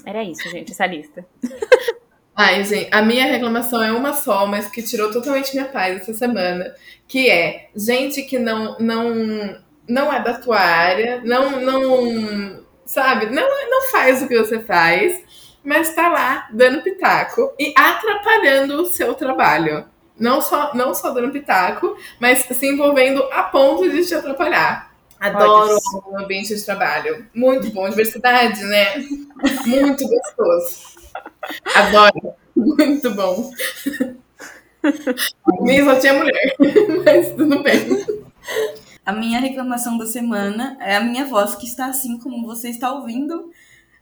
Era 0.06 0.24
isso, 0.24 0.48
gente, 0.50 0.72
essa 0.72 0.86
lista. 0.86 1.26
Ai, 2.34 2.64
gente, 2.64 2.88
a 2.90 3.02
minha 3.02 3.26
reclamação 3.26 3.82
é 3.82 3.92
uma 3.92 4.14
só, 4.14 4.46
mas 4.46 4.66
que 4.68 4.82
tirou 4.82 5.12
totalmente 5.12 5.52
minha 5.54 5.66
paz 5.68 6.00
essa 6.00 6.14
semana, 6.14 6.74
que 7.06 7.28
é 7.30 7.68
gente 7.76 8.22
que 8.22 8.38
não 8.38 8.78
não 8.78 9.60
não 9.86 10.12
é 10.12 10.22
da 10.22 10.34
tua 10.34 10.58
área, 10.58 11.20
não 11.24 11.60
não 11.60 12.64
sabe, 12.86 13.26
não 13.26 13.70
não 13.70 13.82
faz 13.90 14.22
o 14.22 14.28
que 14.28 14.38
você 14.38 14.60
faz, 14.60 15.22
mas 15.62 15.94
tá 15.94 16.08
lá 16.08 16.48
dando 16.52 16.82
pitaco 16.82 17.52
e 17.58 17.74
atrapalhando 17.76 18.80
o 18.82 18.86
seu 18.86 19.14
trabalho. 19.14 19.84
Não 20.18 20.40
só 20.40 20.72
não 20.74 20.94
só 20.94 21.10
dando 21.10 21.32
pitaco, 21.32 21.96
mas 22.18 22.40
se 22.40 22.66
envolvendo 22.66 23.22
a 23.32 23.42
ponto 23.42 23.90
de 23.90 24.06
te 24.06 24.14
atrapalhar. 24.14 24.90
Adoro 25.20 25.78
o 26.06 26.18
ambiente 26.18 26.54
de 26.54 26.64
trabalho. 26.64 27.26
Muito 27.34 27.70
bom, 27.70 27.88
diversidade, 27.88 28.62
né? 28.64 28.94
Muito 29.66 30.08
gostoso. 30.08 31.01
Adoro. 31.74 32.34
Muito 32.54 33.10
bom. 33.14 33.50
Nem 35.60 35.84
só 35.84 35.98
tinha 35.98 36.14
mulher, 36.14 36.56
mas 37.04 37.34
tudo 37.34 37.62
bem. 37.62 38.04
A 39.04 39.12
minha 39.12 39.40
reclamação 39.40 39.96
da 39.96 40.06
semana 40.06 40.76
é 40.80 40.96
a 40.96 41.00
minha 41.00 41.24
voz 41.24 41.54
que 41.54 41.66
está 41.66 41.86
assim 41.86 42.18
como 42.18 42.46
você 42.46 42.68
está 42.68 42.92
ouvindo. 42.92 43.50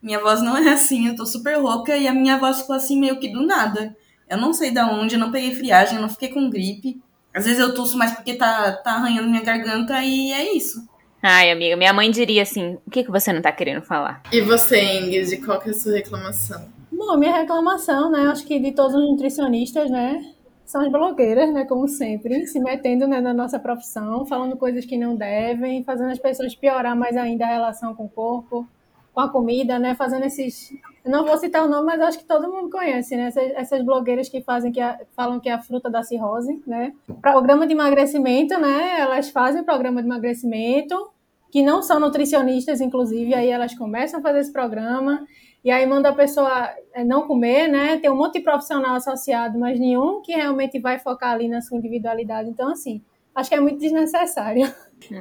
Minha 0.02 0.18
voz 0.18 0.42
não 0.42 0.56
é 0.56 0.70
assim, 0.70 1.08
eu 1.08 1.16
tô 1.16 1.26
super 1.26 1.58
rouca 1.58 1.96
e 1.96 2.08
a 2.08 2.14
minha 2.14 2.38
voz 2.38 2.60
ficou 2.60 2.74
assim 2.74 2.98
meio 2.98 3.18
que 3.18 3.28
do 3.28 3.46
nada. 3.46 3.94
Eu 4.28 4.38
não 4.38 4.52
sei 4.52 4.70
da 4.70 4.86
onde, 4.86 5.14
eu 5.14 5.18
não 5.18 5.30
peguei 5.32 5.54
friagem, 5.54 5.96
eu 5.96 6.02
não 6.02 6.08
fiquei 6.08 6.28
com 6.28 6.48
gripe. 6.48 7.00
Às 7.34 7.44
vezes 7.44 7.60
eu 7.60 7.74
tosso 7.74 7.96
mais 7.96 8.12
porque 8.12 8.34
tá, 8.34 8.72
tá 8.72 8.92
arranhando 8.92 9.28
minha 9.28 9.42
garganta 9.42 10.02
e 10.02 10.32
é 10.32 10.56
isso. 10.56 10.88
Ai, 11.22 11.50
amiga, 11.50 11.76
minha 11.76 11.92
mãe 11.92 12.10
diria 12.10 12.42
assim: 12.42 12.78
o 12.86 12.90
que, 12.90 13.04
que 13.04 13.10
você 13.10 13.32
não 13.32 13.42
tá 13.42 13.52
querendo 13.52 13.82
falar? 13.82 14.22
E 14.32 14.40
você, 14.40 14.80
Ingrid, 14.80 15.36
qual 15.38 15.60
que 15.60 15.68
é 15.68 15.72
a 15.72 15.74
sua 15.74 15.92
reclamação? 15.92 16.79
Bom, 17.00 17.16
minha 17.16 17.32
reclamação, 17.32 18.10
né? 18.10 18.26
Acho 18.26 18.44
que 18.44 18.60
de 18.60 18.72
todos 18.72 18.94
os 18.94 19.10
nutricionistas, 19.10 19.90
né? 19.90 20.22
São 20.66 20.82
as 20.82 20.92
blogueiras, 20.92 21.50
né? 21.50 21.64
Como 21.64 21.88
sempre, 21.88 22.46
se 22.46 22.60
metendo 22.60 23.08
né, 23.08 23.22
na 23.22 23.32
nossa 23.32 23.58
profissão, 23.58 24.26
falando 24.26 24.54
coisas 24.54 24.84
que 24.84 24.98
não 24.98 25.16
devem, 25.16 25.82
fazendo 25.82 26.10
as 26.10 26.18
pessoas 26.18 26.54
piorar 26.54 26.94
mais 26.94 27.16
ainda 27.16 27.46
a 27.46 27.48
relação 27.48 27.94
com 27.94 28.04
o 28.04 28.08
corpo, 28.08 28.68
com 29.14 29.20
a 29.20 29.30
comida, 29.30 29.78
né? 29.78 29.94
Fazendo 29.94 30.26
esses. 30.26 30.70
Eu 31.02 31.10
não 31.10 31.24
vou 31.24 31.38
citar 31.38 31.64
o 31.64 31.70
nome, 31.70 31.86
mas 31.86 32.02
acho 32.02 32.18
que 32.18 32.26
todo 32.26 32.52
mundo 32.52 32.68
conhece, 32.68 33.16
né? 33.16 33.28
Essas, 33.28 33.50
essas 33.52 33.82
blogueiras 33.82 34.28
que 34.28 34.42
fazem 34.42 34.70
que 34.70 34.80
a, 34.80 35.00
falam 35.16 35.40
que 35.40 35.48
é 35.48 35.54
a 35.54 35.62
fruta 35.62 35.88
da 35.88 36.02
cirrose, 36.02 36.62
né? 36.66 36.92
Programa 37.22 37.66
de 37.66 37.72
emagrecimento, 37.72 38.60
né? 38.60 39.00
Elas 39.00 39.30
fazem 39.30 39.64
programa 39.64 40.02
de 40.02 40.06
emagrecimento, 40.06 41.10
que 41.50 41.62
não 41.62 41.80
são 41.80 41.98
nutricionistas, 41.98 42.78
inclusive, 42.82 43.32
aí 43.32 43.48
elas 43.48 43.74
começam 43.74 44.20
a 44.20 44.22
fazer 44.22 44.40
esse 44.40 44.52
programa 44.52 45.26
e 45.62 45.70
aí 45.70 45.86
manda 45.86 46.08
a 46.08 46.14
pessoa 46.14 46.68
é, 46.92 47.04
não 47.04 47.26
comer, 47.26 47.68
né? 47.68 47.98
Tem 47.98 48.10
um 48.10 48.16
monte 48.16 48.34
de 48.34 48.40
profissional 48.40 48.96
associado, 48.96 49.58
mas 49.58 49.78
nenhum 49.78 50.22
que 50.22 50.32
realmente 50.32 50.78
vai 50.78 50.98
focar 50.98 51.32
ali 51.32 51.48
na 51.48 51.60
sua 51.60 51.76
individualidade. 51.76 52.48
Então, 52.48 52.70
assim, 52.70 53.02
acho 53.34 53.48
que 53.50 53.54
é 53.54 53.60
muito 53.60 53.78
desnecessário. 53.78 54.66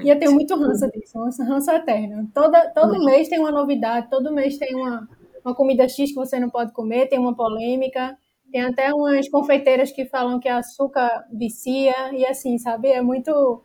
E 0.04 0.10
eu 0.10 0.20
tenho 0.20 0.34
muito 0.34 0.56
ranço 0.56 0.90
disso, 0.92 1.18
um 1.18 1.46
ranço 1.46 1.72
eterno. 1.72 2.30
Toda, 2.34 2.70
todo 2.72 3.04
mês 3.06 3.30
tem 3.30 3.40
uma 3.40 3.50
novidade, 3.50 4.10
todo 4.10 4.34
mês 4.34 4.58
tem 4.58 4.76
uma, 4.76 5.08
uma 5.44 5.56
comida 5.56 5.88
X 5.88 6.10
que 6.10 6.16
você 6.16 6.38
não 6.38 6.50
pode 6.50 6.74
comer, 6.74 7.08
tem 7.08 7.18
uma 7.18 7.34
polêmica. 7.34 8.18
Tem 8.52 8.62
até 8.62 8.94
umas 8.94 9.30
confeiteiras 9.30 9.92
que 9.92 10.06
falam 10.06 10.40
que 10.40 10.50
açúcar 10.50 11.26
vicia, 11.32 12.14
e 12.14 12.26
assim, 12.26 12.58
sabe? 12.58 12.90
É 12.90 13.02
muito 13.02 13.64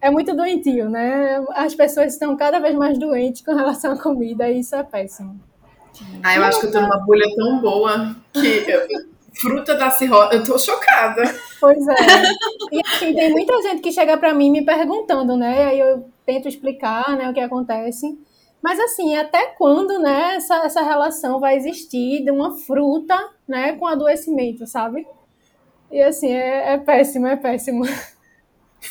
é 0.00 0.10
muito 0.10 0.34
doentio, 0.34 0.88
né? 0.88 1.44
As 1.50 1.74
pessoas 1.74 2.12
estão 2.12 2.36
cada 2.36 2.58
vez 2.58 2.74
mais 2.74 2.98
doentes 2.98 3.42
com 3.42 3.54
relação 3.54 3.92
à 3.92 4.02
comida 4.02 4.48
e 4.48 4.60
isso 4.60 4.76
é 4.76 4.82
péssimo. 4.82 5.40
Ah, 6.22 6.36
eu 6.36 6.44
acho 6.44 6.60
que 6.60 6.66
eu 6.66 6.72
tô 6.72 6.80
numa 6.80 6.98
bolha 6.98 7.26
tão 7.36 7.60
boa 7.60 8.16
que 8.32 8.64
fruta 9.40 9.74
da 9.74 9.90
cirrose, 9.90 10.34
eu 10.34 10.44
tô 10.44 10.58
chocada. 10.58 11.22
Pois 11.60 11.86
é. 11.86 11.94
E 12.72 12.80
assim, 12.86 13.14
tem 13.14 13.30
muita 13.30 13.60
gente 13.62 13.80
que 13.80 13.92
chega 13.92 14.16
para 14.16 14.34
mim 14.34 14.50
me 14.50 14.64
perguntando, 14.64 15.36
né? 15.36 15.66
Aí 15.66 15.78
eu 15.78 16.08
tento 16.26 16.48
explicar, 16.48 17.16
né, 17.16 17.30
o 17.30 17.32
que 17.32 17.40
acontece. 17.40 18.18
Mas 18.62 18.78
assim, 18.80 19.16
até 19.16 19.46
quando, 19.56 19.98
né, 20.00 20.34
essa, 20.36 20.56
essa 20.64 20.82
relação 20.82 21.38
vai 21.38 21.56
existir 21.56 22.24
de 22.24 22.30
uma 22.30 22.58
fruta, 22.58 23.16
né, 23.46 23.72
com 23.72 23.86
adoecimento, 23.86 24.66
sabe? 24.66 25.06
E 25.90 26.02
assim, 26.02 26.28
é, 26.28 26.74
é 26.74 26.78
péssimo, 26.78 27.26
é 27.26 27.36
péssimo. 27.36 27.84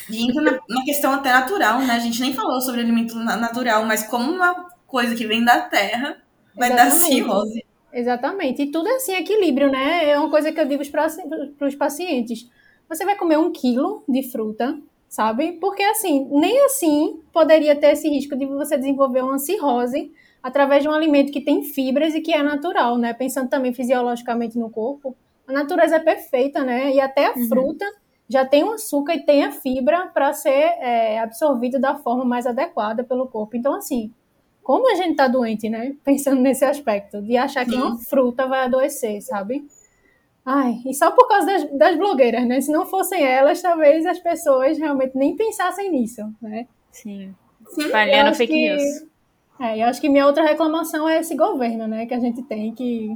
E 0.09 0.29
entra 0.29 0.41
na, 0.41 0.51
na, 0.67 0.83
questão 0.83 1.13
até 1.13 1.31
natural, 1.31 1.79
né? 1.79 1.93
A 1.93 1.99
gente 1.99 2.19
nem 2.19 2.33
falou 2.33 2.59
sobre 2.59 2.81
alimento 2.81 3.15
natural, 3.15 3.85
mas 3.85 4.07
como 4.07 4.31
uma 4.31 4.67
coisa 4.85 5.15
que 5.15 5.27
vem 5.27 5.43
da 5.43 5.61
terra 5.61 6.17
vai 6.57 6.71
Exatamente. 6.71 6.99
dar 6.99 7.05
cirrose. 7.05 7.65
Exatamente. 7.93 8.61
E 8.61 8.71
tudo 8.71 8.87
é 8.87 8.95
assim, 8.95 9.15
equilíbrio, 9.15 9.71
né? 9.71 10.09
É 10.09 10.19
uma 10.19 10.29
coisa 10.29 10.51
que 10.51 10.59
eu 10.59 10.65
digo 10.67 10.83
para 10.89 11.67
os 11.67 11.75
pacientes. 11.75 12.49
Você 12.89 13.05
vai 13.05 13.15
comer 13.15 13.37
um 13.37 13.51
quilo 13.51 14.03
de 14.07 14.23
fruta, 14.23 14.77
sabe? 15.09 15.53
Porque 15.53 15.83
assim, 15.83 16.27
nem 16.31 16.65
assim 16.65 17.19
poderia 17.33 17.75
ter 17.75 17.93
esse 17.93 18.07
risco 18.09 18.35
de 18.35 18.45
você 18.45 18.77
desenvolver 18.77 19.21
uma 19.21 19.39
cirrose 19.39 20.11
através 20.43 20.83
de 20.83 20.89
um 20.89 20.93
alimento 20.93 21.31
que 21.31 21.41
tem 21.41 21.63
fibras 21.63 22.13
e 22.15 22.21
que 22.21 22.33
é 22.33 22.43
natural, 22.43 22.97
né? 22.97 23.13
Pensando 23.13 23.49
também 23.49 23.73
fisiologicamente 23.73 24.57
no 24.57 24.69
corpo. 24.69 25.15
A 25.47 25.53
natureza 25.53 25.95
é 25.95 25.99
perfeita, 25.99 26.63
né? 26.63 26.93
E 26.93 26.99
até 26.99 27.27
a 27.27 27.33
uhum. 27.33 27.47
fruta 27.47 27.85
já 28.29 28.45
tem 28.45 28.63
o 28.63 28.71
açúcar 28.71 29.15
e 29.15 29.25
tem 29.25 29.43
a 29.43 29.51
fibra 29.51 30.07
para 30.07 30.33
ser 30.33 30.49
é, 30.49 31.19
absorvido 31.19 31.79
da 31.79 31.95
forma 31.95 32.25
mais 32.25 32.45
adequada 32.45 33.03
pelo 33.03 33.27
corpo. 33.27 33.55
Então, 33.55 33.73
assim, 33.73 34.11
como 34.67 34.91
a 34.91 34.95
gente 34.95 35.15
tá 35.15 35.29
doente, 35.29 35.69
né? 35.69 35.95
Pensando 36.03 36.41
nesse 36.41 36.65
aspecto, 36.65 37.21
de 37.21 37.37
achar 37.37 37.65
que 37.65 37.73
uma 37.73 37.97
fruta 37.99 38.45
vai 38.47 38.65
adoecer, 38.65 39.21
sabe? 39.21 39.65
Ai, 40.45 40.81
e 40.85 40.93
só 40.93 41.09
por 41.09 41.25
causa 41.25 41.45
das, 41.45 41.71
das 41.71 41.97
blogueiras, 41.97 42.45
né? 42.45 42.59
Se 42.59 42.69
não 42.69 42.85
fossem 42.85 43.23
elas, 43.23 43.61
talvez 43.61 44.05
as 44.05 44.19
pessoas 44.19 44.77
realmente 44.77 45.17
nem 45.17 45.37
pensassem 45.37 45.89
nisso, 45.89 46.21
né? 46.41 46.67
Sim. 46.91 47.33
Falhando 47.89 48.35
fake 48.35 48.51
que... 48.51 48.67
news. 48.67 49.05
É, 49.57 49.81
eu 49.81 49.87
acho 49.87 50.01
que 50.01 50.09
minha 50.09 50.27
outra 50.27 50.43
reclamação 50.43 51.07
é 51.07 51.19
esse 51.19 51.33
governo, 51.33 51.87
né, 51.87 52.05
que 52.05 52.13
a 52.13 52.19
gente 52.19 52.43
tem, 52.43 52.75
que 52.75 53.15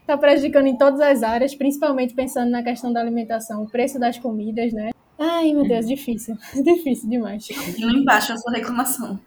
está 0.00 0.18
prejudicando 0.18 0.66
em 0.66 0.76
todas 0.76 1.00
as 1.00 1.22
áreas, 1.22 1.54
principalmente 1.54 2.12
pensando 2.12 2.50
na 2.50 2.62
questão 2.62 2.92
da 2.92 3.00
alimentação, 3.00 3.62
o 3.62 3.70
preço 3.70 4.00
das 4.00 4.18
comidas, 4.18 4.72
né? 4.72 4.90
Ai, 5.24 5.52
meu 5.52 5.66
Deus, 5.66 5.86
difícil. 5.86 6.36
difícil 6.62 7.08
demais. 7.08 7.48
E 7.48 7.82
embaixo 7.82 8.32
a 8.32 8.36
sua 8.36 8.52
reclamação. 8.52 9.18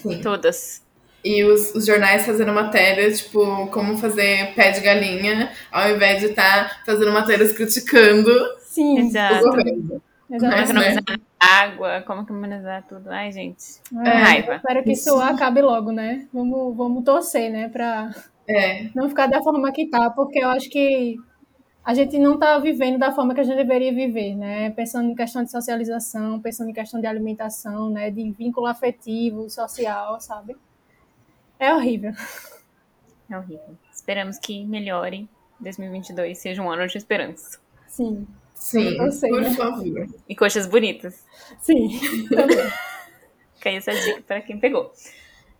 Sim. 0.00 0.20
Todas. 0.22 0.82
E 1.24 1.44
os, 1.44 1.74
os, 1.74 1.86
jornais 1.86 2.26
fazendo 2.26 2.52
matérias, 2.52 3.20
tipo, 3.20 3.66
como 3.68 3.96
fazer 3.96 4.54
pé 4.54 4.72
de 4.72 4.80
galinha, 4.80 5.52
ao 5.70 5.90
invés 5.90 6.20
de 6.20 6.26
estar 6.26 6.68
tá 6.68 6.76
fazendo 6.84 7.12
matérias 7.12 7.52
criticando 7.52 8.28
Sim, 8.58 8.98
Exato. 8.98 9.46
o 9.46 9.50
governo. 9.50 10.02
Exato. 10.28 10.56
Mas, 10.56 10.72
né? 10.72 10.96
água, 11.38 12.02
como 12.06 12.22
economizar 12.22 12.84
tudo. 12.88 13.10
Ai, 13.10 13.30
gente. 13.30 13.80
É, 14.04 14.08
raiva. 14.08 14.56
Espero 14.56 14.82
que 14.82 14.92
isso 14.92 15.14
acabe 15.20 15.60
logo, 15.60 15.92
né? 15.92 16.26
Vamos, 16.32 16.76
vamos 16.76 17.04
torcer, 17.04 17.50
né? 17.50 17.68
Pra 17.68 18.10
é. 18.48 18.88
não 18.94 19.08
ficar 19.08 19.26
da 19.26 19.42
forma 19.42 19.70
que 19.72 19.88
tá, 19.88 20.10
porque 20.10 20.38
eu 20.38 20.48
acho 20.48 20.70
que 20.70 21.16
a 21.84 21.94
gente 21.94 22.18
não 22.18 22.34
está 22.34 22.58
vivendo 22.58 22.98
da 22.98 23.10
forma 23.12 23.34
que 23.34 23.40
a 23.40 23.44
gente 23.44 23.56
deveria 23.56 23.92
viver, 23.92 24.36
né? 24.36 24.70
Pensando 24.70 25.10
em 25.10 25.14
questão 25.14 25.42
de 25.42 25.50
socialização, 25.50 26.40
pensando 26.40 26.70
em 26.70 26.72
questão 26.72 27.00
de 27.00 27.06
alimentação, 27.06 27.90
né? 27.90 28.10
De 28.10 28.30
vínculo 28.30 28.66
afetivo, 28.66 29.50
social, 29.50 30.20
sabe? 30.20 30.56
É 31.58 31.74
horrível. 31.74 32.12
É 33.28 33.36
horrível. 33.36 33.76
Esperamos 33.92 34.38
que 34.38 34.64
melhore. 34.64 35.28
2022 35.58 36.38
seja 36.38 36.62
um 36.62 36.70
ano 36.70 36.86
de 36.86 36.98
esperança. 36.98 37.58
Sim. 37.88 38.26
Sim, 38.54 39.10
sei, 39.10 39.30
por 39.30 39.40
né? 39.40 39.50
favor. 39.54 40.06
E 40.28 40.36
coxas 40.36 40.66
bonitas. 40.66 41.24
Sim, 41.60 41.98
também. 42.30 42.72
Caiu 43.60 43.78
essa 43.78 43.92
dica 43.92 44.22
para 44.22 44.40
quem 44.40 44.58
pegou. 44.58 44.92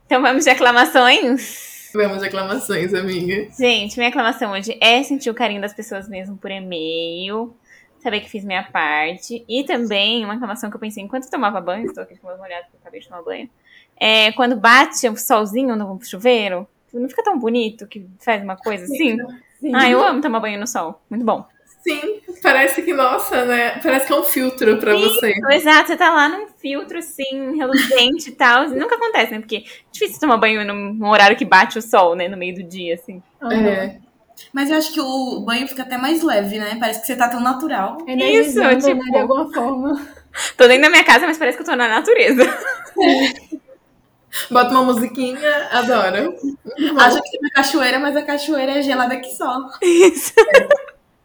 Então 0.06 0.22
vamos 0.22 0.44
de 0.44 0.50
aclamações. 0.50 1.71
Vamos 1.94 2.20
de 2.20 2.26
aclamações, 2.26 2.94
amiga. 2.94 3.48
Gente, 3.58 3.96
minha 3.96 4.08
aclamação 4.08 4.52
hoje 4.52 4.76
é 4.80 5.02
sentir 5.02 5.30
o 5.30 5.34
carinho 5.34 5.60
das 5.60 5.74
pessoas 5.74 6.08
mesmo 6.08 6.36
por 6.36 6.50
e-mail. 6.50 7.54
Saber 8.02 8.20
que 8.20 8.28
fiz 8.28 8.44
minha 8.44 8.64
parte. 8.64 9.44
E 9.48 9.62
também, 9.64 10.24
uma 10.24 10.34
aclamação 10.34 10.70
que 10.70 10.76
eu 10.76 10.80
pensei 10.80 11.02
enquanto 11.02 11.30
tomava 11.30 11.60
banho, 11.60 11.86
estou 11.86 12.02
aqui 12.02 12.16
com 12.16 12.26
meus 12.26 12.38
molhados 12.38 12.66
porque 12.66 12.76
eu 12.76 12.80
acabei 12.80 13.00
de 13.00 13.08
tomar 13.08 13.22
banho. 13.22 13.48
É, 13.96 14.32
quando 14.32 14.56
bate 14.56 15.08
o 15.08 15.16
solzinho 15.16 15.76
no 15.76 16.02
chuveiro, 16.02 16.66
não 16.92 17.08
fica 17.08 17.22
tão 17.22 17.38
bonito 17.38 17.86
que 17.86 18.06
faz 18.18 18.42
uma 18.42 18.56
coisa 18.56 18.84
assim? 18.84 19.18
Sim. 19.60 19.72
Ah, 19.74 19.88
eu 19.88 20.02
amo 20.02 20.20
tomar 20.20 20.40
banho 20.40 20.58
no 20.58 20.66
sol. 20.66 21.00
Muito 21.08 21.24
bom. 21.24 21.46
Sim, 21.82 22.20
parece 22.42 22.82
que, 22.82 22.92
nossa, 22.92 23.44
né? 23.44 23.78
Parece 23.82 24.06
que 24.06 24.12
é 24.12 24.16
um 24.16 24.24
filtro 24.24 24.78
pra 24.78 24.94
Isso, 24.94 25.14
você. 25.14 25.32
Exato, 25.52 25.88
você 25.88 25.96
tá 25.96 26.10
lá 26.10 26.28
num 26.28 26.48
filtro, 26.60 26.98
assim, 26.98 27.56
reluzente 27.56 28.30
e 28.30 28.32
tal. 28.32 28.68
Nunca 28.68 28.96
acontece, 28.96 29.32
né? 29.32 29.38
Porque 29.38 29.56
é 29.56 29.62
difícil 29.90 30.20
tomar 30.20 30.36
banho 30.36 30.64
num 30.64 31.08
horário 31.08 31.36
que 31.36 31.44
bate 31.44 31.78
o 31.78 31.82
sol, 31.82 32.14
né? 32.14 32.28
No 32.28 32.36
meio 32.36 32.54
do 32.54 32.62
dia, 32.62 32.94
assim. 32.94 33.22
É. 33.50 33.96
Mas 34.52 34.70
eu 34.70 34.76
acho 34.76 34.92
que 34.92 35.00
o 35.00 35.40
banho 35.40 35.68
fica 35.68 35.82
até 35.82 35.96
mais 35.96 36.22
leve, 36.22 36.58
né? 36.58 36.76
Parece 36.78 37.00
que 37.00 37.06
você 37.06 37.16
tá 37.16 37.28
tão 37.28 37.40
natural. 37.40 37.98
É 38.06 38.14
Isso, 38.14 38.58
né, 38.58 38.76
tipo... 38.76 39.02
de 39.02 39.18
alguma 39.18 39.52
forma. 39.52 40.06
Tô 40.56 40.66
dentro 40.66 40.82
da 40.82 40.90
minha 40.90 41.04
casa, 41.04 41.26
mas 41.26 41.38
parece 41.38 41.56
que 41.56 41.62
eu 41.62 41.66
tô 41.66 41.76
na 41.76 41.88
natureza. 41.88 42.42
Bota 44.50 44.70
uma 44.70 44.84
musiquinha, 44.84 45.38
adoro. 45.70 46.34
Acho 46.98 47.22
que 47.22 47.30
tem 47.30 47.40
uma 47.40 47.50
cachoeira, 47.54 47.98
mas 47.98 48.16
a 48.16 48.22
cachoeira 48.22 48.78
é 48.78 48.82
gelada 48.82 49.16
que 49.20 49.28
só. 49.28 49.68
Isso. 49.82 50.32
É. 50.38 50.81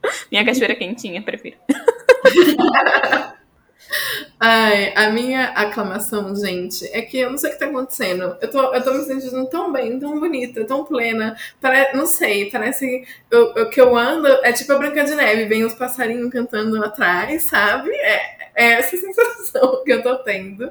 Minha 0.32 0.46
cachoeira 0.46 0.76
quentinha, 0.76 1.22
prefiro. 1.22 1.58
Ai, 4.40 4.94
a 4.96 5.10
minha 5.10 5.46
aclamação, 5.50 6.36
gente, 6.36 6.86
é 6.94 7.02
que 7.02 7.18
eu 7.18 7.32
não 7.32 7.38
sei 7.38 7.50
o 7.50 7.54
que 7.54 7.60
tá 7.60 7.66
acontecendo. 7.66 8.38
Eu 8.40 8.52
tô, 8.52 8.74
eu 8.74 8.84
tô 8.84 8.94
me 8.94 9.04
sentindo 9.04 9.48
tão 9.50 9.72
bem, 9.72 10.00
tão 10.00 10.20
bonita, 10.20 10.64
tão 10.66 10.84
plena. 10.86 11.36
Pare, 11.60 11.94
não 11.96 12.06
sei, 12.06 12.50
parece 12.52 13.04
o 13.32 13.70
que 13.70 13.82
eu 13.82 13.98
ando 13.98 14.28
é 14.44 14.52
tipo 14.52 14.72
a 14.74 14.78
Branca 14.78 15.04
de 15.04 15.16
Neve, 15.16 15.46
vem 15.46 15.64
os 15.64 15.74
passarinhos 15.74 16.32
cantando 16.32 16.84
atrás, 16.84 17.44
sabe? 17.44 17.90
É, 17.92 18.38
é 18.56 18.72
essa 18.74 18.96
sensação 18.98 19.84
que 19.84 19.92
eu 19.92 20.04
tô 20.04 20.16
tendo. 20.20 20.70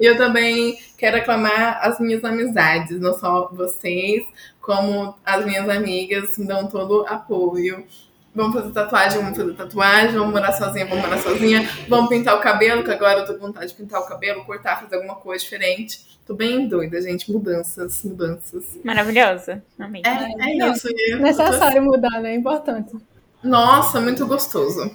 E 0.00 0.04
eu 0.06 0.16
também 0.16 0.76
quero 0.98 1.18
aclamar 1.18 1.78
as 1.82 2.00
minhas 2.00 2.24
amizades, 2.24 2.98
não 3.00 3.14
só 3.14 3.48
vocês, 3.52 4.24
como 4.60 5.14
as 5.24 5.44
minhas 5.44 5.68
amigas 5.68 6.36
me 6.36 6.46
dão 6.46 6.66
todo 6.66 7.06
apoio. 7.06 7.84
Vamos 8.34 8.54
fazer 8.54 8.72
tatuagem, 8.72 9.20
vamos 9.20 9.36
fazer 9.38 9.54
tatuagem, 9.54 10.18
vamos 10.18 10.32
morar 10.32 10.52
sozinha, 10.52 10.86
vamos 10.86 11.04
morar 11.04 11.18
sozinha, 11.18 11.70
vamos 11.88 12.08
pintar 12.08 12.36
o 12.36 12.40
cabelo, 12.40 12.82
que 12.82 12.90
agora 12.90 13.20
eu 13.20 13.26
tô 13.26 13.34
com 13.34 13.46
vontade 13.46 13.68
de 13.68 13.74
pintar 13.74 14.00
o 14.00 14.06
cabelo, 14.06 14.44
cortar, 14.44 14.80
fazer 14.80 14.96
alguma 14.96 15.14
coisa 15.14 15.44
diferente. 15.44 16.18
Tô 16.26 16.34
bem 16.34 16.66
doida, 16.66 17.00
gente. 17.00 17.30
Mudanças, 17.30 18.02
mudanças. 18.02 18.64
Maravilhosa. 18.82 19.62
Amém. 19.78 20.02
É, 20.04 20.48
é 20.48 20.70
isso. 20.70 20.88
Necessário 21.20 21.82
mudar, 21.82 22.20
né? 22.20 22.32
É 22.32 22.34
importante. 22.34 22.96
Nossa, 23.42 24.00
muito 24.00 24.26
gostoso. 24.26 24.90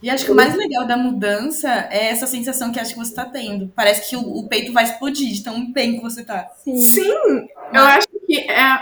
E 0.00 0.08
acho 0.08 0.24
que 0.24 0.30
o 0.30 0.34
mais 0.34 0.54
legal 0.54 0.86
da 0.86 0.96
mudança 0.96 1.68
é 1.90 2.10
essa 2.10 2.26
sensação 2.26 2.70
que 2.70 2.78
acho 2.78 2.92
que 2.92 2.98
você 2.98 3.14
tá 3.14 3.24
tendo. 3.24 3.72
Parece 3.74 4.08
que 4.08 4.16
o, 4.16 4.20
o 4.20 4.46
peito 4.46 4.72
vai 4.72 4.84
explodir 4.84 5.32
de 5.32 5.42
tão 5.42 5.72
bem 5.72 5.96
que 5.96 6.02
você 6.02 6.22
tá. 6.22 6.48
Sim, 6.62 6.76
Sim 6.76 7.48
eu 7.72 7.82
acho 7.82 8.06
que 8.26 8.38
é 8.48 8.80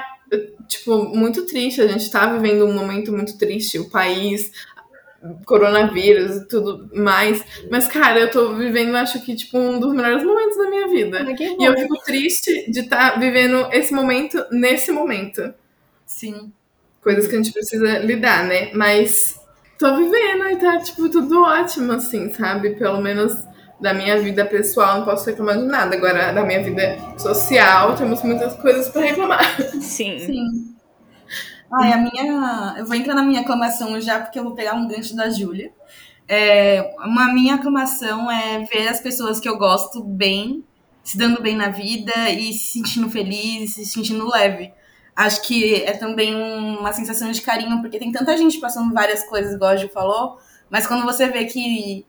tipo, 0.68 1.04
muito 1.14 1.46
triste. 1.46 1.80
A 1.80 1.86
gente 1.86 2.10
tá 2.10 2.26
vivendo 2.26 2.64
um 2.64 2.72
momento 2.72 3.12
muito 3.12 3.36
triste. 3.38 3.78
O 3.78 3.90
país, 3.90 4.52
coronavírus 5.44 6.36
e 6.36 6.48
tudo 6.48 6.88
mais. 6.94 7.44
Mas, 7.70 7.86
cara, 7.86 8.20
eu 8.20 8.30
tô 8.30 8.54
vivendo, 8.54 8.96
acho 8.96 9.24
que, 9.24 9.34
tipo, 9.34 9.58
um 9.58 9.80
dos 9.80 9.94
melhores 9.94 10.24
momentos 10.24 10.56
da 10.56 10.68
minha 10.70 10.88
vida. 10.88 11.26
e 11.58 11.64
eu 11.64 11.74
fico 11.76 11.96
triste 12.04 12.70
de 12.70 12.80
estar 12.80 13.12
tá 13.12 13.18
vivendo 13.18 13.68
esse 13.72 13.92
momento 13.92 14.44
nesse 14.50 14.92
momento. 14.92 15.52
Sim. 16.04 16.52
Coisas 17.02 17.26
que 17.26 17.34
a 17.34 17.38
gente 17.38 17.52
precisa 17.52 17.98
lidar, 17.98 18.44
né? 18.44 18.72
Mas 18.74 19.40
tô 19.78 19.96
vivendo 19.96 20.48
e 20.50 20.56
tá, 20.56 20.78
tipo, 20.78 21.08
tudo 21.08 21.42
ótimo, 21.42 21.92
assim, 21.92 22.32
sabe? 22.32 22.70
Pelo 22.70 23.00
menos 23.00 23.32
da 23.80 23.92
minha 23.92 24.18
vida 24.20 24.44
pessoal 24.44 24.98
não 24.98 25.04
posso 25.04 25.26
reclamar 25.26 25.58
de 25.58 25.64
nada. 25.64 25.96
Agora, 25.96 26.32
da 26.32 26.42
minha 26.42 26.62
vida 26.62 26.98
social, 27.18 27.94
temos 27.94 28.22
muitas 28.22 28.54
coisas 28.56 28.88
para 28.88 29.02
reclamar. 29.02 29.60
Sim. 29.80 30.18
Sim. 30.18 30.74
Ai, 31.72 31.92
a 31.92 31.96
minha. 31.96 32.74
Eu 32.78 32.86
vou 32.86 32.94
entrar 32.94 33.14
na 33.14 33.22
minha 33.22 33.40
aclamação 33.40 34.00
já, 34.00 34.20
porque 34.20 34.38
eu 34.38 34.44
vou 34.44 34.54
pegar 34.54 34.74
um 34.74 34.88
gancho 34.88 35.14
da 35.14 35.28
Júlia. 35.28 35.72
É, 36.28 36.94
uma 37.04 37.32
minha 37.32 37.54
aclamação 37.54 38.30
é 38.30 38.64
ver 38.64 38.88
as 38.88 39.00
pessoas 39.00 39.38
que 39.38 39.48
eu 39.48 39.56
gosto 39.58 40.02
bem, 40.02 40.64
se 41.04 41.16
dando 41.16 41.40
bem 41.40 41.56
na 41.56 41.68
vida 41.68 42.30
e 42.30 42.52
se 42.52 42.72
sentindo 42.72 43.08
feliz, 43.10 43.74
se 43.74 43.84
sentindo 43.84 44.28
leve. 44.28 44.72
Acho 45.14 45.42
que 45.42 45.82
é 45.82 45.92
também 45.92 46.34
uma 46.34 46.92
sensação 46.92 47.30
de 47.30 47.40
carinho, 47.40 47.80
porque 47.80 47.98
tem 47.98 48.12
tanta 48.12 48.36
gente 48.36 48.58
passando 48.58 48.92
várias 48.92 49.24
coisas, 49.24 49.54
igual 49.54 49.70
a 49.70 49.76
Ju 49.76 49.88
falou, 49.88 50.38
mas 50.68 50.86
quando 50.86 51.04
você 51.04 51.28
vê 51.28 51.44
que 51.46 52.04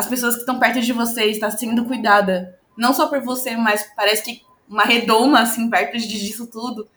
as 0.00 0.06
pessoas 0.06 0.34
que 0.34 0.40
estão 0.40 0.58
perto 0.58 0.80
de 0.80 0.92
você 0.92 1.26
estão 1.26 1.50
sendo 1.50 1.84
cuidada, 1.84 2.58
não 2.76 2.94
só 2.94 3.06
por 3.06 3.20
você, 3.20 3.56
mas 3.56 3.86
parece 3.94 4.24
que 4.24 4.42
uma 4.68 4.84
redoma 4.84 5.40
assim 5.40 5.68
perto 5.68 5.98
disso 5.98 6.46
tudo. 6.46 6.88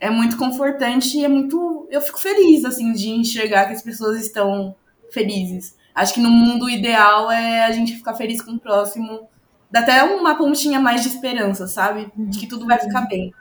É 0.00 0.10
muito 0.10 0.36
confortante 0.36 1.18
e 1.18 1.24
é 1.24 1.28
muito, 1.28 1.88
eu 1.90 2.00
fico 2.00 2.18
feliz 2.18 2.64
assim 2.64 2.92
de 2.92 3.10
enxergar 3.10 3.66
que 3.66 3.74
as 3.74 3.82
pessoas 3.82 4.20
estão 4.20 4.74
felizes. 5.10 5.76
Acho 5.94 6.14
que 6.14 6.20
no 6.20 6.30
mundo 6.30 6.68
ideal 6.68 7.30
é 7.30 7.64
a 7.64 7.72
gente 7.72 7.96
ficar 7.96 8.14
feliz 8.14 8.40
com 8.40 8.52
o 8.52 8.60
próximo. 8.60 9.28
Dá 9.70 9.80
até 9.80 10.02
uma 10.02 10.36
pontinha 10.36 10.80
mais 10.80 11.02
de 11.02 11.08
esperança, 11.08 11.66
sabe? 11.66 12.10
De 12.16 12.38
que 12.38 12.46
tudo 12.46 12.66
vai 12.66 12.78
ficar 12.78 13.02
bem. 13.02 13.32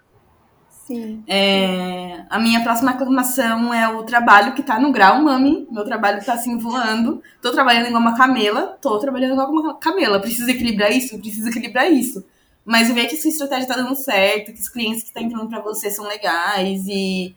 Sim. 0.88 1.22
É, 1.28 2.24
a 2.30 2.40
minha 2.40 2.64
próxima 2.64 2.92
aclamação 2.92 3.74
é 3.74 3.90
o 3.90 4.04
trabalho 4.04 4.54
que 4.54 4.64
tá 4.64 4.80
no 4.80 4.90
grau, 4.90 5.22
mami. 5.22 5.68
Meu 5.70 5.84
trabalho 5.84 6.24
tá 6.24 6.34
assim 6.34 6.58
voando. 6.58 7.22
Tô 7.42 7.52
trabalhando 7.52 7.88
igual 7.88 8.02
uma 8.02 8.16
camela. 8.16 8.78
Tô 8.82 8.98
trabalhando 8.98 9.34
igual 9.34 9.52
uma 9.52 9.74
camela. 9.76 10.22
Preciso 10.22 10.50
equilibrar 10.50 10.90
isso? 10.90 11.20
Preciso 11.20 11.50
equilibrar 11.50 11.92
isso. 11.92 12.26
Mas 12.64 12.90
ver 12.90 13.08
que 13.08 13.18
sua 13.18 13.30
estratégia 13.30 13.68
tá 13.68 13.76
dando 13.76 13.96
certo, 13.96 14.54
que 14.54 14.62
os 14.62 14.70
clientes 14.70 15.04
que 15.04 15.12
tá 15.12 15.22
entrando 15.22 15.50
para 15.50 15.62
você 15.62 15.92
são 15.92 16.08
legais 16.08 16.86
e 16.88 17.36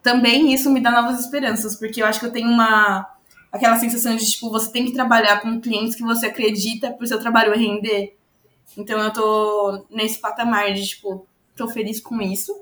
também 0.00 0.52
isso 0.52 0.70
me 0.70 0.80
dá 0.80 0.90
novas 0.90 1.20
esperanças, 1.20 1.76
porque 1.76 2.02
eu 2.02 2.06
acho 2.06 2.18
que 2.18 2.26
eu 2.26 2.32
tenho 2.32 2.48
uma 2.48 3.08
aquela 3.52 3.76
sensação 3.76 4.16
de 4.16 4.28
tipo, 4.28 4.50
você 4.50 4.72
tem 4.72 4.84
que 4.86 4.92
trabalhar 4.92 5.40
com 5.40 5.60
clientes 5.60 5.94
que 5.94 6.02
você 6.02 6.26
acredita 6.26 6.90
pro 6.90 7.06
seu 7.06 7.20
trabalho 7.20 7.54
render. 7.54 8.16
Então 8.76 8.98
eu 8.98 9.12
tô 9.12 9.84
nesse 9.90 10.18
patamar 10.20 10.72
de 10.72 10.86
tipo, 10.86 11.26
tô 11.54 11.68
feliz 11.68 12.00
com 12.00 12.20
isso. 12.20 12.52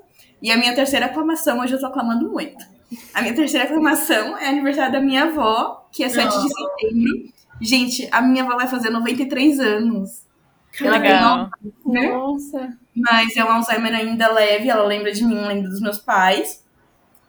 E 0.41 0.51
a 0.51 0.57
minha 0.57 0.73
terceira 0.73 1.05
aclamação, 1.05 1.59
hoje 1.59 1.73
eu 1.73 1.79
tô 1.79 1.85
aclamando 1.85 2.29
muito. 2.29 2.65
A 3.13 3.21
minha 3.21 3.33
terceira 3.33 3.65
aclamação 3.65 4.37
é 4.37 4.47
aniversário 4.47 4.91
da 4.91 4.99
minha 4.99 5.25
avó, 5.25 5.87
que 5.91 6.03
é 6.03 6.09
7 6.09 6.27
de 6.27 6.49
setembro. 6.49 7.33
Gente, 7.61 8.09
a 8.11 8.21
minha 8.21 8.43
avó 8.43 8.55
vai 8.55 8.67
fazer 8.67 8.89
93 8.89 9.59
anos. 9.59 10.25
Que 10.73 10.87
ela 10.87 10.97
legal. 10.97 11.49
Tem, 11.61 11.93
né? 11.93 12.13
Nossa. 12.13 12.77
Mas 12.95 13.35
é 13.37 13.43
um 13.43 13.49
Alzheimer 13.49 13.93
ainda 13.93 14.31
leve, 14.31 14.69
ela 14.69 14.83
lembra 14.85 15.11
de 15.11 15.23
mim, 15.23 15.35
lembra 15.35 15.69
dos 15.69 15.81
meus 15.81 15.99
pais. 15.99 16.63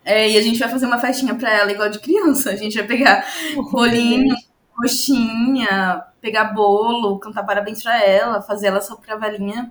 É, 0.05 0.31
e 0.31 0.37
a 0.37 0.43
gente 0.43 0.59
vai 0.59 0.69
fazer 0.69 0.87
uma 0.87 0.99
festinha 0.99 1.35
pra 1.35 1.53
ela 1.53 1.71
igual 1.71 1.89
de 1.89 2.01
criança. 2.01 2.51
A 2.51 2.57
gente 2.57 2.77
vai 2.77 2.87
pegar 2.87 3.25
bolinho, 3.71 4.35
coxinha, 4.75 6.03
pegar 6.21 6.47
bolo, 6.47 7.19
cantar 7.21 7.45
parabéns 7.45 7.83
pra 7.83 8.03
ela, 8.03 8.43
fazer 8.43 8.69
ela 8.69 8.81
soprar 8.81 9.17
a 9.17 9.21
valinha. 9.21 9.71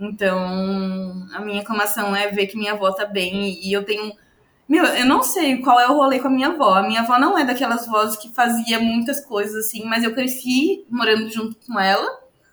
Então, 0.00 1.28
a 1.34 1.40
minha 1.40 1.60
aclamação 1.60 2.16
é 2.16 2.28
ver 2.28 2.46
que 2.46 2.56
minha 2.56 2.72
avó 2.72 2.92
tá 2.92 3.04
bem 3.04 3.60
e 3.62 3.72
eu 3.72 3.84
tenho. 3.84 4.12
Meu, 4.68 4.84
eu 4.84 5.04
não 5.04 5.22
sei 5.22 5.58
qual 5.58 5.78
é 5.78 5.88
o 5.88 5.94
rolê 5.94 6.20
com 6.20 6.28
a 6.28 6.30
minha 6.30 6.48
avó. 6.48 6.74
A 6.74 6.82
minha 6.82 7.00
avó 7.00 7.18
não 7.18 7.36
é 7.36 7.44
daquelas 7.44 7.86
vozes 7.86 8.16
que 8.16 8.32
fazia 8.34 8.78
muitas 8.78 9.24
coisas 9.24 9.66
assim, 9.66 9.84
mas 9.84 10.04
eu 10.04 10.14
cresci 10.14 10.84
morando 10.88 11.28
junto 11.28 11.56
com 11.66 11.78
ela. 11.78 12.08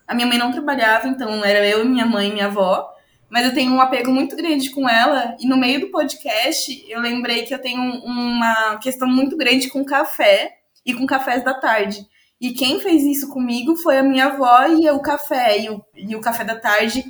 A 0.08 0.14
minha 0.14 0.28
mãe 0.28 0.38
não 0.38 0.52
trabalhava, 0.52 1.08
então 1.08 1.44
era 1.46 1.66
eu, 1.66 1.86
minha 1.86 2.06
mãe 2.06 2.30
e 2.30 2.34
minha 2.34 2.48
avó 2.48 2.98
mas 3.30 3.46
eu 3.46 3.54
tenho 3.54 3.74
um 3.74 3.82
apego 3.82 4.12
muito 4.12 4.36
grande 4.36 4.70
com 4.70 4.88
ela. 4.88 5.36
E 5.40 5.48
no 5.48 5.58
meio 5.58 5.82
do 5.82 5.92
podcast, 5.92 6.86
eu 6.88 7.00
lembrei 7.02 7.44
que 7.44 7.54
eu 7.54 7.60
tenho 7.60 7.82
uma 8.04 8.78
questão 8.78 9.08
muito 9.08 9.36
grande 9.36 9.70
com 9.70 9.84
café 9.84 10.58
e 10.86 10.94
com 10.94 11.06
cafés 11.06 11.44
da 11.44 11.54
tarde. 11.54 12.06
E 12.40 12.52
quem 12.52 12.80
fez 12.80 13.04
isso 13.04 13.30
comigo 13.30 13.76
foi 13.76 13.98
a 13.98 14.04
minha 14.04 14.28
avó 14.28 14.68
e 14.68 14.90
o 14.90 15.00
café. 15.00 15.60
E 15.60 15.70
o, 15.70 15.84
e 15.96 16.16
o 16.16 16.22
café 16.22 16.44
da 16.44 16.56
tarde 16.56 17.04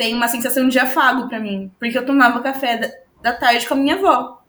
tem 0.00 0.14
uma 0.14 0.28
sensação 0.28 0.66
de 0.66 0.78
afago 0.78 1.28
para 1.28 1.38
mim, 1.38 1.70
porque 1.78 1.98
eu 1.98 2.06
tomava 2.06 2.40
café 2.40 2.78
da, 2.78 2.90
da 3.22 3.36
tarde 3.36 3.68
com 3.68 3.74
a 3.74 3.76
minha 3.76 3.96
avó. 3.96 4.40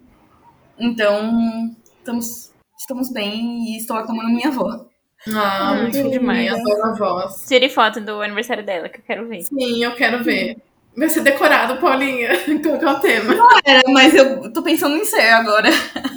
Então, 0.79 1.75
estamos, 1.99 2.53
estamos 2.79 3.11
bem 3.11 3.65
e 3.65 3.77
estou 3.77 3.97
aclamando 3.97 4.29
minha 4.29 4.47
avó. 4.47 4.85
Ah, 5.27 5.73
muito 5.75 6.09
demais. 6.09 6.53
Adoro 6.53 6.85
a 6.85 6.93
voz. 6.93 7.45
Tire 7.49 7.67
foto 7.67 7.99
do 7.99 8.21
aniversário 8.21 8.65
dela, 8.65 8.87
que 8.87 8.99
eu 8.99 9.03
quero 9.03 9.27
ver. 9.27 9.41
Sim, 9.41 9.83
eu 9.83 9.93
quero 9.93 10.23
ver. 10.23 10.55
Vai 10.95 11.09
ser 11.09 11.19
decorado, 11.19 11.81
Paulinha. 11.81 12.29
Qual 12.63 12.93
é 12.93 12.97
o 12.97 12.99
tema? 13.01 13.35
Não 13.35 13.49
era, 13.65 13.81
mas 13.89 14.15
eu 14.15 14.53
tô 14.53 14.63
pensando 14.63 14.95
em 14.95 15.03
ser 15.03 15.31
agora. 15.31 15.67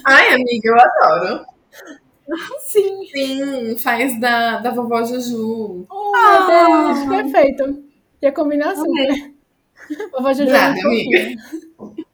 Ai, 0.07 0.33
amiga, 0.33 0.69
eu 0.69 0.77
adoro. 0.79 1.45
Sim. 2.61 3.05
Sim, 3.13 3.77
faz 3.79 4.21
da, 4.21 4.61
da 4.61 4.71
vovó 4.71 5.03
Juju. 5.03 5.87
Oh, 5.91 6.13
ah. 6.15 6.93
Deus, 6.95 7.09
perfeito. 7.09 7.94
E 8.25 8.27
a 8.27 8.33
combinação, 8.33 8.91
né? 8.91 9.33
Vovó 10.11 10.33
Juju. 10.33 10.51
Nada, 10.51 10.79
é 10.79 10.83
amiga. 10.83 11.43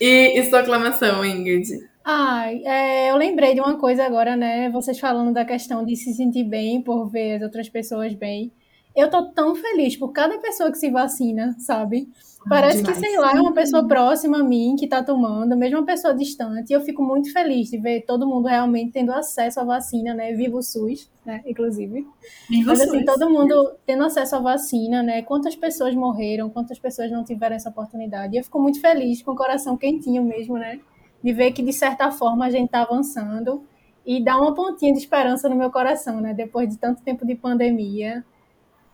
E, 0.00 0.38
e 0.38 0.44
sua 0.44 0.60
aclamação, 0.60 1.24
Ingrid? 1.24 1.66
Ai, 2.04 2.62
é, 2.64 3.10
eu 3.10 3.16
lembrei 3.16 3.52
de 3.52 3.60
uma 3.60 3.76
coisa 3.76 4.04
agora, 4.04 4.36
né? 4.36 4.70
Vocês 4.70 4.98
falando 5.00 5.32
da 5.32 5.44
questão 5.44 5.84
de 5.84 5.96
se 5.96 6.14
sentir 6.14 6.44
bem 6.44 6.80
por 6.80 7.10
ver 7.10 7.36
as 7.36 7.42
outras 7.42 7.68
pessoas 7.68 8.14
bem. 8.14 8.52
Eu 8.94 9.10
tô 9.10 9.26
tão 9.32 9.56
feliz 9.56 9.96
por 9.96 10.12
cada 10.12 10.38
pessoa 10.38 10.70
que 10.70 10.78
se 10.78 10.88
vacina, 10.88 11.56
sabe? 11.58 12.08
Parece 12.48 12.82
que, 12.82 12.94
sei 12.94 13.18
lá, 13.18 13.32
é 13.36 13.40
uma 13.40 13.52
pessoa 13.52 13.86
próxima 13.86 14.40
a 14.40 14.42
mim 14.42 14.74
que 14.78 14.88
tá 14.88 15.02
tomando, 15.02 15.56
mesmo 15.56 15.78
uma 15.78 15.84
pessoa 15.86 16.14
distante. 16.14 16.70
E 16.70 16.72
eu 16.72 16.80
fico 16.80 17.02
muito 17.02 17.32
feliz 17.32 17.68
de 17.68 17.76
ver 17.76 18.02
todo 18.06 18.26
mundo 18.26 18.48
realmente 18.48 18.92
tendo 18.92 19.12
acesso 19.12 19.60
à 19.60 19.64
vacina, 19.64 20.14
né? 20.14 20.32
Viva 20.32 20.56
o 20.56 20.62
SUS, 20.62 21.10
né? 21.24 21.42
Inclusive. 21.46 22.06
Viva 22.48 22.70
Mas, 22.70 22.80
o 22.80 22.82
assim, 22.84 23.04
SUS. 23.04 23.04
todo 23.04 23.30
mundo 23.30 23.74
tendo 23.84 24.04
acesso 24.04 24.36
à 24.36 24.38
vacina, 24.40 25.02
né? 25.02 25.22
Quantas 25.22 25.54
pessoas 25.54 25.94
morreram, 25.94 26.48
quantas 26.48 26.78
pessoas 26.78 27.10
não 27.10 27.22
tiveram 27.24 27.56
essa 27.56 27.68
oportunidade. 27.68 28.34
E 28.34 28.38
eu 28.38 28.44
fico 28.44 28.60
muito 28.60 28.80
feliz, 28.80 29.22
com 29.22 29.32
o 29.32 29.36
coração 29.36 29.76
quentinho 29.76 30.24
mesmo, 30.24 30.56
né? 30.56 30.80
De 31.22 31.32
ver 31.32 31.52
que, 31.52 31.62
de 31.62 31.72
certa 31.72 32.10
forma, 32.10 32.46
a 32.46 32.50
gente 32.50 32.70
tá 32.70 32.82
avançando. 32.82 33.62
E 34.04 34.24
dá 34.24 34.38
uma 34.40 34.54
pontinha 34.54 34.92
de 34.92 34.98
esperança 34.98 35.46
no 35.46 35.54
meu 35.54 35.70
coração, 35.70 36.20
né? 36.22 36.32
Depois 36.32 36.68
de 36.68 36.78
tanto 36.78 37.02
tempo 37.02 37.26
de 37.26 37.34
pandemia 37.34 38.24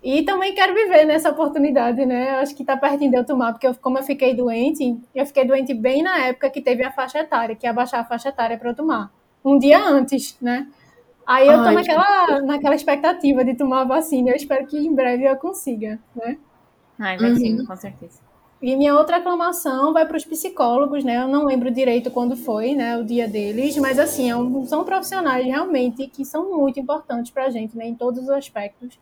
e 0.06 0.22
também 0.22 0.54
quero 0.54 0.72
viver 0.72 1.04
nessa 1.04 1.30
oportunidade, 1.30 2.06
né? 2.06 2.36
Eu 2.36 2.36
acho 2.36 2.54
que 2.54 2.64
tá 2.64 2.76
pertinho 2.76 3.10
de 3.10 3.16
eu 3.16 3.24
tomar, 3.24 3.52
porque 3.52 3.66
eu, 3.66 3.74
como 3.74 3.98
eu 3.98 4.04
fiquei 4.04 4.36
doente, 4.36 4.96
eu 5.12 5.26
fiquei 5.26 5.44
doente 5.44 5.74
bem 5.74 6.00
na 6.00 6.16
época 6.26 6.48
que 6.48 6.60
teve 6.60 6.84
a 6.84 6.92
faixa 6.92 7.18
etária, 7.18 7.56
que 7.56 7.66
ia 7.66 7.72
baixar 7.72 7.98
a 7.98 8.04
faixa 8.04 8.28
etária 8.28 8.56
para 8.56 8.70
eu 8.70 8.74
tomar. 8.76 9.10
Um 9.44 9.58
dia 9.58 9.84
antes, 9.84 10.36
né? 10.40 10.68
Aí 11.26 11.48
eu 11.48 11.54
tô 11.54 11.70
Ai, 11.70 11.74
naquela, 11.74 12.26
que... 12.26 12.40
naquela 12.42 12.74
expectativa 12.76 13.44
de 13.44 13.56
tomar 13.56 13.80
a 13.80 13.84
vacina. 13.84 14.30
Eu 14.30 14.36
espero 14.36 14.64
que 14.68 14.78
em 14.78 14.94
breve 14.94 15.24
eu 15.24 15.34
consiga, 15.38 15.98
né? 16.14 16.38
Ai, 17.00 17.18
vai 17.18 17.30
uhum. 17.32 17.36
sim, 17.36 17.64
com 17.64 17.74
certeza. 17.74 18.20
E 18.62 18.76
minha 18.76 18.96
outra 18.96 19.16
aclamação 19.16 19.92
vai 19.92 20.06
para 20.06 20.16
os 20.16 20.24
psicólogos, 20.24 21.02
né? 21.02 21.16
Eu 21.16 21.26
não 21.26 21.44
lembro 21.46 21.68
direito 21.68 22.12
quando 22.12 22.36
foi, 22.36 22.76
né, 22.76 22.96
o 22.96 23.04
dia 23.04 23.26
deles, 23.26 23.76
mas 23.78 23.98
assim, 23.98 24.30
é 24.30 24.66
são 24.66 24.84
profissionais 24.84 25.44
realmente 25.44 26.06
que 26.06 26.24
são 26.24 26.56
muito 26.56 26.78
importantes 26.78 27.32
para 27.32 27.46
a 27.46 27.50
gente, 27.50 27.76
né, 27.76 27.88
em 27.88 27.94
todos 27.96 28.22
os 28.22 28.30
aspectos 28.30 28.96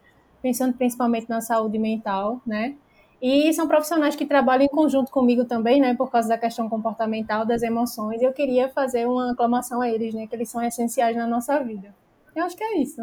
pensando 0.45 0.75
principalmente 0.75 1.27
na 1.27 1.41
saúde 1.41 1.79
mental, 1.79 2.39
né? 2.47 2.75
E 3.21 3.51
são 3.55 3.67
profissionais 3.67 4.15
que 4.15 4.27
trabalham 4.27 4.67
em 4.67 4.69
conjunto 4.69 5.11
comigo 5.11 5.47
também, 5.47 5.81
né, 5.81 5.95
por 5.95 6.11
causa 6.11 6.29
da 6.29 6.37
questão 6.37 6.69
comportamental, 6.69 7.47
das 7.47 7.63
emoções. 7.63 8.21
E 8.21 8.27
eu 8.27 8.33
queria 8.35 8.69
fazer 8.69 9.07
uma 9.07 9.33
aclamação 9.33 9.81
a 9.81 9.89
eles, 9.89 10.13
né, 10.13 10.27
que 10.27 10.37
eles 10.37 10.51
são 10.51 10.63
essenciais 10.63 11.17
na 11.17 11.27
nossa 11.27 11.59
vida. 11.61 11.95
Eu 12.37 12.45
acho 12.45 12.55
que 12.55 12.63
é 12.63 12.77
isso. 12.77 13.01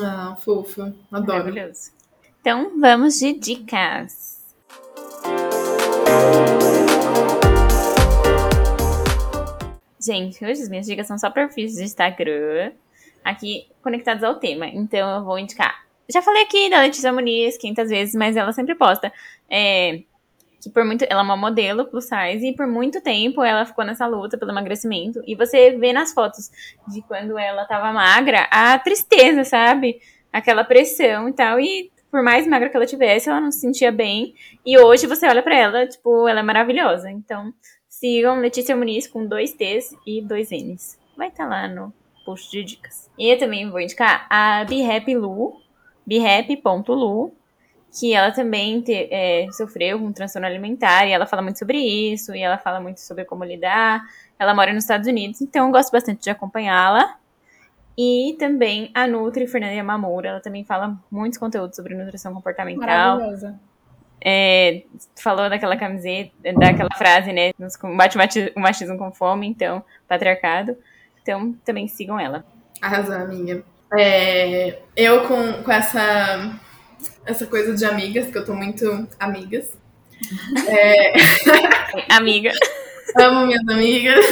Ah, 0.00 0.36
fofo. 0.38 0.82
Adoro. 1.10 1.26
Maravilhoso. 1.26 1.90
Então, 2.40 2.78
vamos 2.78 3.18
de 3.18 3.32
dicas. 3.32 4.38
Gente, 10.00 10.44
hoje 10.44 10.62
as 10.62 10.68
minhas 10.68 10.86
dicas 10.86 11.08
são 11.08 11.18
só 11.18 11.28
perfis 11.28 11.74
de 11.74 11.82
Instagram, 11.82 12.70
aqui 13.24 13.66
conectados 13.82 14.22
ao 14.22 14.36
tema. 14.36 14.68
Então, 14.68 15.16
eu 15.16 15.24
vou 15.24 15.40
indicar 15.40 15.87
já 16.10 16.22
falei 16.22 16.42
aqui 16.42 16.70
da 16.70 16.80
Letícia 16.80 17.12
Muniz 17.12 17.56
500 17.58 17.88
vezes, 17.88 18.14
mas 18.14 18.36
ela 18.36 18.52
sempre 18.52 18.74
posta. 18.74 19.12
É, 19.50 20.02
que 20.60 20.70
por 20.70 20.84
muito. 20.84 21.04
Ela 21.08 21.20
é 21.20 21.24
uma 21.24 21.36
modelo 21.36 21.86
plus 21.86 22.06
size 22.06 22.46
e 22.46 22.54
por 22.54 22.66
muito 22.66 23.00
tempo 23.00 23.42
ela 23.42 23.64
ficou 23.64 23.84
nessa 23.84 24.06
luta 24.06 24.36
pelo 24.36 24.50
emagrecimento. 24.50 25.22
E 25.26 25.34
você 25.34 25.76
vê 25.76 25.92
nas 25.92 26.12
fotos 26.12 26.50
de 26.88 27.02
quando 27.02 27.38
ela 27.38 27.64
tava 27.64 27.92
magra 27.92 28.48
a 28.50 28.78
tristeza, 28.78 29.44
sabe? 29.44 30.00
Aquela 30.32 30.64
pressão 30.64 31.28
e 31.28 31.32
tal. 31.32 31.60
E 31.60 31.90
por 32.10 32.22
mais 32.22 32.46
magra 32.46 32.68
que 32.68 32.76
ela 32.76 32.86
tivesse, 32.86 33.28
ela 33.28 33.40
não 33.40 33.52
se 33.52 33.60
sentia 33.60 33.92
bem. 33.92 34.34
E 34.64 34.78
hoje 34.78 35.06
você 35.06 35.26
olha 35.26 35.42
para 35.42 35.56
ela, 35.56 35.86
tipo, 35.86 36.26
ela 36.26 36.40
é 36.40 36.42
maravilhosa. 36.42 37.10
Então, 37.10 37.52
sigam 37.88 38.40
Letícia 38.40 38.76
Muniz 38.76 39.06
com 39.06 39.26
dois 39.26 39.52
T's 39.52 39.94
e 40.06 40.22
dois 40.22 40.50
N's. 40.50 40.98
Vai 41.16 41.28
estar 41.28 41.44
tá 41.44 41.50
lá 41.50 41.68
no 41.68 41.92
post 42.24 42.50
de 42.50 42.64
dicas. 42.64 43.10
E 43.18 43.32
eu 43.32 43.38
também 43.38 43.70
vou 43.70 43.80
indicar 43.80 44.26
a 44.28 44.64
Be 44.64 44.84
Happy 44.84 45.16
Lu, 45.16 45.60
birrap.lu, 46.08 47.34
que 47.92 48.14
ela 48.14 48.32
também 48.32 48.80
te, 48.80 49.08
é, 49.10 49.46
sofreu 49.52 49.98
com 49.98 50.06
um 50.06 50.12
transtorno 50.12 50.46
alimentar 50.46 51.06
e 51.06 51.12
ela 51.12 51.26
fala 51.26 51.42
muito 51.42 51.58
sobre 51.58 51.78
isso 51.78 52.34
e 52.34 52.40
ela 52.40 52.56
fala 52.56 52.80
muito 52.80 53.00
sobre 53.00 53.24
como 53.26 53.44
lidar. 53.44 54.02
Ela 54.38 54.54
mora 54.54 54.72
nos 54.72 54.84
Estados 54.84 55.06
Unidos, 55.06 55.42
então 55.42 55.66
eu 55.66 55.72
gosto 55.72 55.92
bastante 55.92 56.22
de 56.22 56.30
acompanhá-la. 56.30 57.16
E 58.00 58.36
também 58.38 58.90
a 58.94 59.06
Nutri 59.06 59.46
Fernanda 59.48 59.74
Yamamura, 59.74 60.28
ela 60.28 60.40
também 60.40 60.64
fala 60.64 60.96
muitos 61.10 61.38
conteúdos 61.38 61.76
sobre 61.76 61.94
nutrição 61.94 62.32
comportamental. 62.32 63.18
Maravilhosa. 63.18 63.60
É, 64.20 64.84
falou 65.16 65.50
daquela 65.50 65.76
camiseta, 65.76 66.32
daquela 66.58 66.90
frase, 66.96 67.32
né? 67.32 67.52
Combate 67.80 68.16
o 68.56 68.60
machismo 68.60 68.96
com 68.96 69.12
fome, 69.12 69.48
então, 69.48 69.84
patriarcado. 70.06 70.76
Então, 71.22 71.52
também 71.64 71.88
sigam 71.88 72.18
ela. 72.18 72.44
Arrasou, 72.80 73.14
amiga. 73.14 73.64
É, 73.96 74.80
eu 74.96 75.22
com, 75.26 75.62
com 75.62 75.72
essa, 75.72 76.58
essa 77.24 77.46
coisa 77.46 77.74
de 77.74 77.84
amigas, 77.84 78.26
que 78.26 78.36
eu 78.36 78.44
tô 78.44 78.54
muito 78.54 79.08
amigas. 79.18 79.72
É... 80.66 81.12
Amiga. 82.10 82.50
Amo 83.16 83.46
minhas 83.46 83.66
amigas. 83.68 84.24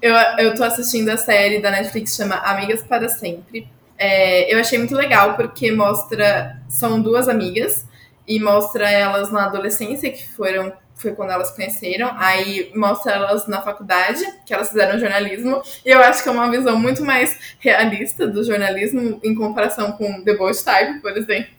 Eu, 0.00 0.14
eu 0.38 0.54
tô 0.54 0.62
assistindo 0.62 1.08
a 1.08 1.16
série 1.16 1.60
da 1.60 1.70
Netflix 1.70 2.14
chama 2.14 2.36
Amigas 2.36 2.82
para 2.82 3.08
Sempre. 3.08 3.66
É, 3.96 4.52
eu 4.52 4.58
achei 4.58 4.78
muito 4.78 4.94
legal 4.94 5.34
porque 5.34 5.72
mostra. 5.72 6.60
São 6.68 7.00
duas 7.00 7.28
amigas 7.28 7.86
e 8.26 8.38
mostra 8.40 8.90
elas 8.90 9.30
na 9.30 9.46
adolescência, 9.46 10.10
que 10.10 10.28
foram 10.28 10.72
foi 10.94 11.12
quando 11.12 11.30
elas 11.30 11.50
conheceram. 11.50 12.10
Aí 12.16 12.72
mostra 12.74 13.12
elas 13.12 13.46
na 13.46 13.60
faculdade, 13.60 14.24
que 14.46 14.54
elas 14.54 14.68
fizeram 14.68 14.98
jornalismo. 14.98 15.62
E 15.84 15.90
eu 15.90 16.00
acho 16.00 16.22
que 16.22 16.28
é 16.28 16.32
uma 16.32 16.50
visão 16.50 16.78
muito 16.78 17.04
mais 17.04 17.38
realista 17.58 18.26
do 18.26 18.42
jornalismo 18.44 19.20
em 19.22 19.34
comparação 19.34 19.92
com 19.92 20.22
The 20.22 20.34
Bold 20.34 20.62
Type, 20.62 21.00
por 21.00 21.16
exemplo. 21.16 21.52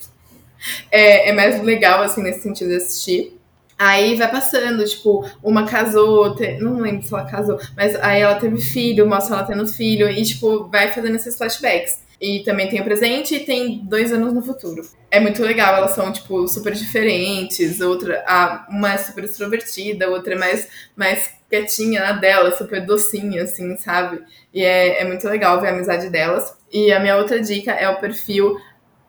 É, 0.91 1.29
é 1.29 1.33
mais 1.33 1.61
legal, 1.61 2.01
assim, 2.01 2.23
nesse 2.23 2.41
sentido 2.41 2.69
de 2.69 2.77
assistir. 2.77 3.39
Aí 3.77 4.15
vai 4.15 4.31
passando, 4.31 4.86
tipo, 4.86 5.29
uma 5.43 5.65
casou, 5.67 6.33
te... 6.33 6.57
não 6.59 6.79
lembro 6.79 7.05
se 7.05 7.13
ela 7.13 7.25
casou, 7.25 7.59
mas 7.75 7.93
aí 7.97 8.21
ela 8.21 8.36
teve 8.36 8.57
filho, 8.61 9.05
mostra 9.05 9.36
ela 9.36 9.45
tendo 9.45 9.67
filho, 9.67 10.09
e, 10.09 10.23
tipo, 10.23 10.69
vai 10.69 10.91
fazendo 10.93 11.15
esses 11.15 11.38
flashbacks. 11.38 12.05
E 12.20 12.43
também 12.43 12.70
tem 12.70 12.80
o 12.80 12.84
presente 12.84 13.36
e 13.36 13.39
tem 13.41 13.82
dois 13.84 14.11
anos 14.11 14.34
no 14.34 14.41
futuro. 14.41 14.82
É 15.11 15.20
muito 15.20 15.41
legal, 15.41 15.76
elas 15.76 15.91
são, 15.91 16.11
tipo, 16.11 16.47
super 16.47 16.74
diferentes. 16.74 17.82
Outra, 17.82 18.24
a, 18.26 18.66
uma 18.70 18.93
é 18.93 18.97
super 18.97 19.24
extrovertida, 19.26 20.05
a 20.05 20.09
outra 20.09 20.34
é 20.34 20.38
mais, 20.38 20.70
mais 20.95 21.34
quietinha 21.49 22.01
na 22.01 22.11
dela, 22.13 22.51
super 22.55 22.86
docinha, 22.86 23.43
assim, 23.43 23.76
sabe? 23.78 24.24
E 24.53 24.63
é, 24.63 25.01
é 25.01 25.05
muito 25.05 25.28
legal 25.28 25.59
ver 25.59 25.68
a 25.68 25.72
amizade 25.72 26.09
delas. 26.09 26.57
E 26.72 26.91
a 26.91 26.99
minha 26.99 27.18
outra 27.18 27.39
dica 27.41 27.72
é 27.72 27.88
o 27.89 27.99
perfil 27.99 28.57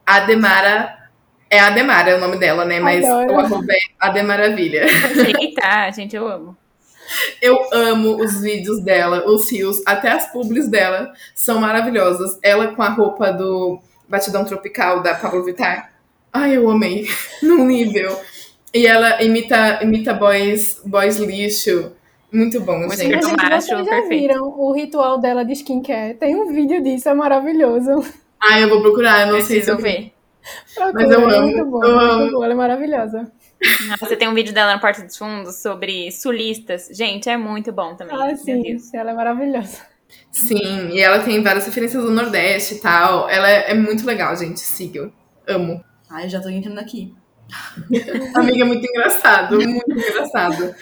Ademara. 0.05 0.97
É 1.49 1.61
Ademara 1.61 2.11
é 2.11 2.17
o 2.17 2.21
nome 2.21 2.39
dela, 2.39 2.65
né? 2.65 2.81
Mas 2.81 3.05
Adoro. 3.05 3.35
o 3.35 3.41
arroba 3.41 3.73
é 3.73 3.79
Ademaravilha. 4.01 4.85
Eita, 5.41 5.91
gente, 5.93 6.17
eu 6.17 6.27
amo. 6.27 6.57
Eu 7.41 7.59
amo 7.73 8.17
os 8.23 8.41
vídeos 8.41 8.81
dela, 8.81 9.25
os 9.29 9.51
rios, 9.51 9.83
até 9.87 10.11
as 10.11 10.31
publis 10.33 10.69
dela 10.69 11.13
são 11.35 11.61
maravilhosas. 11.61 12.39
Ela 12.43 12.69
com 12.69 12.83
a 12.83 12.89
roupa 12.89 13.33
do 13.33 13.81
Batidão 14.09 14.45
Tropical 14.45 15.03
da 15.03 15.15
Pablo 15.15 15.45
Vittar. 15.45 15.93
Ai, 16.33 16.57
eu 16.57 16.69
amei. 16.69 17.07
Num 17.43 17.65
nível. 17.67 18.19
E 18.75 18.87
ela 18.87 19.23
imita, 19.23 19.81
imita 19.83 20.13
boys, 20.13 20.81
boys 20.85 21.17
lixo. 21.19 21.93
Muito 22.33 22.61
bom, 22.61 22.79
Muito 22.79 22.97
gente. 22.97 23.25
Gente, 23.25 23.37
vocês 23.37 23.67
já 23.67 23.85
perfeito. 23.85 24.09
viram 24.09 24.49
o 24.59 24.73
ritual 24.73 25.19
dela 25.19 25.45
de 25.45 25.53
skincare? 25.55 26.15
Tem 26.15 26.35
um 26.37 26.53
vídeo 26.53 26.83
disso, 26.83 27.09
é 27.09 27.15
maravilhoso. 27.15 28.05
Ai, 28.43 28.65
eu 28.65 28.69
vou 28.69 28.83
procurar, 28.83 29.27
eu 29.27 29.35
não 29.35 29.41
sei 29.41 29.63
se 29.63 29.67
Preciso 29.67 29.71
eu 29.73 29.79
ver. 29.79 30.13
Procura, 30.75 30.93
Mas 30.93 31.11
eu 31.11 31.31
é 31.31 31.37
amo, 31.37 31.47
muito 31.47 31.65
bom, 31.67 31.85
eu 31.85 31.97
muito 31.97 32.13
amo. 32.13 32.31
bom, 32.33 32.45
ela 32.45 32.53
é 32.53 32.57
maravilhosa. 32.57 33.33
Você 33.99 34.17
tem 34.17 34.29
um 34.29 34.35
vídeo 34.35 34.53
dela 34.53 34.75
na 34.75 34.79
Porta 34.79 35.03
dos 35.03 35.17
Fundos 35.17 35.57
sobre 35.57 36.11
sulistas. 36.13 36.89
Gente, 36.93 37.29
é 37.29 37.37
muito 37.37 37.73
bom 37.73 37.95
também. 37.95 38.17
Ah, 38.17 38.37
sim, 38.37 38.77
ela 38.93 39.11
é 39.11 39.15
maravilhosa. 39.15 39.79
Sim, 40.31 40.91
e 40.91 41.01
ela 41.01 41.21
tem 41.21 41.43
várias 41.43 41.67
referências 41.67 42.03
do 42.03 42.11
Nordeste 42.11 42.75
e 42.75 42.79
tal. 42.79 43.29
Ela 43.29 43.51
é, 43.51 43.71
é 43.71 43.75
muito 43.75 44.05
legal, 44.05 44.37
gente. 44.37 44.61
Sigam. 44.61 45.13
Amo. 45.47 45.83
Ai, 46.11 46.27
eu 46.27 46.29
já 46.29 46.41
tô 46.41 46.49
entrando 46.49 46.79
aqui. 46.79 47.15
Amiga, 48.35 48.63
é 48.63 48.65
muito 48.65 48.87
engraçado. 48.87 49.57
Muito 49.57 49.91
engraçado. 49.91 50.75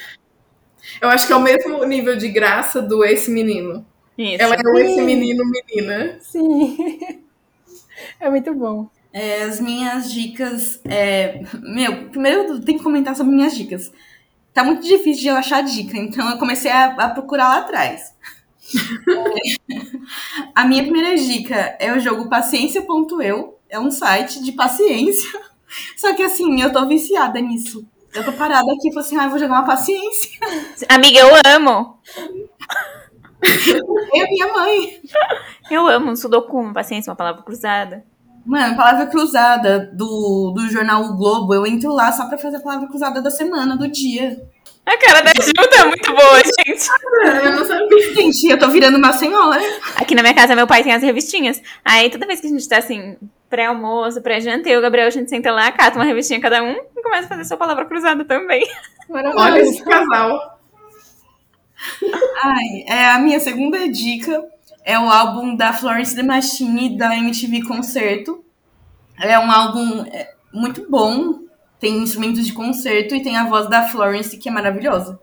Eu 1.01 1.09
acho 1.09 1.27
que 1.27 1.33
é 1.33 1.37
o 1.37 1.41
mesmo 1.41 1.85
nível 1.85 2.17
de 2.17 2.29
graça 2.29 2.83
do 2.83 3.05
Esse 3.05 3.31
Menino. 3.31 3.87
Isso. 4.17 4.43
Ela 4.43 4.55
é 4.55 4.63
o 4.63 4.79
Esse. 4.79 5.01
Menino 5.01 5.45
Menina. 5.45 6.19
Sim. 6.21 7.23
É 8.19 8.29
muito 8.29 8.53
bom. 8.53 8.91
É, 9.15 9.45
as 9.45 9.61
minhas 9.61 10.13
dicas. 10.13 10.81
é, 10.85 11.41
meu, 11.63 12.09
primeiro 12.09 12.55
eu 12.55 12.61
tenho 12.61 12.79
que 12.79 12.85
comentar 12.85 13.15
sobre 13.15 13.33
minhas 13.33 13.57
dicas. 13.57 13.93
Tá 14.53 14.65
muito 14.65 14.83
difícil 14.83 15.23
de 15.23 15.29
eu 15.29 15.37
achar 15.37 15.63
dica, 15.63 15.97
então 15.97 16.29
eu 16.29 16.39
comecei 16.39 16.71
a, 16.71 16.87
a 16.87 17.11
procurar 17.11 17.49
lá 17.49 17.59
atrás. 17.59 18.13
A 20.55 20.65
minha 20.65 20.83
primeira 20.83 21.17
dica 21.17 21.77
é 21.79 21.93
o 21.93 22.01
jogo 22.01 22.29
Paciência.eu. 22.29 23.59
É 23.69 23.79
um 23.79 23.91
site 23.91 24.43
de 24.43 24.53
paciência. 24.53 25.41
Só 25.97 26.15
que 26.15 26.23
assim, 26.23 26.61
eu 26.61 26.73
tô 26.73 26.87
viciada 26.87 27.41
nisso. 27.41 27.87
Eu 28.13 28.25
tô 28.25 28.33
parada 28.33 28.73
aqui 28.73 28.89
e 28.89 28.93
falei 28.93 29.07
assim, 29.07 29.19
ah, 29.19 29.25
eu 29.25 29.31
vou 29.31 29.39
jogar 29.39 29.55
uma 29.55 29.67
paciência. 29.67 30.31
Amiga, 30.89 31.19
eu 31.19 31.29
amo. 31.55 31.99
Eu 34.15 34.25
e 34.25 34.31
minha 34.31 34.53
mãe. 34.53 35.03
Eu 35.71 35.87
amo. 35.87 36.17
Sudoku, 36.17 36.73
paciência, 36.73 37.11
uma 37.11 37.17
palavra 37.17 37.43
cruzada. 37.43 38.05
Mano, 38.45 38.77
palavra 38.77 39.07
cruzada 39.07 39.91
do, 39.93 40.53
do 40.55 40.69
jornal 40.69 41.03
O 41.05 41.17
Globo, 41.17 41.55
eu 41.55 41.67
entro 41.67 41.93
lá 41.93 42.13
só 42.13 42.27
pra 42.27 42.37
fazer 42.37 42.59
a 42.59 42.61
palavra 42.61 42.87
cruzada 42.89 43.23
da 43.23 43.31
semana, 43.31 43.77
do 43.77 43.89
dia. 43.89 44.43
A 44.85 44.99
cara 44.99 45.23
da 45.23 45.31
Ju 45.43 45.53
tá 45.71 45.87
muito 45.87 46.13
boa, 46.13 46.43
gente. 46.45 46.89
Eu 47.43 47.53
não 47.53 47.65
sabia. 47.65 48.15
Gente, 48.15 48.51
eu 48.51 48.59
tô 48.59 48.69
virando 48.69 48.99
uma 48.99 49.15
senhora. 49.15 49.63
Aqui 49.97 50.15
na 50.15 50.21
minha 50.21 50.35
casa, 50.35 50.55
meu 50.55 50.67
pai 50.67 50.83
tem 50.83 50.93
as 50.93 51.03
revistinhas. 51.03 51.63
Aí 51.83 52.11
toda 52.11 52.27
vez 52.27 52.39
que 52.39 52.47
a 52.47 52.51
gente 52.51 52.69
tá 52.69 52.77
assim, 52.79 53.17
pré-almoço, 53.49 54.21
pré-janta, 54.21 54.69
eu 54.69 54.75
e 54.75 54.79
o 54.79 54.83
Gabriel, 54.83 55.07
a 55.07 55.11
gente 55.11 55.31
senta 55.31 55.51
lá, 55.51 55.73
cata 55.73 55.97
uma 55.97 56.05
revistinha 56.05 56.39
cada 56.39 56.63
um 56.63 56.73
e 56.73 57.03
começa 57.03 57.25
a 57.25 57.29
fazer 57.29 57.45
sua 57.47 57.57
palavra 57.57 57.87
cruzada 57.87 58.27
também. 58.27 58.67
Olha 59.09 59.33
Maravilhoso. 59.33 59.73
esse 59.73 59.85
casal. 59.85 60.59
Ai, 62.43 62.85
é, 62.87 63.11
a 63.11 63.19
minha 63.19 63.41
segunda 63.41 63.89
dica 63.89 64.45
é 64.85 64.99
o 64.99 65.09
álbum 65.11 65.57
da 65.57 65.73
Florence 65.73 66.15
The 66.15 66.23
Machine 66.23 66.97
da 66.97 67.17
MTV 67.17 67.63
Concerto. 67.63 68.45
É 69.21 69.39
um 69.39 69.51
álbum 69.51 70.05
é, 70.07 70.35
muito 70.53 70.87
bom, 70.91 71.41
tem 71.81 71.99
instrumentos 71.99 72.47
de 72.47 72.53
concerto 72.53 73.15
e 73.15 73.23
tem 73.23 73.37
a 73.37 73.49
voz 73.49 73.69
da 73.69 73.89
Florence 73.89 74.37
que 74.37 74.49
é 74.49 74.53
maravilhosa. 74.53 75.19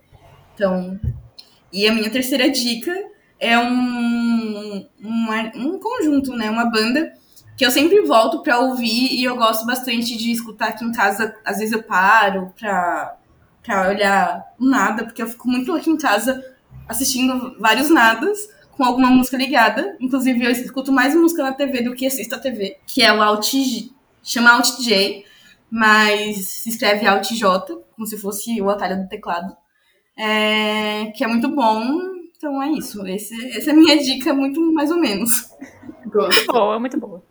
Então, 0.53 0.99
e 1.71 1.87
a 1.87 1.93
minha 1.93 2.09
terceira 2.09 2.49
dica 2.49 2.93
é 3.39 3.57
um, 3.57 4.85
uma- 4.99 5.51
um 5.55 5.79
conjunto, 5.79 6.35
né, 6.35 6.49
uma 6.49 6.65
banda 6.65 7.13
que 7.57 7.65
eu 7.65 7.71
sempre 7.71 8.01
volto 8.01 8.41
pra 8.41 8.59
ouvir 8.59 9.13
e 9.13 9.23
eu 9.23 9.35
gosto 9.35 9.65
bastante 9.65 10.17
de 10.17 10.31
escutar 10.31 10.69
aqui 10.69 10.83
em 10.85 10.91
casa. 10.91 11.35
Às 11.45 11.57
vezes 11.59 11.73
eu 11.73 11.83
paro 11.83 12.53
pra, 12.59 13.17
pra 13.63 13.89
olhar 13.89 14.43
nada, 14.59 15.03
porque 15.03 15.21
eu 15.21 15.27
fico 15.27 15.47
muito 15.47 15.73
aqui 15.73 15.89
em 15.89 15.97
casa 15.97 16.43
assistindo 16.87 17.55
vários 17.59 17.89
nadas 17.89 18.37
com 18.71 18.83
alguma 18.83 19.09
música 19.09 19.37
ligada. 19.37 19.95
Inclusive, 19.99 20.43
eu 20.43 20.51
escuto 20.51 20.91
mais 20.91 21.15
música 21.15 21.43
na 21.43 21.53
TV 21.53 21.81
do 21.81 21.93
que 21.93 22.05
assisto 22.05 22.35
a 22.35 22.39
TV, 22.39 22.77
que 22.85 23.01
é 23.01 23.13
o 23.13 23.21
Alt 23.21 23.53
chama 24.23 24.51
Alt 24.51 24.79
J, 24.81 25.25
mas 25.69 26.45
se 26.45 26.69
escreve 26.69 27.07
Alt 27.07 27.31
J, 27.31 27.75
como 27.95 28.05
se 28.05 28.17
fosse 28.17 28.61
o 28.61 28.69
atalho 28.69 29.01
do 29.01 29.09
teclado. 29.09 29.55
É, 30.17 31.11
que 31.15 31.23
é 31.23 31.27
muito 31.27 31.49
bom. 31.49 31.83
Então 32.35 32.61
é 32.61 32.71
isso. 32.71 33.05
Esse, 33.07 33.57
essa 33.57 33.69
é 33.69 33.73
a 33.73 33.75
minha 33.75 33.97
dica, 33.97 34.33
muito 34.33 34.59
mais 34.73 34.91
ou 34.91 34.99
menos. 34.99 35.49
Gosto. 36.07 36.45
Boa, 36.47 36.79
muito 36.79 36.99
boa. 36.99 37.23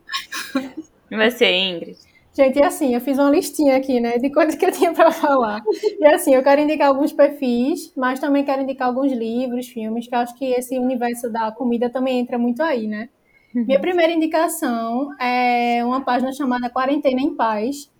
E 1.11 1.16
você, 1.16 1.51
Ingrid? 1.53 1.99
Gente, 2.33 2.59
e 2.61 2.62
assim, 2.62 2.95
eu 2.95 3.01
fiz 3.01 3.18
uma 3.18 3.28
listinha 3.28 3.76
aqui, 3.76 3.99
né, 4.01 4.16
de 4.18 4.31
coisas 4.31 4.55
que 4.55 4.64
eu 4.64 4.70
tinha 4.70 4.93
pra 4.93 5.11
falar. 5.11 5.61
E 5.99 6.07
assim, 6.07 6.35
eu 6.35 6.43
quero 6.43 6.61
indicar 6.61 6.89
alguns 6.89 7.12
perfis, 7.12 7.93
mas 7.97 8.20
também 8.20 8.45
quero 8.45 8.62
indicar 8.62 8.89
alguns 8.89 9.12
livros, 9.12 9.66
filmes, 9.68 10.07
que 10.07 10.14
eu 10.14 10.18
acho 10.20 10.35
que 10.37 10.45
esse 10.45 10.78
universo 10.78 11.31
da 11.31 11.51
comida 11.51 11.91
também 11.91 12.20
entra 12.20 12.39
muito 12.39 12.62
aí, 12.62 12.87
né? 12.87 13.09
Minha 13.53 13.81
primeira 13.81 14.12
indicação 14.12 15.09
é 15.20 15.85
uma 15.85 16.03
página 16.05 16.33
chamada 16.33 16.70
Quarentena 16.70 17.20
em 17.20 17.35
Paz, 17.35 17.91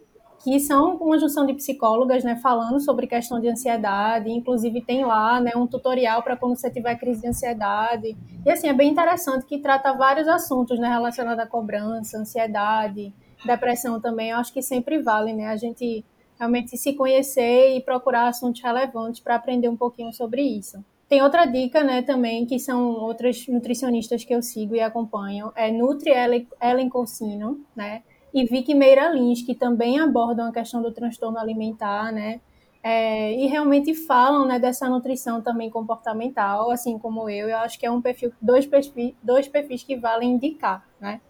que 0.45 0.59
são 0.61 0.97
uma 0.97 1.19
junção 1.19 1.45
de 1.45 1.53
psicólogas, 1.53 2.25
né, 2.25 2.37
falando 2.37 2.81
sobre 2.81 3.07
questão 3.07 3.41
de 3.41 3.49
ansiedade, 3.49 4.31
inclusive 4.31 4.81
tem 4.81 5.05
lá, 5.05 5.41
né, 5.41 5.53
um 5.57 5.67
tutorial 5.67 6.23
para 6.23 6.37
quando 6.37 6.57
você 6.57 6.71
tiver 6.71 6.95
crise 6.97 7.21
de 7.21 7.29
ansiedade. 7.29 8.17
E 8.47 8.51
assim, 8.51 8.69
é 8.69 8.73
bem 8.73 8.91
interessante 8.91 9.45
que 9.45 9.59
trata 9.59 9.93
vários 9.93 10.27
assuntos, 10.29 10.79
né, 10.79 10.89
relacionados 10.89 11.43
à 11.45 11.47
cobrança, 11.47 12.17
ansiedade, 12.17 13.13
depressão 13.45 14.01
também. 14.01 14.31
Eu 14.31 14.37
acho 14.37 14.53
que 14.53 14.63
sempre 14.63 15.01
vale, 15.01 15.33
né, 15.33 15.47
a 15.47 15.57
gente 15.57 16.05
realmente 16.39 16.77
se 16.77 16.95
conhecer 16.95 17.77
e 17.77 17.81
procurar 17.83 18.29
assuntos 18.29 18.63
relevantes 18.63 19.21
para 19.21 19.35
aprender 19.35 19.69
um 19.69 19.77
pouquinho 19.77 20.13
sobre 20.13 20.43
isso. 20.43 20.83
Tem 21.09 21.23
outra 21.23 21.45
dica, 21.45 21.83
né, 21.83 22.03
também, 22.03 22.47
que 22.47 22.59
são 22.59 22.93
outras 22.93 23.47
nutricionistas 23.49 24.25
que 24.25 24.35
eu 24.35 24.41
sigo 24.41 24.77
e 24.77 24.81
acompanho, 24.81 25.53
é 25.57 25.71
Nutri 25.71 26.13
Ellen, 26.13 26.89
Corsino, 26.89 27.61
né, 27.75 28.03
e 28.33 28.45
Vicky 28.45 28.75
Meira 28.75 29.09
Lins, 29.13 29.43
que 29.43 29.55
também 29.55 29.99
abordam 29.99 30.47
a 30.49 30.53
questão 30.53 30.81
do 30.81 30.93
transtorno 30.93 31.37
alimentar, 31.37 32.13
né, 32.13 32.41
é, 32.83 33.35
e 33.35 33.47
realmente 33.47 33.93
falam, 33.93 34.47
né, 34.47 34.59
dessa 34.59 34.89
nutrição 34.89 35.43
também 35.43 35.69
comportamental, 35.69 36.71
assim 36.71 36.99
como 36.99 37.29
eu, 37.29 37.49
eu 37.49 37.59
acho 37.59 37.79
que 37.79 37.85
é 37.85 37.91
um 37.91 38.01
perfil, 38.01 38.33
dois 38.41 38.65
perfis, 38.65 39.13
dois 39.23 39.49
perfis 39.49 39.83
que 39.83 39.97
valem 39.97 40.31
indicar, 40.31 40.87
né. 41.01 41.21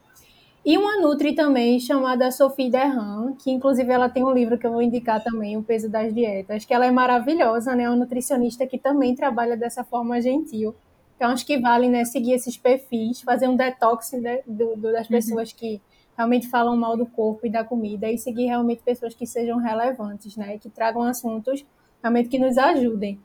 E 0.65 0.77
uma 0.77 0.99
Nutri 1.01 1.35
também, 1.35 1.81
chamada 1.81 2.31
Sophie 2.31 2.71
Derham, 2.71 3.35
que 3.39 3.51
inclusive 3.51 3.91
ela 3.91 4.11
tem 4.11 4.23
um 4.25 4.33
livro 4.33 4.59
que 4.59 4.67
eu 4.67 4.73
vou 4.73 4.83
indicar 4.83 5.23
também, 5.23 5.57
O 5.57 5.63
Peso 5.63 5.89
das 5.89 6.13
Dietas, 6.15 6.65
que 6.67 6.75
ela 6.75 6.85
é 6.87 6.91
maravilhosa, 6.91 7.75
né? 7.75 7.85
É 7.85 7.89
uma 7.89 7.97
nutricionista 7.97 8.67
que 8.67 8.79
também 8.79 9.15
trabalha 9.15 9.57
dessa 9.57 9.83
forma 9.83 10.21
gentil. 10.21 10.75
Então, 11.17 11.31
acho 11.31 11.47
que 11.47 11.59
vale 11.59 11.89
né, 11.89 12.05
seguir 12.05 12.33
esses 12.33 12.57
perfis, 12.59 13.21
fazer 13.23 13.49
um 13.49 13.57
detox 13.57 14.13
né, 14.13 14.41
do, 14.47 14.77
do- 14.77 14.93
das 14.93 15.07
pessoas 15.09 15.53
que 15.53 15.81
realmente 16.17 16.49
falam 16.49 16.77
mal 16.77 16.97
do 16.97 17.07
corpo 17.07 17.47
e 17.47 17.51
da 17.51 17.65
comida 17.65 18.11
e 18.11 18.19
seguir 18.19 18.47
realmente 18.47 18.83
pessoas 18.83 19.15
que 19.15 19.27
sejam 19.27 19.59
relevantes, 19.59 20.37
né? 20.37 20.59
Que 20.59 20.69
tragam 20.69 21.03
assuntos 21.03 21.65
realmente 22.03 22.29
que 22.29 22.39
nos 22.39 22.57
ajudem. 22.59 23.19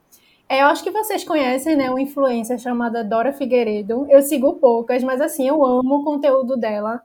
É, 0.48 0.62
eu 0.62 0.68
acho 0.68 0.84
que 0.84 0.92
vocês 0.92 1.24
conhecem, 1.24 1.76
né, 1.76 1.90
uma 1.90 2.02
influencer 2.02 2.60
chamada 2.60 3.04
Dora 3.04 3.34
Figueiredo. 3.34 4.06
Eu 4.10 4.22
sigo 4.22 4.54
poucas, 4.56 5.04
mas 5.04 5.20
assim, 5.20 5.48
eu 5.48 5.64
amo 5.66 5.96
o 5.98 6.04
conteúdo 6.04 6.56
dela. 6.56 7.02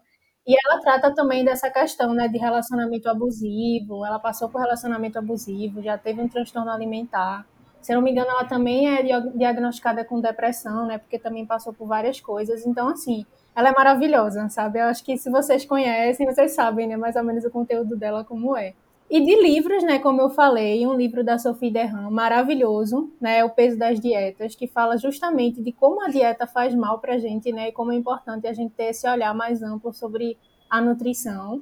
E 0.50 0.56
ela 0.66 0.80
trata 0.80 1.14
também 1.14 1.44
dessa 1.44 1.70
questão, 1.70 2.12
né, 2.12 2.26
de 2.26 2.36
relacionamento 2.36 3.08
abusivo. 3.08 4.04
Ela 4.04 4.18
passou 4.18 4.48
por 4.48 4.60
relacionamento 4.60 5.16
abusivo, 5.16 5.80
já 5.80 5.96
teve 5.96 6.20
um 6.20 6.28
transtorno 6.28 6.72
alimentar. 6.72 7.46
Se 7.80 7.94
não 7.94 8.02
me 8.02 8.10
engano, 8.10 8.30
ela 8.30 8.44
também 8.44 8.88
é 8.88 9.00
diagnosticada 9.36 10.04
com 10.04 10.20
depressão, 10.20 10.86
né, 10.88 10.98
porque 10.98 11.20
também 11.20 11.46
passou 11.46 11.72
por 11.72 11.86
várias 11.86 12.20
coisas. 12.20 12.66
Então, 12.66 12.88
assim, 12.88 13.24
ela 13.54 13.68
é 13.68 13.72
maravilhosa, 13.72 14.48
sabe? 14.48 14.80
Eu 14.80 14.86
acho 14.86 15.04
que 15.04 15.16
se 15.16 15.30
vocês 15.30 15.64
conhecem, 15.64 16.26
vocês 16.26 16.50
sabem, 16.52 16.88
né, 16.88 16.96
mais 16.96 17.14
ou 17.14 17.22
menos 17.22 17.44
o 17.44 17.50
conteúdo 17.50 17.96
dela 17.96 18.24
como 18.24 18.56
é. 18.56 18.74
E 19.10 19.20
de 19.20 19.42
livros, 19.42 19.82
né, 19.82 19.98
como 19.98 20.20
eu 20.20 20.30
falei, 20.30 20.86
um 20.86 20.94
livro 20.94 21.24
da 21.24 21.36
Sophie 21.36 21.68
Derham, 21.68 22.08
maravilhoso, 22.12 23.12
né, 23.20 23.42
O 23.42 23.50
Peso 23.50 23.76
das 23.76 23.98
Dietas, 23.98 24.54
que 24.54 24.68
fala 24.68 24.96
justamente 24.96 25.60
de 25.60 25.72
como 25.72 26.00
a 26.04 26.08
dieta 26.08 26.46
faz 26.46 26.72
mal 26.76 27.00
pra 27.00 27.18
gente, 27.18 27.50
né, 27.50 27.70
e 27.70 27.72
como 27.72 27.90
é 27.90 27.96
importante 27.96 28.46
a 28.46 28.52
gente 28.52 28.72
ter 28.72 28.90
esse 28.90 29.08
olhar 29.10 29.34
mais 29.34 29.64
amplo 29.64 29.92
sobre 29.92 30.38
a 30.70 30.80
nutrição. 30.80 31.60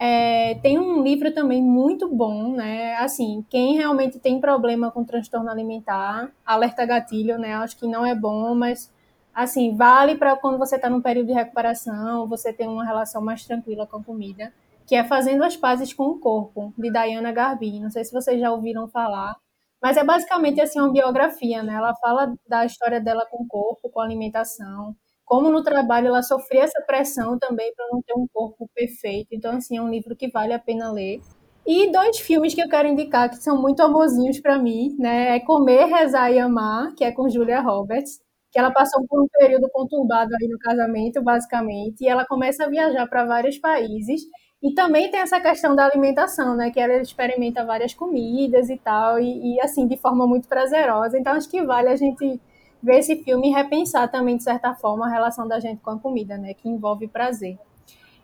É, 0.00 0.56
tem 0.56 0.80
um 0.80 1.00
livro 1.00 1.32
também 1.32 1.62
muito 1.62 2.08
bom, 2.08 2.50
né, 2.50 2.96
assim, 2.96 3.46
quem 3.48 3.76
realmente 3.76 4.18
tem 4.18 4.40
problema 4.40 4.90
com 4.90 5.04
transtorno 5.04 5.48
alimentar, 5.48 6.32
Alerta 6.44 6.84
Gatilho, 6.84 7.38
né, 7.38 7.54
acho 7.54 7.76
que 7.78 7.86
não 7.86 8.04
é 8.04 8.16
bom, 8.16 8.52
mas, 8.56 8.92
assim, 9.32 9.76
vale 9.76 10.16
para 10.16 10.34
quando 10.34 10.58
você 10.58 10.74
está 10.74 10.90
num 10.90 11.00
período 11.00 11.28
de 11.28 11.34
recuperação, 11.34 12.26
você 12.26 12.52
tem 12.52 12.66
uma 12.66 12.84
relação 12.84 13.22
mais 13.22 13.44
tranquila 13.46 13.86
com 13.86 13.98
a 13.98 14.02
comida 14.02 14.52
que 14.88 14.96
é 14.96 15.04
Fazendo 15.04 15.44
as 15.44 15.54
Pazes 15.54 15.92
com 15.92 16.04
o 16.04 16.18
Corpo, 16.18 16.72
de 16.78 16.90
Diana 16.90 17.30
Garbin. 17.30 17.78
Não 17.80 17.90
sei 17.90 18.04
se 18.04 18.12
vocês 18.12 18.40
já 18.40 18.50
ouviram 18.50 18.88
falar, 18.88 19.36
mas 19.82 19.98
é 19.98 20.02
basicamente 20.02 20.62
assim 20.62 20.80
uma 20.80 20.90
biografia, 20.90 21.62
né? 21.62 21.74
Ela 21.74 21.94
fala 21.96 22.34
da 22.48 22.64
história 22.64 22.98
dela 22.98 23.26
com 23.30 23.44
o 23.44 23.46
corpo, 23.46 23.90
com 23.90 24.00
a 24.00 24.04
alimentação, 24.04 24.96
como 25.26 25.50
no 25.50 25.62
trabalho 25.62 26.08
ela 26.08 26.22
sofria 26.22 26.64
essa 26.64 26.82
pressão 26.86 27.38
também 27.38 27.70
para 27.74 27.86
não 27.92 28.00
ter 28.00 28.14
um 28.14 28.26
corpo 28.32 28.66
perfeito. 28.74 29.28
Então, 29.32 29.56
assim, 29.56 29.76
é 29.76 29.82
um 29.82 29.90
livro 29.90 30.16
que 30.16 30.30
vale 30.30 30.54
a 30.54 30.58
pena 30.58 30.90
ler. 30.90 31.20
E 31.66 31.92
dois 31.92 32.18
filmes 32.18 32.54
que 32.54 32.62
eu 32.62 32.68
quero 32.68 32.88
indicar 32.88 33.28
que 33.28 33.36
são 33.36 33.60
muito 33.60 33.82
amorzinhos 33.82 34.40
para 34.40 34.58
mim, 34.58 34.96
né? 34.98 35.36
É 35.36 35.40
Comer, 35.40 35.84
Rezar 35.84 36.32
e 36.32 36.38
Amar, 36.38 36.94
que 36.94 37.04
é 37.04 37.12
com 37.12 37.28
Julia 37.28 37.60
Roberts, 37.60 38.20
que 38.50 38.58
ela 38.58 38.70
passou 38.72 39.06
por 39.06 39.22
um 39.22 39.28
período 39.38 39.68
conturbado 39.70 40.30
aí 40.40 40.48
no 40.48 40.58
casamento, 40.58 41.22
basicamente, 41.22 42.02
e 42.02 42.08
ela 42.08 42.24
começa 42.26 42.64
a 42.64 42.68
viajar 42.70 43.06
para 43.06 43.26
vários 43.26 43.58
países 43.58 44.22
e 44.62 44.72
também 44.74 45.10
tem 45.10 45.20
essa 45.20 45.40
questão 45.40 45.74
da 45.76 45.84
alimentação, 45.86 46.56
né? 46.56 46.70
Que 46.70 46.80
ela 46.80 46.94
experimenta 47.00 47.64
várias 47.64 47.94
comidas 47.94 48.68
e 48.70 48.76
tal, 48.76 49.18
e, 49.20 49.54
e, 49.54 49.60
assim, 49.60 49.86
de 49.86 49.96
forma 49.96 50.26
muito 50.26 50.48
prazerosa. 50.48 51.18
Então 51.18 51.32
acho 51.34 51.48
que 51.48 51.62
vale 51.62 51.88
a 51.88 51.96
gente 51.96 52.40
ver 52.82 52.98
esse 52.98 53.16
filme 53.22 53.48
e 53.48 53.52
repensar 53.52 54.08
também, 54.10 54.36
de 54.36 54.42
certa 54.42 54.74
forma, 54.74 55.06
a 55.06 55.10
relação 55.10 55.46
da 55.46 55.60
gente 55.60 55.80
com 55.80 55.90
a 55.90 55.98
comida, 55.98 56.36
né? 56.36 56.54
Que 56.54 56.68
envolve 56.68 57.06
prazer. 57.08 57.58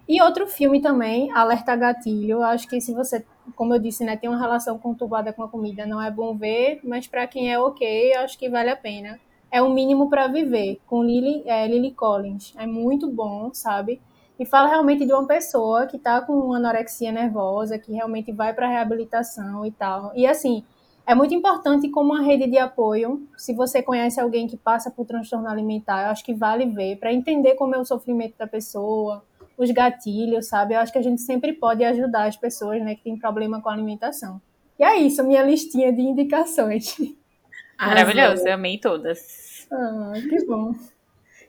E 0.09 0.21
outro 0.23 0.47
filme 0.47 0.83
também, 0.83 1.33
Alerta 1.33 1.75
Gatilho. 1.77 2.43
Acho 2.43 2.69
que 2.69 2.81
se 2.81 2.93
você, 2.93 3.25
como 3.57 3.75
eu 3.75 3.79
disse, 3.79 4.05
né, 4.05 4.17
tem 4.17 4.29
uma 4.29 4.39
relação 4.39 4.79
conturbada 4.79 5.33
com 5.33 5.43
a 5.43 5.49
comida, 5.49 5.87
não 5.87 6.01
é 6.03 6.11
bom 6.11 6.37
ver, 6.37 6.81
mas 6.85 7.07
para 7.07 7.27
quem 7.27 7.51
é 7.53 7.59
ok, 7.59 8.15
acho 8.17 8.39
que 8.39 8.49
vale 8.51 8.71
a 8.71 8.77
pena. 8.77 9.19
É 9.51 9.63
o 9.63 9.71
mínimo 9.71 10.11
para 10.11 10.27
viver, 10.27 10.81
com 10.87 11.03
Lily, 11.03 11.45
é, 11.47 11.67
Lily 11.67 11.93
Collins. 11.93 12.53
É 12.59 12.67
muito 12.67 13.09
bom, 13.09 13.51
sabe? 13.55 14.01
E 14.39 14.45
fala 14.45 14.69
realmente 14.69 15.07
de 15.07 15.13
uma 15.13 15.27
pessoa 15.27 15.87
que 15.87 15.97
está 15.97 16.21
com 16.21 16.53
anorexia 16.53 17.13
nervosa, 17.13 17.79
que 17.79 17.93
realmente 17.93 18.33
vai 18.33 18.53
para 18.53 18.69
reabilitação 18.69 19.65
e 19.65 19.71
tal. 19.71 20.13
E 20.15 20.27
assim, 20.27 20.65
é 21.07 21.15
muito 21.15 21.35
importante 21.35 21.89
como 21.89 22.13
uma 22.13 22.23
rede 22.23 22.51
de 22.51 22.59
apoio, 22.59 23.29
se 23.37 23.53
você 23.53 23.83
conhece 23.83 24.19
alguém 24.19 24.47
que 24.47 24.57
passa 24.57 24.91
por 24.91 25.07
transtorno 25.07 25.49
alimentar, 25.49 26.05
eu 26.05 26.11
acho 26.11 26.25
que 26.25 26.33
vale 26.33 26.67
ver 26.67 26.97
para 26.97 27.13
entender 27.13 27.55
como 27.55 27.75
é 27.75 27.79
o 27.79 27.85
sofrimento 27.85 28.37
da 28.39 28.47
pessoa, 28.47 29.23
os 29.57 29.71
gatilhos, 29.71 30.49
sabe? 30.49 30.75
Eu 30.75 30.81
acho 30.81 30.93
que 30.93 30.99
a 30.99 31.03
gente 31.03 31.21
sempre 31.21 31.53
pode 31.53 31.85
ajudar 31.85 32.27
as 32.27 32.37
pessoas, 32.37 32.83
né, 32.83 32.95
que 32.95 33.05
têm 33.05 33.19
problema 33.19 33.61
com 33.61 33.69
a 33.69 33.73
alimentação. 33.73 34.41
E 34.79 34.83
é 34.83 34.97
isso, 34.97 35.23
minha 35.23 35.43
listinha 35.43 35.93
de 35.93 36.01
indicações. 36.01 36.97
Maravilhoso, 37.79 38.47
eu 38.47 38.55
amei 38.55 38.79
todas. 38.79 39.69
Ah, 39.71 40.13
que 40.29 40.45
bom. 40.47 40.73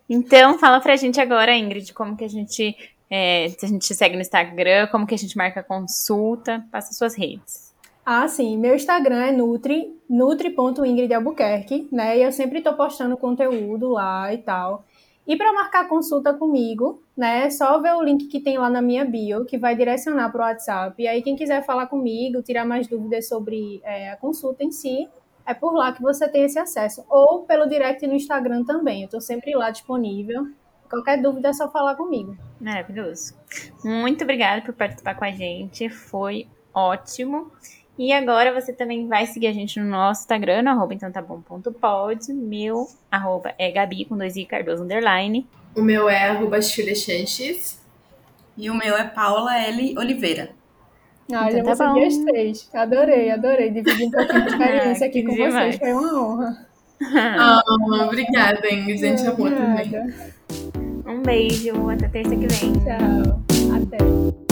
Então, 0.10 0.58
fala 0.60 0.80
pra 0.80 0.95
gente 0.95 1.20
agora, 1.20 1.56
Ingrid, 1.56 1.93
como 1.93 2.16
que 2.16 2.24
a 2.24 2.30
gente, 2.30 2.76
é, 3.10 3.49
se 3.49 3.66
a 3.66 3.70
gente 3.70 3.93
segue 3.93 4.16
no 4.16 4.22
Instagram, 4.22 4.88
como 4.88 5.08
que 5.08 5.16
a 5.16 5.18
gente 5.18 5.36
marca 5.36 5.64
consulta, 5.64 6.64
passa 6.72 6.93
suas 6.93 7.16
redes. 7.16 7.74
Ah, 8.06 8.28
sim, 8.28 8.56
meu 8.58 8.76
Instagram 8.76 9.20
é 9.20 9.32
nutri, 9.32 9.99
nutri.ingridalbuquerque, 10.08 11.88
né, 11.91 12.20
e 12.20 12.22
eu 12.22 12.32
sempre 12.32 12.62
tô 12.62 12.74
postando 12.74 13.18
conteúdo 13.18 13.89
lá 13.89 14.32
e 14.32 14.38
tal. 14.38 14.86
E 15.28 15.36
para 15.36 15.51
marcar 15.51 15.88
consulta 15.88 16.32
comigo, 16.32 17.01
né, 17.18 17.47
é 17.47 17.49
só 17.49 17.80
ver 17.82 17.95
o 17.95 18.03
link 18.03 18.28
que 18.28 18.39
tem 18.39 18.60
lá 18.60 18.70
na 18.70 18.80
minha 18.80 19.03
bio, 19.03 19.43
que 19.43 19.58
vai 19.58 19.76
direcionar 19.76 20.32
para 20.32 20.39
o 20.39 20.43
WhatsApp. 20.47 21.01
E 21.01 21.08
aí, 21.08 21.24
quem 21.24 21.36
quiser 21.36 21.66
falar 21.66 21.88
comigo, 21.88 22.43
tirar 22.43 22.64
mais 22.64 22.86
dúvidas 22.88 23.28
sobre 23.28 23.82
é, 23.84 24.12
a 24.12 24.18
consulta 24.18 24.64
em 24.64 24.72
si, 24.72 25.10
é 25.46 25.54
por 25.54 25.74
lá 25.74 25.91
que 25.91 26.02
você 26.02 26.28
tem 26.28 26.43
esse 26.43 26.58
acesso. 26.58 27.06
Ou 27.10 27.43
pelo 27.43 27.68
direct 27.68 28.06
no 28.08 28.14
Instagram 28.14 28.64
também. 28.64 29.02
Eu 29.02 29.06
estou 29.06 29.22
sempre 29.22 29.56
lá 29.56 29.70
disponível. 29.70 30.48
Qualquer 30.89 31.22
dúvida 31.22 31.50
é 31.50 31.54
só 31.54 31.70
falar 31.70 31.96
comigo. 31.96 32.38
Maravilhoso. 32.60 33.36
Muito 33.84 34.24
obrigada 34.24 34.62
por 34.62 34.74
participar 34.74 35.16
com 35.16 35.26
a 35.26 35.32
gente. 35.32 35.89
Foi 35.89 36.48
ótimo. 36.74 37.52
E 37.98 38.12
agora 38.12 38.54
você 38.54 38.74
também 38.74 39.08
vai 39.08 39.26
seguir 39.26 39.48
a 39.48 39.54
gente 39.54 39.80
no 39.80 39.86
nosso 39.86 40.22
Instagram, 40.22 40.64
no 40.64 40.72
arroba 40.72 40.93
então 40.93 41.10
tá 41.12 41.22
bom 41.22 41.39
ponto 41.41 41.72
pod. 41.72 42.34
Meu 42.34 42.88
arroba 43.10 43.54
é 43.58 43.72
Gabi 43.72 44.04
com 44.04 44.18
dois 44.18 44.36
i 44.36 44.46
Cardoso 44.46 44.84
underline. 44.84 45.48
O 45.76 45.82
meu 45.82 46.10
é 46.10 46.30
arroba 46.30 46.62
Chanches. 46.62 47.82
E 48.58 48.70
o 48.70 48.76
meu 48.76 48.96
é 48.96 49.04
Paula 49.06 49.58
L. 49.58 49.96
Oliveira. 49.98 50.52
Ah, 51.32 51.50
então 51.52 51.66
já 51.66 51.76
tá 51.76 51.94
vou 51.94 52.04
as 52.06 52.18
três. 52.18 52.70
Adorei, 52.74 53.32
adorei 53.32 53.72
dividir 53.72 54.08
um 54.08 54.12
pouquinho 54.12 54.42
de 54.44 54.50
experiência 54.52 55.08
aqui 55.08 55.24
com 55.24 55.34
demais. 55.34 55.54
vocês. 55.54 55.78
Foi 55.78 55.94
uma 55.94 56.22
honra. 56.22 56.66
Ah, 57.14 57.62
obrigada, 58.06 58.72
Ingrid. 58.74 59.04
A 59.06 59.10
gente 59.10 59.28
amou 59.28 59.50
também. 59.52 59.92
Um 61.06 61.22
beijo. 61.22 61.90
Até 61.90 62.08
terça 62.08 62.30
que 62.36 62.48
vem. 62.48 62.74
Tchau. 62.74 63.42
Até. 63.76 64.45